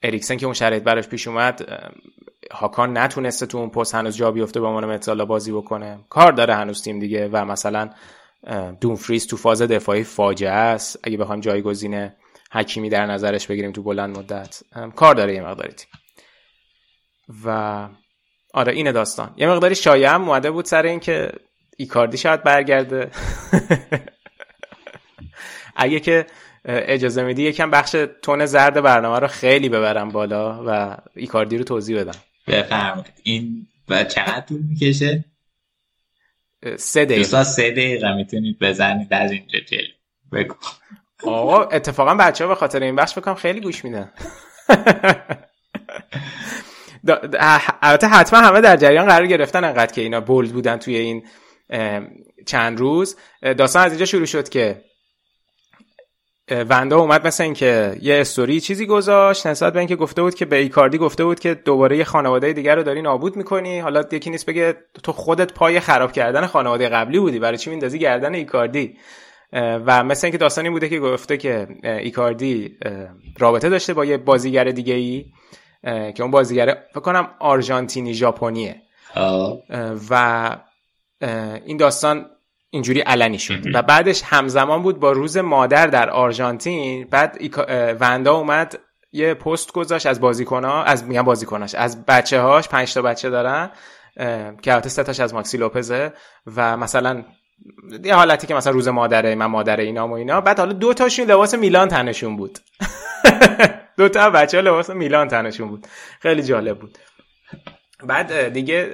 [0.02, 1.68] اریکسن که اون شرایط براش پیش اومد
[2.52, 5.98] هاکان نتونسته تو اون پست هنوز جا بیفته به عنوان متزالا بازی بکنه.
[6.08, 7.90] کار داره هنوز تیم دیگه و مثلا
[8.80, 10.98] دونفریز تو فاز دفاعی فاجعه است.
[11.02, 12.10] اگه بخوایم جایگزین
[12.52, 14.60] حکیمی در نظرش بگیریم تو بلند مدت
[14.96, 15.88] کار داره یه مقداری تیم.
[17.44, 17.88] و
[18.54, 19.34] آره اینه داستان.
[19.36, 21.32] یه مقداری شایعه هم اومده بود سر این که
[21.76, 23.10] ایکاردی شاید برگرده.
[25.76, 26.26] اگه که
[26.64, 32.00] اجازه میدی یکم بخش تون زرد برنامه رو خیلی ببرم بالا و ایکاردی رو توضیح
[32.00, 32.18] بدم.
[32.46, 33.12] بفرمایید.
[33.22, 35.24] این و چقدر طول می‌کشه؟
[36.76, 37.44] سه دقیقه.
[37.44, 39.88] سه دقیقه می‌تونید بزنید از اینجا جلو.
[40.32, 40.54] بگو.
[41.24, 44.12] آقا اتفاقا بچه ها به خاطر این بخش بکنم خیلی گوش میدن.
[47.82, 51.26] البته حتما همه در جریان قرار گرفتن انقدر که اینا بولد بودن توی این
[52.46, 53.16] چند روز.
[53.42, 54.84] داستان از اینجا شروع شد که
[56.50, 60.56] وندا اومد مثل اینکه یه استوری چیزی گذاشت نسبت به اینکه گفته بود که به
[60.56, 63.78] ایکاردی گفته بود که دوباره یه خانواده دیگر رو داری نابود می‌کنی.
[63.78, 67.98] حالا یکی نیست بگه تو خودت پای خراب کردن خانواده قبلی بودی برای چی میندازی
[67.98, 68.96] گردن ایکاردی؟
[69.52, 72.78] و مثل اینکه داستانی بوده که گفته که ایکاردی
[73.38, 75.24] رابطه داشته با یه بازیگر دیگه ای
[75.84, 78.82] که اون بازیگر فکر کنم آرژانتینی ژاپنیه.
[80.10, 80.56] و
[81.66, 82.26] این داستان
[82.70, 83.74] اینجوری علنی شد.
[83.74, 87.06] و بعدش همزمان بود با روز مادر در آرژانتین.
[87.10, 87.38] بعد
[88.00, 88.78] وندا اومد
[89.12, 93.70] یه پست گذاشت از بازیکنها از میگم بازیکناش از بچه هاش پنج تا بچه دارن
[94.62, 96.12] که البته سه تاش از ماکسی لوپزه
[96.56, 97.24] و مثلا
[98.04, 100.40] یه حالتی که مثلا روز مادره من مادر اینا و اینا.
[100.40, 102.58] بعد حالا دو تاشون لباس میلان تنشون بود.
[103.98, 105.86] دو تا بچه ها لباس میلان تنشون بود.
[106.20, 106.98] خیلی جالب بود.
[108.04, 108.90] بعد دیگه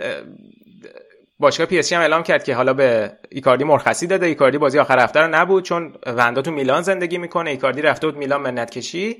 [1.39, 4.27] باشگاه پی هم اعلام کرد که حالا به ایکاردی مرخصی داده.
[4.27, 7.51] ایکاردی بازی آخر هفته رو نبود چون وندا تو میلان زندگی می‌کنه.
[7.51, 9.17] ایکاردی رفته بود میلان منت کشی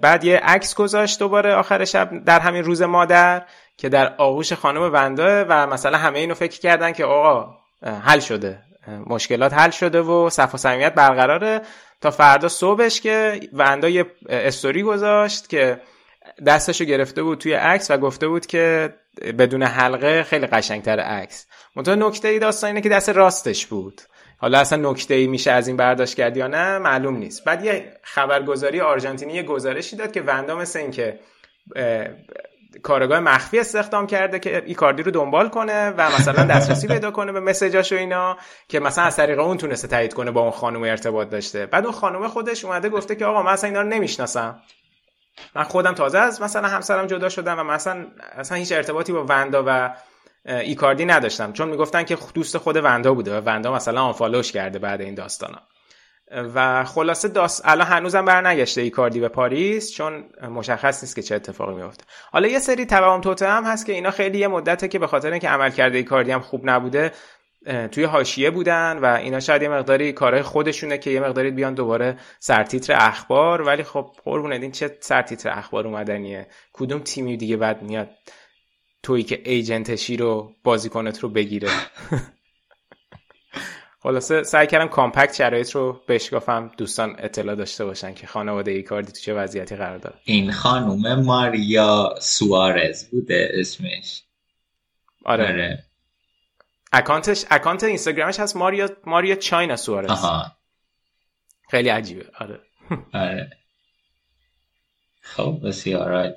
[0.00, 3.42] بعد یه عکس گذاشت دوباره آخر شب در همین روز مادر
[3.76, 8.58] که در آغوش خانم وندا و مثلا همه اینو فکر کردن که آقا حل شده.
[9.06, 11.60] مشکلات حل شده و صف و صمیمیت برقراره.
[12.00, 15.80] تا فردا صبحش که وندا یه استوری گذاشت که
[16.46, 18.94] دستشو گرفته بود توی عکس و گفته بود که
[19.38, 21.46] بدون حلقه خیلی قشنگتر عکس.
[21.76, 24.02] منتها نکته ای داستان اینه که دست راستش بود.
[24.38, 27.44] حالا اصلا نکته ای میشه از این برداشت کردی یا نه معلوم نیست.
[27.44, 31.18] بعد یه خبرگزاری آرژانتینی یه گزارشی داد که وندا مثل این که
[32.82, 37.40] کارگاه مخفی استخدام کرده که ایکاردی رو دنبال کنه و مثلا دسترسی پیدا کنه به
[37.40, 38.36] مسیجاش و اینا
[38.68, 41.66] که مثلا از طریق اون تونسته تایید کنه با اون خانم ارتباط داشته.
[41.66, 44.62] بعد اون خانم خودش اومده گفته که آقا من اصلا اینا رو نمی‌شناسم.
[45.54, 49.64] من خودم تازه از مثلا همسرم جدا شدم و مثلا اصلا هیچ ارتباطی با وندا
[49.66, 49.94] و
[50.46, 51.52] ایکاردی نداشتم.
[51.52, 55.58] چون می‌گفتن که دوست خود وندا بوده و وندا مثلا آنفالوش کرده بعد این داستانا.
[56.54, 61.74] و خلاصه داست الان هنوزم برنگشته ایکاردی به پاریس چون مشخص نیست که چه اتفاقی
[61.74, 65.06] میفته حالا یه سری توام توته هم هست که اینا خیلی یه مدته که به
[65.06, 67.12] خاطر اینکه عمل کرده ایکاردی هم خوب نبوده
[67.66, 72.16] توی حاشیه بودن و اینا شاید یه مقداری کارهای خودشونه که یه مقداری بیان دوباره
[72.38, 73.62] سرتیتر اخبار.
[73.62, 78.10] ولی خب قربون این چه سرتیتر اخبار اومدنیه؟ کدوم تیمی دیگه بعد میاد
[79.02, 81.68] تویی که ایجنتشی رو بازیکنت رو بگیره؟
[84.02, 86.70] خلاصه سعی کردم کامپکت شرایط رو بشکافم.
[86.78, 90.16] دوستان اطلاع داشته باشن که خانواده ای کاردی تو چه وضعیتی قرار داره.
[90.24, 94.22] این خانوم ماریا سوارز بوده اسمش.
[95.24, 95.85] آره, آره.
[96.92, 100.10] اکانتش اکانت اینستاگرامش هست ماریا ماریا چاینا سوارز.
[100.10, 100.56] آها.
[101.70, 102.30] خیلی عجیبه.
[102.38, 102.60] آره.
[103.14, 103.50] آره.
[105.20, 106.34] خب بسیار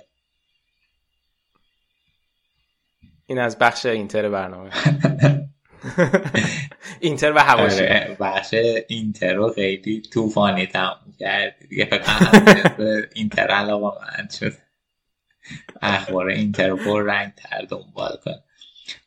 [3.26, 4.72] این از بخش اینتر برنامه.
[7.00, 8.54] اینتر و هواشی آره، بخش
[8.88, 11.68] اینتر رو خیلی طوفانی تموم کردی.
[11.68, 14.54] دیگه فکر اینتر علاقه من شد.
[15.82, 18.44] اخبار اینتر پر رنگ تر دنبال کن.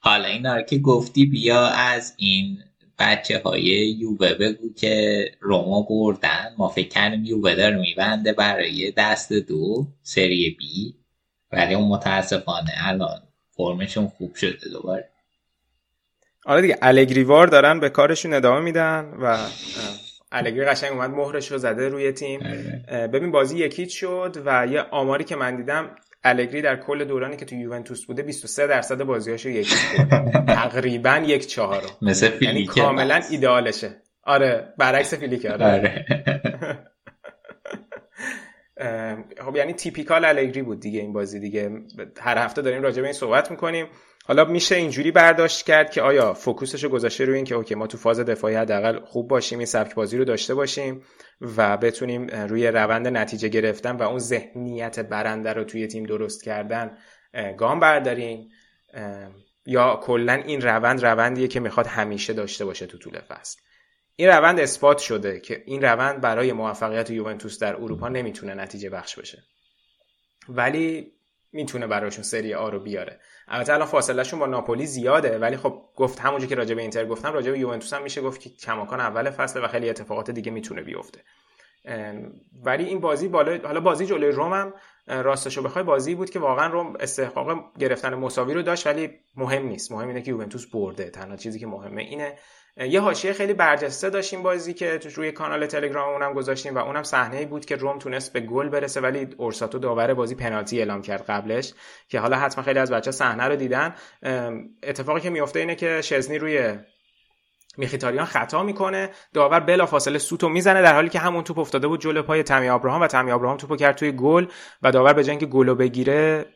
[0.00, 2.58] حالا اینا رو که گفتی بیا از این
[2.98, 3.62] بچه های
[3.98, 6.54] یووه بگو که روما بردن.
[6.58, 10.94] ما فکر کردیم یووه داره میبنده برای دست دو سری بی.
[11.52, 15.08] ولی اون متاسفانه الان فرمشون خوب شده دوباره.
[16.46, 19.46] آره دیگه الگریوار دارن به کارشون ادامه میدن و
[20.32, 22.40] الگری قشنگ اومد مهرش رو زده روی تیم.
[22.40, 23.06] آره.
[23.06, 27.44] ببین بازی یکیت شد و یه آماری که من دیدم الگری در کل دورانی که
[27.44, 29.74] تو یوونتوس بوده 23 درصد بازیاشو یکی
[30.46, 31.90] تقریبا یک چهارم.
[32.02, 34.02] مثل یعنی کاملا ایدئالشه.
[34.22, 36.04] آره برعکس فیلیک آره, آره.
[39.46, 41.70] خب یعنی تیپیکال الگری بود دیگه این بازی دیگه.
[42.20, 43.86] هر هفته داریم راجع به این صحبت می‌کنیم.
[44.24, 47.74] حالا میشه اینجوری برداشت کرد که آیا focus ش رو گذاشته روی این که okay
[47.74, 51.02] ما تو فاز دفاعی حداقل خوب باشیم این سبک بازی رو داشته باشیم
[51.56, 56.98] و بتونیم روی روند نتیجه گرفتن و اون ذهنیت برنده رو توی تیم درست کردن
[57.56, 58.48] گام برداریم
[59.66, 63.60] یا کلا این روند روندیه که می‌خواد همیشه داشته باشه تو طول فصل.
[64.16, 69.18] این روند اثبات شده که این روند برای موفقیت یوونتوس در اروپا نمی‌تونه نتیجه بخش
[69.18, 69.42] بشه
[70.48, 71.12] ولی
[71.52, 73.20] می‌تونه براشون سری آ رو بیاره.
[73.52, 77.32] البته الان فاصلهشون با ناپولی زیاده ولی خب گفت همونجوری که راجع به اینتر گفتم
[77.32, 80.82] راجع به یوونتوس هم میشه گفت که کماکان اول فصل و خیلی اتفاقات دیگه می‌تونه
[80.82, 81.20] بیفته.
[82.64, 84.74] ولی این بازی بالا حالا بازی جلوی روم هم
[85.06, 89.92] راستشو بخوای بازی بود که واقعا روم استحقاق گرفتن مساوی رو داشت ولی مهم نیست.
[89.92, 92.38] مهم اینه که یوونتوس برده تنها چیزی که مهمه اینه
[92.76, 97.02] یه حاشیه خیلی برجسته داشتیم بازی که توش روی کانال تلگرام اونم گذاشتیم و اونم
[97.02, 101.22] صحنه بود که روم تونست به گل برسه ولی اورساتو داور بازی پنالتی اعلام کرد
[101.22, 101.74] قبلش
[102.08, 103.94] که حالا حتما خیلی از بچه صحنه رو دیدن.
[104.82, 106.78] اتفاقی که میفته اینه که شزنی روی
[107.76, 112.00] میخیتاریان خطا می‌کنه داور بلا فاصله سوتو می‌زنه در حالی که همون توپ افتاده بود
[112.00, 114.46] جلو پای تمی ابراهام و تمی ابراهام توپو کرد توی گل
[114.82, 116.46] و داور به جنگ گلو بگیره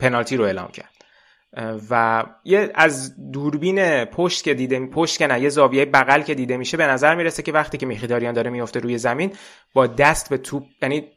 [0.00, 0.99] پنالتی رو اعلام کرد.
[1.90, 6.56] و یه از دوربین پشت که دیده پشت که نه یه زاویه بغل که دیده
[6.56, 9.32] میشه به نظر می‌رسه که وقتی که میخیداریان داره میفته روی زمین
[9.74, 11.08] با دست به توپ یعنی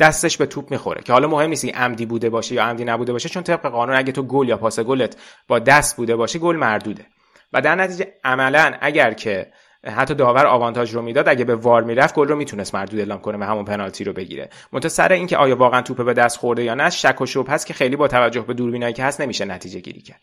[0.00, 1.02] دستش به توپ می‌خوره.
[1.02, 4.12] که حالا مهم نیست عمدی بوده باشه یا عمدی نبوده باشه چون طبق قانون اگه
[4.12, 5.16] تو گل یا پاس گلت
[5.48, 7.06] با دست بوده باشه گل مردوده.
[7.52, 9.52] و در نتیجه عملا اگر که
[9.86, 13.38] حتی داور آوانتاژ رو می‌داد اگه به وار می‌رفت گل رو می‌تونست مردود اعلام کنه
[13.38, 14.48] و همون پنالتی رو بگیره.
[14.72, 17.66] منتها سر اینکه آیا واقعا توپ به دست خورده یا نه شک و شبهه هست
[17.66, 20.20] که خیلی با توجه به دوربینایی که هست نمیشه نتیجه گیری کرد.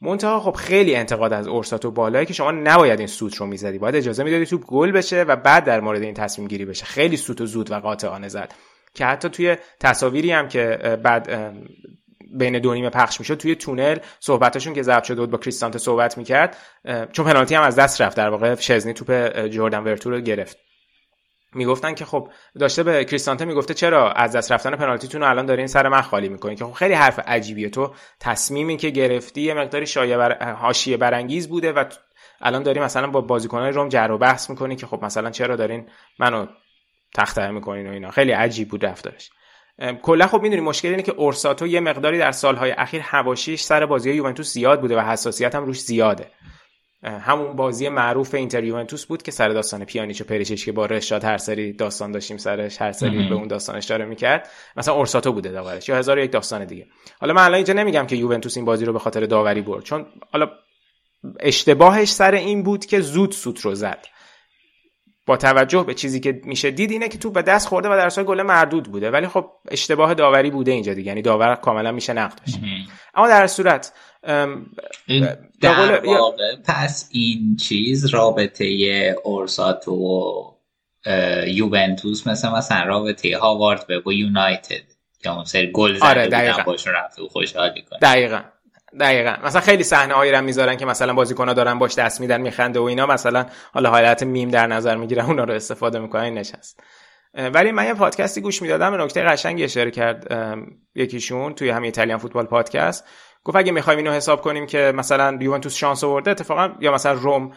[0.00, 3.78] منتها خب خیلی انتقاد از اورساتو بالایی که شما نباید این سوت رو می‌زدی.
[3.78, 6.84] باید اجازه می‌دادی توپ گل بشه و بعد در مورد این تصمیم گیری بشه.
[6.84, 8.52] خیلی سوت و زود و قاطعانه زد.
[8.94, 11.54] که حتی توی تصاویری هم که بعد
[12.38, 16.18] بین دو نیمه پخش می‌شد توی تونل صحبتاشون که ضبط شده بود با کریستانته صحبت
[16.18, 16.56] می‌کرد
[17.12, 20.58] چون پنالتی هم از دست رفت در واقع شزنی توپ جردن ورتو رو گرفت.
[21.56, 22.28] می‌گفتن که خب
[22.60, 26.28] داشته به کریستانته می‌گفته چرا از دست رفتن پنالتیتون رو الان دارین سر من خالی
[26.28, 27.70] می‌کنین؟ که خب خیلی حرف عجیبیه.
[27.70, 30.52] تو تصمیمی که گرفتی یه مقداری شایعه بر...
[30.52, 31.84] حاشیه برانگیز بوده و
[32.40, 35.88] الان داری مثلا با بازیکنان روم جر و بحث می‌کنی که خب مثلا چرا دارین
[36.18, 36.46] منو
[37.14, 38.10] تخته می‌کنین و اینا.
[38.10, 39.30] خیلی عجیب بود رفتارش.
[40.02, 44.12] کلا خب می‌دونی مشکل اینه که اورساتو یه مقداری در سالهای اخیر حواشیش سر بازی
[44.12, 46.30] یوونتوس زیاد بوده و حساسیت هم روش زیاده.
[47.02, 51.24] همون بازی معروف اینتر یوونتوس بود که سر داستان پیانیچ و پریچش که با رشاد
[51.24, 55.48] هر سری داستان داشتیم سرش هر سری به اون داستان اشاره می‌کرد مثلا اورساتو بوده
[55.48, 55.88] داورش.
[55.88, 56.86] یا هزار یک داستان دیگه.
[57.20, 60.06] حالا من الان اینجا نمیگم که یوونتوس این بازی رو به خاطر داوری برد چون
[60.32, 60.50] حالا
[61.40, 64.06] اشتباهش سر این بود که زود سوت رو زد.
[65.26, 68.06] با توجه به چیزی که میشه دید اینه که تو به دست خورده و در
[68.06, 69.10] اصل گل مردود بوده.
[69.10, 71.08] ولی خب اشتباه داوری بوده اینجا دیگه.
[71.08, 72.54] یعنی داور کاملا میشه نقدش
[73.14, 73.92] اما در صورت
[75.60, 78.64] در واقع پس این چیز رابطه
[79.24, 80.54] اورساتو و
[81.46, 84.94] یوونتوس مثل مثلا رابطه هاوارد به یونایتد.
[85.24, 86.62] یا اون سری گل زده آره دقیقا.
[86.62, 87.98] باشون رفته و خوشحالی کنه.
[87.98, 88.40] دقیقا.
[89.00, 89.34] دقیقا.
[89.44, 92.82] مثلا خیلی صحنه هایی رو می‌ذارن که مثلا بازیکن‌ها دارن باش دست میدن میخنده و
[92.82, 93.06] اینا.
[93.06, 96.80] مثلا حالا حالت میم در نظر می‌گیرن اونا رو استفاده می‌کنن نشست.
[97.34, 100.26] ولی من یه پادکستی گوش می‌دادم به نکته قشنگی اشاره کرد
[100.94, 103.04] یکیشون توی همین ایتالیان فوتبال پادکست
[103.44, 107.52] گفت اگه می‌خوایم اینو حساب کنیم که مثلا یوونتوس شانس آورده اتفاقا یا مثلا روم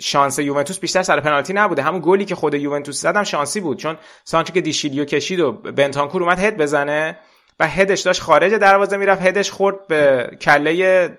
[0.00, 1.82] شانس یوونتوس بیشتر سر پنالتی نبوده.
[1.82, 5.52] همون گلی که خود یوونتوس زدم شانسی بود چون سانتر و که دیشیلیو کشید و
[5.52, 7.18] بنتانکور اومد هد بزنه.
[7.60, 11.10] و هدش داشت خارج دروازه می‌رفت هدش خورد به کله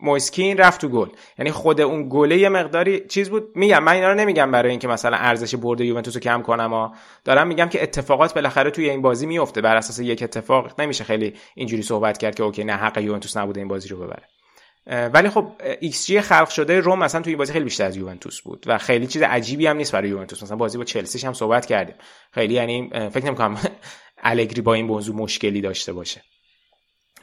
[0.00, 1.08] مویس کین رفت تو گل.
[1.38, 3.48] یعنی خود اون گله یه مقداری چیز بود.
[3.54, 6.94] میگم من اینا رو نمیگم برای اینکه مثلا ارزش برد یوونتوس رو کم کنم ها
[7.24, 11.34] دارم میگم که اتفاقات بالاخره توی این بازی میفته بر اساس یک اتفاق نمیشه خیلی
[11.54, 14.28] اینجوری صحبت کرد که okay نه حق یوونتوس نبوده این بازی رو ببره.
[15.08, 15.46] ولی خب
[15.80, 19.06] XG خلق شده روم مثلا تو این بازی خیلی بیشتر از یوونتوس بود و خیلی
[19.06, 20.42] چیز عجیبی هم نیست برای یوونتوس.
[20.42, 21.94] مثلا بازی با چلسی هم صحبت کردیم.
[22.32, 23.58] خیلی یعنی فکر نمی‌کنم
[24.22, 26.22] الگری با این موضوع مشکلی داشته باشه.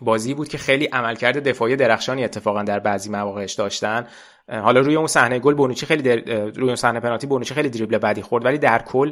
[0.02, 4.08] بازی بود که خیلی عملکرد دفاعی درخشانی اتفاقا در بعضی مواقعش داشتن.
[4.50, 6.16] حالا روی اون صحنه گل بونوچی خیلی در...
[6.46, 9.12] روی اون صحنه پنالتی بونوچی خیلی دریبل بدی خورد ولی در کل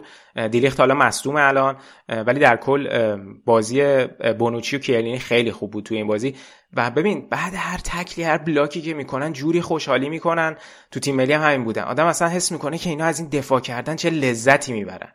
[0.52, 1.78] دیلیخت حالا مصدوم الان
[2.10, 2.88] ولی در کل
[3.46, 4.06] بازی
[4.40, 6.36] بونوچی و کیلینی خیلی خوب بود توی این بازی.
[6.74, 10.56] و ببین بعد هر تکلی هر بلاکی که می‌کنن جوری خوشحالی می‌کنن.
[10.92, 11.84] تو تیم ملی هم همین بودن.
[11.84, 15.14] آدم اصلا حس می‌کنه که اینا از این دفاع کردن چه لذتی می‌برن.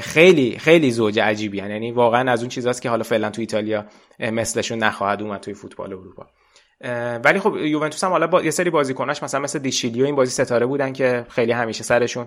[0.00, 1.70] خیلی خیلی زوج عجیبی هن.
[1.70, 3.84] یعنی واقعا از اون چیزاست که حالا فعلا تو ایتالیا
[4.20, 6.26] مثلشون نخواهد اومد توی فوتبال اروپا.
[7.24, 10.66] ولی خب یوونتوس هم حالا با یه سری بازیکناش مثلا مثل دیشیلیو این بازی ستاره
[10.66, 12.26] بودن که خیلی همیشه سرشون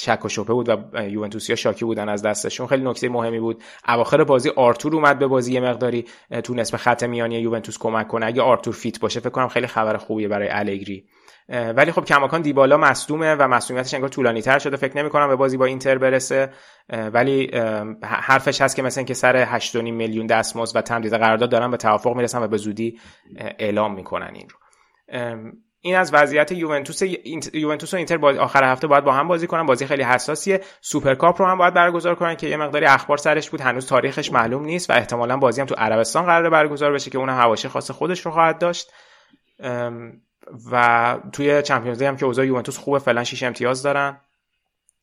[0.00, 2.66] شک و شبهه بود و یوونتوسیا شاکی بودن از دستشون.
[2.66, 3.62] خیلی نکته مهمی بود.
[3.88, 6.04] اواخر بازی آرتور اومد به بازی یه مقداری
[6.44, 8.26] تونست به خط میانی یوونتوس کمک کنه.
[8.26, 11.04] اگه آرتور fit باشه فکر کنم خیلی خبر خوبیه برای الگری.
[11.48, 14.76] ولی خب کماکان دیبالا مصدومه و مصدومیتش انگار طولانی تر شده.
[14.76, 16.52] فکر نمی کنم به بازی با اینتر برسه.
[16.88, 17.50] ولی
[18.02, 22.16] حرفش هست که مثلا اینکه سر 8.5 میلیون دستمزد و تمدید قرارداد دارن به توافق
[22.16, 23.00] می‌رسن و به زودی
[23.58, 24.58] اعلام می‌کنن این رو.
[25.84, 27.02] این از وضعیت یوونتوس.
[27.52, 29.66] یوونتوس و اینتر باز آخر هفته باید با هم بازی کنن.
[29.66, 30.60] بازی خیلی حساسیه.
[30.80, 33.60] Super Cup رو هم باید برگزار کنن که یه مقداری اخبار سرش بود.
[33.60, 37.28] هنوز تاریخش معلوم نیست و احتمالا بازی هم تو عربستان قراره برگزار بشه که اون
[37.28, 38.92] حواشی خاص خودش رو خواهد داشت.
[40.72, 44.20] و توی Champions هم که اوضاع یوونتوس خوبه فعلا 6 امتیاز دارن.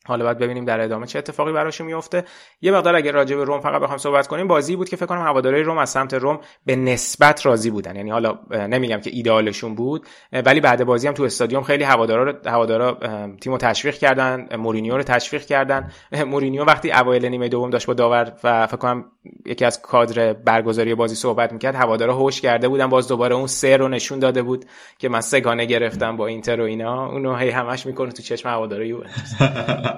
[0.06, 2.24] حالا باید ببینیم در ادامه چه اتفاقی براشون میفته.
[2.62, 5.22] یه مقدار اگه راجع به روم فقط بخوام صحبت کنیم بازی بود که فکر کنم
[5.22, 7.96] هوادارهای روم از سمت روم به نسبت راضی بودن.
[7.96, 10.08] یعنی حالا نمیگم که ایدئالشون بود
[10.46, 12.98] ولی بعد بازی هم تو استادیوم خیلی هوادارا هوادارا
[13.42, 15.92] تیمو تشویق کردن مورینیو رو تشویق کردن.
[16.28, 19.06] مورینیو وقتی اوایل نیمه دوم داشت با داور و فکر کنم
[19.46, 23.78] یکی از کادر برگزاری بازی صحبت می‌کرد هوادارا هوش کرده بودن باز دوباره اون سه
[23.78, 24.66] رو نشون داده بود
[24.98, 27.10] که من سگانه گرفتم با اینتر و اینا.
[27.10, 29.34] اونو هی همش می‌کنه تو چشم هوادارا یوونتوس.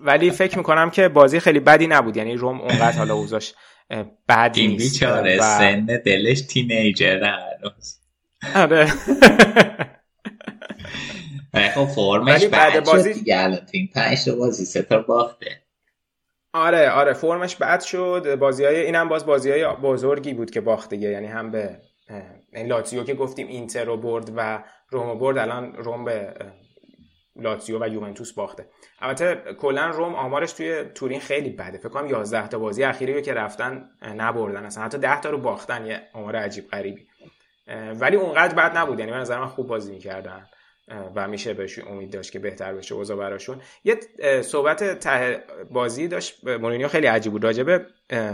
[0.00, 2.16] ولی فکر می‌کنم که بازی خیلی بدی نبود.
[2.16, 3.54] یعنی روم اونقدر حالا اوزاش
[4.54, 7.34] این بیچاره سن دلش تینیجر
[8.54, 8.86] آره.
[11.74, 13.60] خب فرمش بعد بازی دیگه الان
[13.94, 15.62] پنج بازی سه باخته.
[16.52, 18.34] آره آره فرمش بد شد.
[18.34, 21.08] بازی های اینم باز بازی های بزرگی بود که باخت دیگه.
[21.08, 21.80] یعنی هم به
[22.52, 26.34] این لاتزیو که گفتیم اینتر رو برد و روم برد الان روم به
[27.38, 28.66] لاتزیو و یوونتوس باخته.
[29.00, 31.78] البته کلا روم آمارش توی تورین خیلی بده.
[31.78, 34.64] فکر کنم 11 تا بازی اخیری که رفتن نبردن.
[34.64, 37.06] اصلا حتی 10 تا رو باختن یه آمار عجیب غریبی.
[38.00, 38.98] ولی اونقدر بد نبود.
[38.98, 40.46] یعنی من نظر من خوب بازی می‌کردن.
[41.14, 43.60] و میشه بهش امید داشت که بهتر بشه اوضاع براشون.
[43.84, 43.96] یه
[44.42, 46.46] صحبت ته بازی داشت.
[46.46, 47.44] مورینیو خیلی عجیب بود.
[47.44, 47.86] راجبه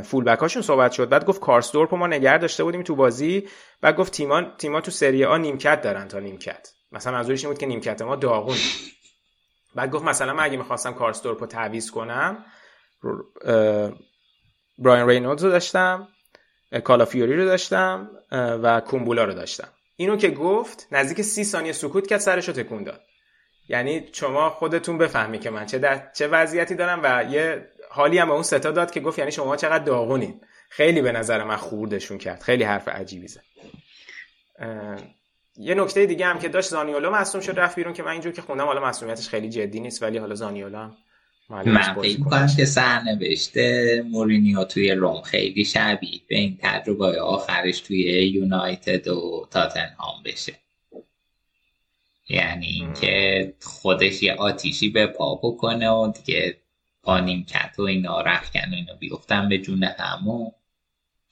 [0.02, 1.08] فول بکاشون صحبت شد.
[1.08, 3.48] بعد گفت کارستورپ ما نگه داشته بودیم تو بازی.
[3.80, 6.68] بعد گفت تیما تیما تو سری آ نیمکت دارن تا نیمکت.
[6.94, 8.56] مثلا منظورش این بود که نیمکت ما داغون
[9.74, 12.44] بعد گفت مثلا من اگه می‌خواستم کارستورپ رو تعویض کنم
[14.78, 16.08] براین رینولدز رو داشتم
[16.84, 19.68] کالافیوری رو داشتم و کومبولا رو داشتم.
[19.96, 23.00] اینو که گفت نزدیک سی ثانیه سکوت کرد سرش رو تکون داد.
[23.68, 26.10] یعنی شما خودتون بفهمی که من چه.
[26.14, 29.56] چه وضعیتی دارم و یه حالی هم به اون ستا داد که گفت یعنی شما
[29.56, 30.40] چقدر داغونین.
[30.70, 32.42] خیلی به نظر من خوردشون کرد.
[32.42, 33.42] خیلی حرف عجیبی زد.
[35.56, 38.42] یه نکته دیگه هم که داشت زانیولو مصوم شد رفت بیرون که من اینجور که
[38.42, 40.96] خوندم حالا مسئولیتش خیلی جدی نیست ولی حالا زانیولو هم
[41.50, 47.98] من فکر کنم که سرنوشته مورینیو توی روم خیلی شبیه به این تجربه آخرش توی
[48.26, 50.54] یونایتد و تاتنهام بشه.
[52.28, 56.56] یعنی اینکه خودش یه آتیشی به پا بکنه و دیگه
[57.02, 60.52] با نیمکت و اینا رخکن و اینا بیفتن به جون همون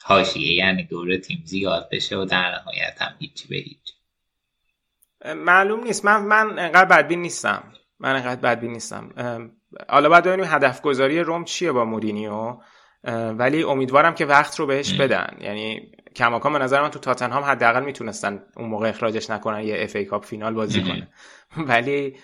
[0.03, 3.93] حاشیه یعنی دور تیم زیاد بشه و در نهایت هم هیچی به هیچ.
[5.37, 6.05] معلوم نیست.
[6.05, 7.63] من من انقدر بدبین نیستم.
[8.01, 9.11] من انقدر بدبین نیستم.
[9.89, 12.57] حالا باید ببینیم هدف گذاری روم چیه با مورینیو.
[13.39, 15.37] ولی امیدوارم که وقت رو بهش بدن.
[15.41, 19.97] یعنی کماکان به نظر من تو تاتنهام حداقل می‌تونستن اون موقع اخراجش نکنن یه FA
[19.97, 21.09] Cup final بازی کنه
[21.69, 22.17] ولی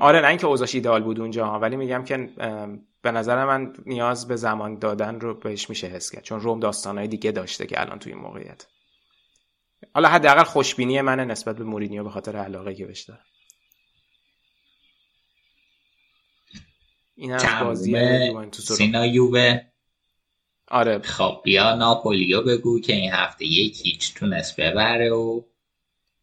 [0.00, 2.28] آره نه اینکه اوضاعش ایده‌آل بود اونجا ولی میگم که
[3.02, 6.22] به نظر من نیاز به زمان دادن رو بهش میشه حس کرد.
[6.22, 8.66] چون روم داستانهای دیگه داشته که الان توی این موقعیت.
[9.94, 13.24] حالا حداقل خوشبینی منه نسبت به مورینیو به خاطر علاقه که بهش دارم.
[17.16, 17.96] این از بازی
[18.52, 19.60] سینا یووه.
[20.68, 20.98] آره.
[20.98, 25.42] خب بیا ناپولیو بگو که این هفته یک هیچ تونست ببره و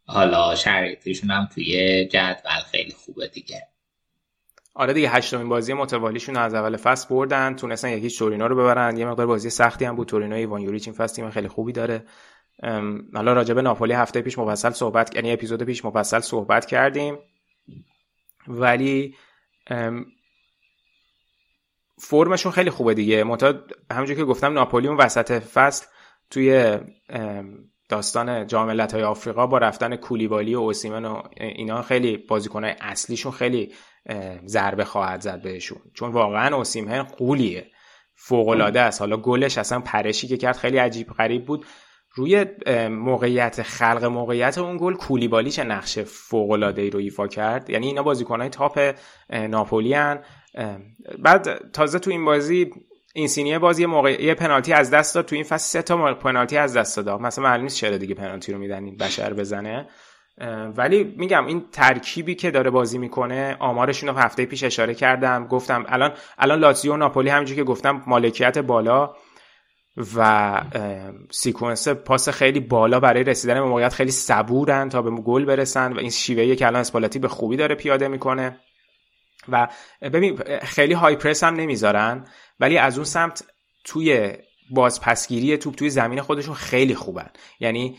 [0.05, 3.67] حالا شرایطشون هم توی جدول خیلی خوبه دیگه.
[4.75, 8.97] آره دیگه هشتمین بازی متوالیشون از اول فصل بردن تونستن یکی تورینا رو ببرن.
[8.97, 10.07] یه مقدار بازی سختی هم بود.
[10.07, 12.05] تورینو ایوان یوریچ این فصل تیم خیلی خوبی داره.
[13.13, 17.17] حالا راجع به ناپولی هفته پیش مفصل صحبت یعنی اپیزود پیش مفصل صحبت کردیم.
[18.47, 19.15] ولی
[21.97, 23.23] فرمشون خیلی خوبه دیگه.
[23.23, 23.53] منتها
[23.91, 25.85] همونجور که گفتم ناپولی اون وسط فصل
[26.29, 26.77] توی
[27.89, 33.73] داستان جام های آفریقا با رفتن کولیبالی و اوسیمن و اینا خیلی بازیکنهای اصلیشون خیلی
[34.45, 35.81] ضربه خواهد زد بهشون.
[35.93, 37.71] چون واقعا اوسیمن قولیه
[38.15, 39.01] فوق العاده است.
[39.01, 41.65] حالا گلش اصلا پرشی که کرد خیلی عجیب غریب بود.
[42.15, 42.45] روی
[42.89, 48.49] موقعیت خلق موقعیت اون گل کولیبالی چه نقش فوق رو ایفا کرد؟ یعنی اینا بازیکنهای
[48.49, 48.93] تاپ
[49.29, 50.19] ناپولی هن.
[51.19, 52.71] بعد تازه تو این بازی
[53.15, 55.25] اینسینیه بازی موقع یه پنالتی از دست داد.
[55.25, 57.21] تو این فصل سه تا پنالتی از دست داد.
[57.21, 59.87] مثلا معلوم نیست چرا دیگه پنالتی رو میدن این بشر بزنه.
[60.77, 65.47] ولی میگم این ترکیبی که داره بازی می‌کنه آمارشون رو هفته پیش اشاره کردم.
[65.47, 69.13] گفتم الان الان لاتزیو و ناپولی همینجوری که گفتم مالکیت بالا.
[70.15, 70.61] و
[71.31, 75.99] سیکونس پاس خیلی بالا برای رسیدن به موقعیت خیلی صبورن تا به گل برسن و
[75.99, 78.59] این شیوهی که الان اسپالتی به خوبی داره پیاده می‌کنه.
[79.49, 79.67] و
[80.01, 82.25] ببین خیلی های پرس هم نمی‌ذارن
[82.59, 83.43] ولی از اون سمت
[83.83, 84.33] توی
[84.73, 87.29] بازپسگیری توپ توی زمین خودشون خیلی خوبن.
[87.59, 87.95] یعنی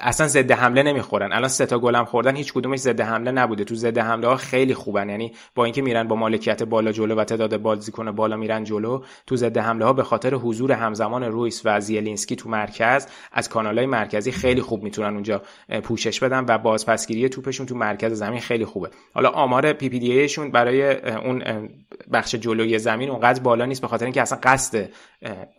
[0.00, 1.32] اصلا ضد حمله نمی‌خورن.
[1.32, 3.64] الان سه تا گلم خوردن هیچ کدومش ضد حمله نبوده.
[3.64, 5.08] تو ضد حمله ها خیلی خوبن.
[5.08, 9.36] یعنی با اینکه میرن با مالکیت بالا جلو و تعداد بازیکن بالا میرن جلو تو
[9.36, 14.32] ضد حمله ها به خاطر حضور همزمان روئیز و زیلینسکی تو مرکز از کانالای مرکزی
[14.32, 15.42] خیلی خوب می‌تونن اونجا
[15.82, 18.90] پوشش بدن و بازپسگیری توپشون تو مرکز زمین خیلی خوبه.
[19.14, 21.68] حالا آمار PPDA شون برای اون
[22.12, 24.88] بخش جلوی زمین اونقدر بالا نیست به خاطر اینکه اصلا قصد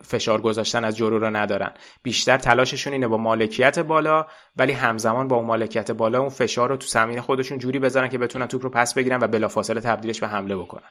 [0.02, 1.72] فشار گذاشتن از جلو رو ندارن.
[2.04, 4.26] بیشتر تلاششون اینه با مالکیت بالا
[4.58, 8.18] ولی همزمان با اون مالکیت بالا اون فشار رو تو زمین خودشون جوری بذارن که
[8.18, 10.90] بتونن توپ رو پس بگیرن و بلافاصله تبدیلش به حمله بکنن.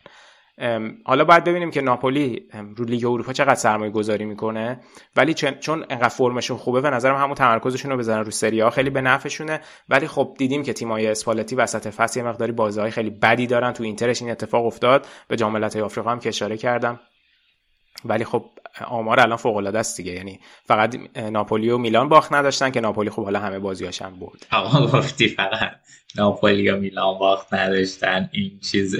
[1.05, 4.80] حالا باید ببینیم که ناپولی رو لیگ اروپا چقدر سرمایه گذاری می‌کنه
[5.16, 9.01] ولی چون انقدر فرمشون خوبه به نظرم همون تمرکزشون رو بزنن رو سری خیلی به
[9.01, 9.60] نفعشونه.
[9.89, 13.72] ولی خب دیدیم که تیمای اسپالتی وسط فصل یه مقداری بازی خیلی بدی دارن.
[13.72, 15.06] تو اینترش این اتفاق افتاد.
[15.28, 17.01] به جام آفریقا هم که اشاره کردم.
[18.04, 18.44] ولی خب
[18.86, 20.12] آمار الان فوق العاده است دیگه.
[20.12, 24.46] یعنی فقط ناپولی و میلان باخت نداشتن که ناپولی خب حالا همه بازیاش هم برد.
[24.52, 25.70] آقا گفتی فقط
[26.16, 28.30] ناپولی و میلان باخت نداشتن.
[28.32, 28.96] این چیز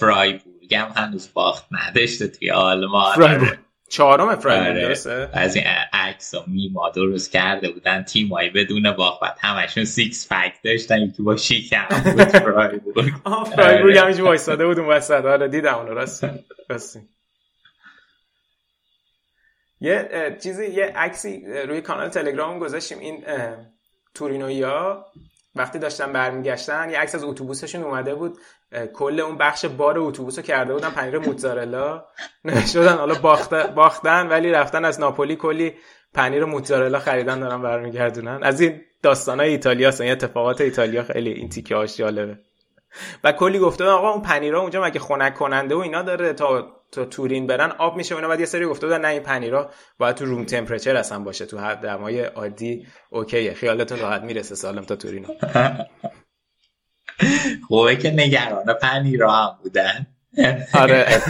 [0.00, 3.14] فرایبورگ هم هنوز باخت نداشته توی آلمان.
[3.14, 3.58] فرایبورگ
[3.90, 4.82] چهارم فرایبورگ آره.
[4.82, 8.02] درسته؟ از این عکس و میما درست کرده بودن.
[8.02, 10.98] تیمایی بدون باخت بعد همشون six pack داشتن.
[10.98, 13.12] یکی با شیکم بود فرایبورگ
[13.56, 15.24] فرایبورگ همیشه وایساده بود اون وسط.
[15.24, 16.24] آره دیدم اون راست
[19.80, 22.98] یه چیزی یه عکسی روی کانال تلگرام گذاشتیم.
[22.98, 23.24] این
[24.14, 25.06] تورینویا.
[25.56, 28.38] وقتی داشتن برمیگشتن یه عکس از اتوبوسشون اومده بود.
[28.94, 32.04] کل اون بخش بار اتوبوس کرده بودن پنیر موتزارلا.
[32.72, 33.14] شدن حالا
[33.74, 35.74] باختن ولی رفتن از ناپولی کلی
[36.14, 38.40] پنیر موتزارلا خریدن دارن برمیگردونن.
[38.42, 42.38] از این داستان های ایتالیا هستن اتفاقات ایتالیا خیلی این تیکه هاش جالبه.
[43.24, 47.04] و کلی گفته آقا اون پنیرا اونجا مگه خنک کننده و اینا داره؟ تا تا
[47.04, 50.24] تورین برن آب میشه اونا بعد یه سری گفته بودن نه این پنیرا باید تو
[50.24, 53.54] روم تمپرچر اصلا باشه تو حد دمای عادی اوکیه.
[53.54, 55.28] خیالتون راحت می‌رسه سالم تا تورینو
[57.68, 60.06] خوبه که نگران پنیرا هم بودن.
[60.74, 61.06] آره.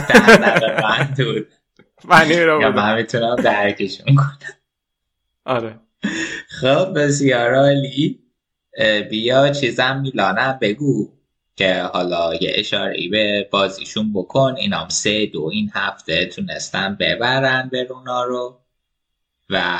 [2.09, 2.69] پنیرا بودن.
[2.69, 4.37] من می‌تونم درکشون کنم.
[5.45, 5.79] آره.
[6.49, 8.19] خب بسیار عالی.
[9.09, 11.16] بیا چیزم میلانم بگو.
[11.57, 14.55] که حالا یه اشاره به بازیشون بکن.
[14.57, 18.59] اینام سه دو این هفته تونستن ببرن به رونا رو
[19.49, 19.79] و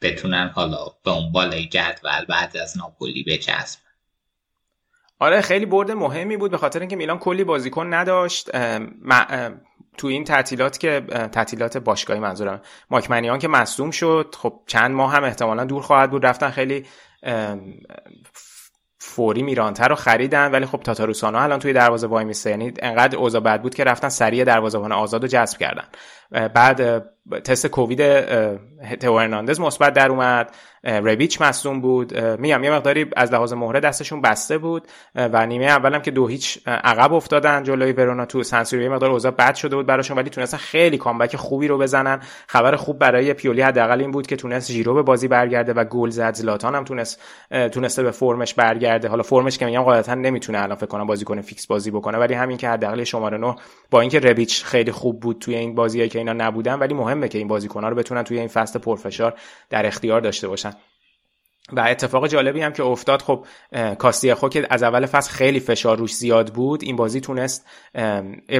[0.00, 3.82] بتونن حالا به اون بالای جدول بعد از ناپولی بچسبن.
[5.18, 8.50] آره خیلی برد مهمی بود به خاطر اینکه میلان کلی بازیکن نداشت.
[9.98, 11.00] تو این تعطیلات که
[11.32, 14.34] تعطیلات باشگاهی منظورم ماکمنیان که مصدوم شد.
[14.38, 16.26] خب چند ماه هم احتمالا دور خواهد بود.
[16.26, 16.86] رفتن خیلی
[19.04, 22.50] فوری میرانتر رو خریدن ولی خب تاتاروسانا الان توی دروازه وای میسته.
[22.50, 25.84] یعنی انقدر اوضاع بد بود که رفتن سریع دروازه‌بان آزاد رو جذب کردن.
[26.32, 27.04] بعد
[27.44, 28.20] تست کووید
[29.00, 30.54] تو هرناندز مثبت در اومد.
[30.84, 32.18] ربیچ مصدوم بود.
[32.18, 34.88] میگم یه مقداری از لحاظ مهره دستشون بسته بود.
[35.14, 39.32] و نیمه اولم که دو هیچ عقب افتادن جلوی ورونا تو سنسیرو یه مقدار اوضاع
[39.32, 42.20] بد شده بود براشون ولی تونستن خیلی کامبک خوبی رو بزنن.
[42.46, 46.10] خبر خوب برای پیولی حداقل این بود که تونست ژیرو به بازی برگرده و گل
[46.10, 46.34] زد.
[46.34, 47.20] زلاتان هم تونست
[47.72, 49.08] تونسته به فرمش برگرده.
[49.08, 52.56] حالا فرمش که میگم قاعدتا نمی‌تونه الان فکر کنم بازیکن فیکس بازی بکنه ولی همین
[52.56, 53.54] که حداقل شماره 9
[53.90, 57.38] با اینکه ربیچ خیلی خوب بود توی این بازیایی که اینا نبودن ولی مهمه که
[57.38, 59.34] این بازیکن‌ها رو بتونن توی این فصل پرفشار
[59.70, 60.72] در اختیار داشته باشن.
[61.72, 63.46] و اتفاق جالبی هم که افتاد خب
[63.98, 67.66] کاستیخو که از اول فصل خیلی فشار روش زیاد بود این بازی تونست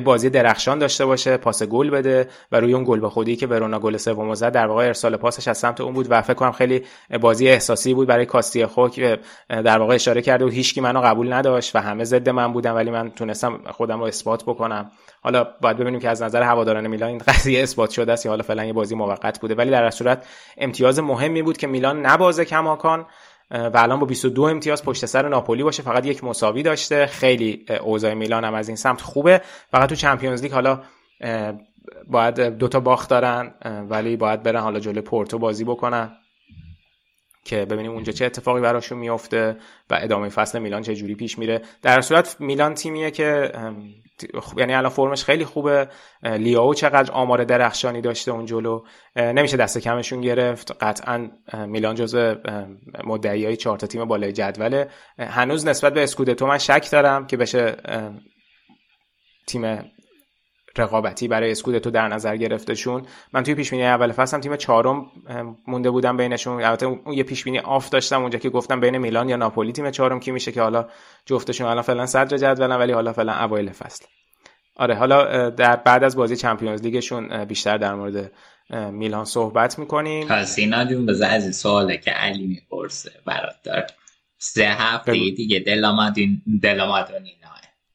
[0.04, 3.78] بازی درخشان داشته باشه پاس گل بده و روی اون گل به خودی که ورونا
[3.78, 6.82] گل سوم زد در واقع ارسال پاسش از سمت اون بود و فکر کنم خیلی
[7.20, 9.18] بازی احساسی بود برای کاستیخو که
[9.48, 12.90] در واقع اشاره کرده و هیچکی منو قبول نداشت و همه ضد من بودن ولی
[12.90, 14.90] من تونستم خودم رو اثبات بکنم.
[15.22, 18.42] حالا باید ببینیم که از نظر هواداران میلان این قضیه اثبات شده است یا حالا
[18.42, 19.54] فعلا یه بازی موقت بوده.
[19.54, 20.26] ولی در صورت
[20.56, 23.06] امتیاز مهمی بود که میلان نبازه کماکان
[23.50, 25.82] و الان با 22 امتیاز پشت سر ناپولی باشه.
[25.82, 27.06] فقط یک مساوی داشته.
[27.06, 29.40] خیلی اوضاع میلان هم از این سمت خوبه.
[29.70, 30.80] فقط تو چمپیونز لیگ حالا
[32.08, 33.54] باید دوتا باخت دارن
[33.90, 36.12] ولی باید برن حالا جلوی پورتو بازی بکنن
[37.44, 39.56] که ببینیم اونجا چه اتفاقی براشون میفته
[39.90, 41.62] و ادامه فصل میلان چه جوری پیش میره.
[41.82, 43.52] در صورت میلان تیمیه که
[44.56, 45.88] یعنی الان فرمش خیلی خوبه.
[46.22, 48.84] لیاو چقدر آمار درخشانی داشته اون جلو.
[49.16, 50.76] نمیشه دست کمشون گرفت.
[50.80, 51.30] قطعا
[51.66, 52.34] میلان جزو
[53.04, 54.88] مدعی های چهار تیم بالای جدوله.
[55.18, 57.76] هنوز نسبت به اسکودتو من شک دارم که بشه
[59.46, 59.92] تیم
[60.76, 65.06] رقابتی برای اسکودتو در نظر گرفتهشون من توی پیش بینی اول فصل تیم چهارم
[65.66, 66.62] مونده بودم بینشون.
[66.62, 69.90] البته اون یه پیش بینی آف داشتم اونجا که گفتم بین میلان یا ناپولی تیم
[69.90, 70.88] چهارم کی میشه که حالا
[71.26, 74.04] جفتشون الان فعلا صدر جدولن ولی حالا فعلا اوایل فصل.
[74.76, 78.32] آره حالا در بعد از بازی چمپیونز لیگشون بیشتر در مورد
[78.70, 80.28] میلان صحبت می‌کنیم.
[80.28, 83.86] پس اینا جون از سواله که علی می‌پرسه برات داره.
[84.38, 87.32] سه هفته دیگه دلامادین دلامادونی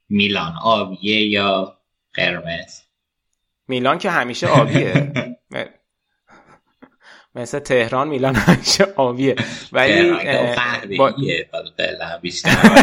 [0.09, 1.76] میلان آبیه یا
[2.17, 2.81] قرمز.
[3.67, 5.11] میلان که همیشه آبیه.
[7.35, 9.35] مثل تهران میلان همیشه آبیه.
[9.71, 10.11] ولی
[10.97, 11.13] با...
[12.21, 12.51] بیشتر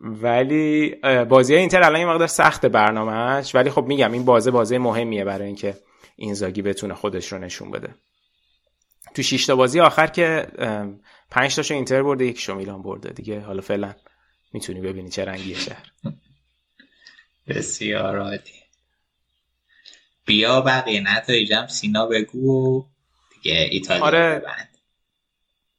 [0.00, 0.94] ولی
[1.28, 5.46] بازی اینتر الان یه مقدار سخت برنامهش ولی خب میگم این بازه بازه مهمیه برای
[5.46, 5.74] اینکه
[6.16, 7.94] اینزاگی بتونه خودش رو نشون بده.
[9.18, 10.46] تو شیشتا بازی آخر که
[11.30, 13.40] پنج تاشو اینتر برده یکیشو میلان برده دیگه.
[13.40, 13.94] حالا فعلا
[14.52, 15.92] می‌تونی ببینی چه رنگیه شهر.
[17.48, 18.40] بسیار عالی.
[20.26, 21.00] بیا بقیه.
[21.00, 22.86] نتایجم سینا بگو
[23.30, 24.38] دیگه ایتالیا آره.
[24.38, 24.68] ببند.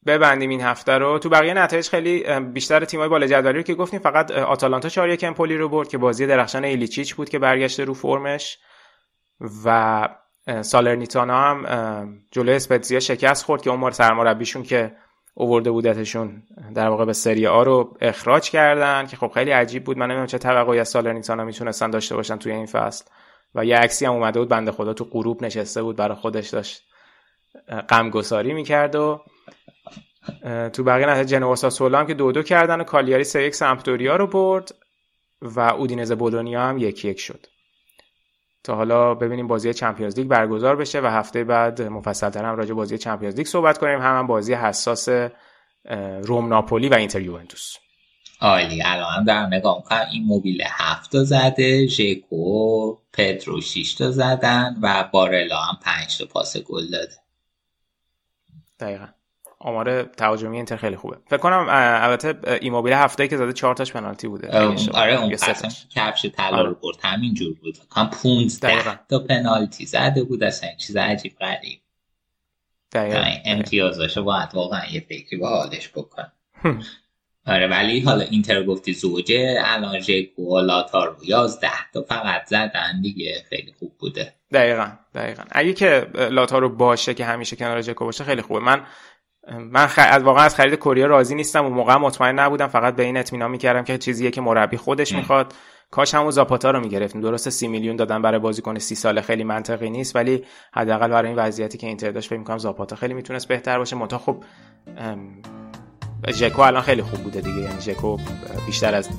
[0.06, 1.20] ببندیم این هفته رو.
[1.20, 5.24] تو بقیه نتایج خیلی بیشتر تیمای بالا جدولی رو که گفتیم فقط آتالانتا 4 1
[5.24, 8.58] امپولی رو برد که بازی درخشان ایلیچیچ بود که برگشته رو فرمش.
[9.66, 10.10] و
[10.62, 14.96] سالرنیتانا هم جلوی اسپتزیا شکست خورد که اون سرمربیشون که
[15.34, 16.44] اوورده بودتشون
[16.76, 19.98] در واقع به سری آ رو اخراج کردن که خب خیلی عجیب بود.
[19.98, 23.06] من نمی‌دونم چه توقعی از سالرنیتانا می‌تونستن داشته باشن توی این فصل.
[23.56, 26.84] و یه عکسی هم اومده بود بنده خدا تو غروب نشسته بود برای خودش داشت
[27.90, 29.22] غمگساری می‌کرد و
[30.74, 34.16] تو بقیه نتیجه جنوا ساسولو هم که دو دو کردن و کالیاری سه یک سمپدوریا
[34.16, 34.76] رو برد
[35.42, 37.48] و اودینزه بولونیا هم یک یک شد.
[38.64, 42.98] تا حالا ببینیم بازی Champions League برگزار بشه و هفته بعد مفصلتر هم راجع بازی
[42.98, 44.02] Champions League صحبت کنیم.
[44.02, 45.10] هم, هم بازی حساس
[46.22, 47.76] روم ناپولی و اینتر یوونتوس.
[48.42, 55.10] عالی الان در نگاه کنم ایموبیله هفت تا زده ژکو پدرو 6 تا زدن و
[55.14, 57.16] بارلا هم 5 تا پاس گل داده.
[58.80, 59.08] دقیقا.
[59.60, 61.18] آمار تهاجمی اینتر خیلی خوبه.
[61.28, 64.60] فکر کنم البته ایموبیله هفت تا که زده چهار تاش پنالتی بوده.
[64.94, 66.98] آره اون قسم کفش طلا رو برد.
[67.04, 70.44] همین جور بود کام 15 تا پنالتی زده بود.
[70.44, 71.80] اصلا چیز عجیب غریب.
[72.92, 73.24] دقیقاً.
[73.46, 76.24] امتیازاشو باید واقعا یه فکری با حالش بکن
[77.48, 83.44] آره ولی حالا اینتر گفتی زوجه الان ژکو لاتارو 11 تا فقط زدن دیگه.
[83.50, 84.34] خیلی خوب بوده.
[84.52, 84.92] دقیقا.
[85.16, 85.44] دقیقا.
[85.52, 88.60] اگه که لاتارو باشه که همیشه کنار ژکو باشه خیلی خوبه.
[88.60, 88.86] من
[89.72, 90.00] من خ...
[90.10, 91.66] از واقعا از خرید کوریا راضی نیستم.
[91.66, 92.68] و موقع مطمئن نبودم.
[92.68, 95.54] فقط به این اطمینان می‌کردم که چیزیه که مربی خودش می‌خواد.
[95.92, 97.22] کاش همون زاپاتا رو می‌گرفتیم.
[97.22, 101.38] درسته سی میلیون دادن برای بازیکن سی ساله خیلی منطقی نیست ولی حداقل برای این
[101.38, 103.96] وضعیتی که اینتر داشت فکر می‌کنم زاپاتا خیلی می‌تونست بهتر باشه.
[103.96, 104.44] منتها خب
[106.32, 107.60] ژکو الان خیلی خوب بوده دیگه.
[107.60, 108.18] یعنی ژکو
[108.66, 109.10] بیشتر از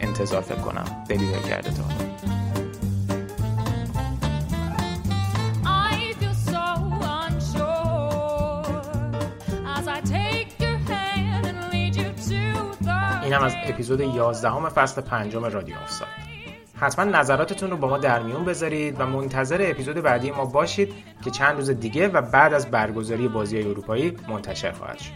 [0.00, 1.82] انتظار فکر کنم دلیور کرده تا
[13.32, 16.34] هم از اپیزود 11 همه فصل پنجم رادیو آفساید
[16.76, 20.94] حتما نظراتتون رو با ما در میون بذارید و منتظر اپیزود بعدی ما باشید
[21.24, 25.12] که چند روز دیگه و بعد از برگزاری بازی اروپایی منتشر خواهد شد.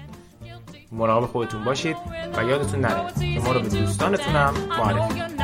[0.92, 1.96] مراقب خودتون باشید
[2.36, 4.34] و یادتون نره که ما رو به دوستانتون
[4.78, 5.37] معرفی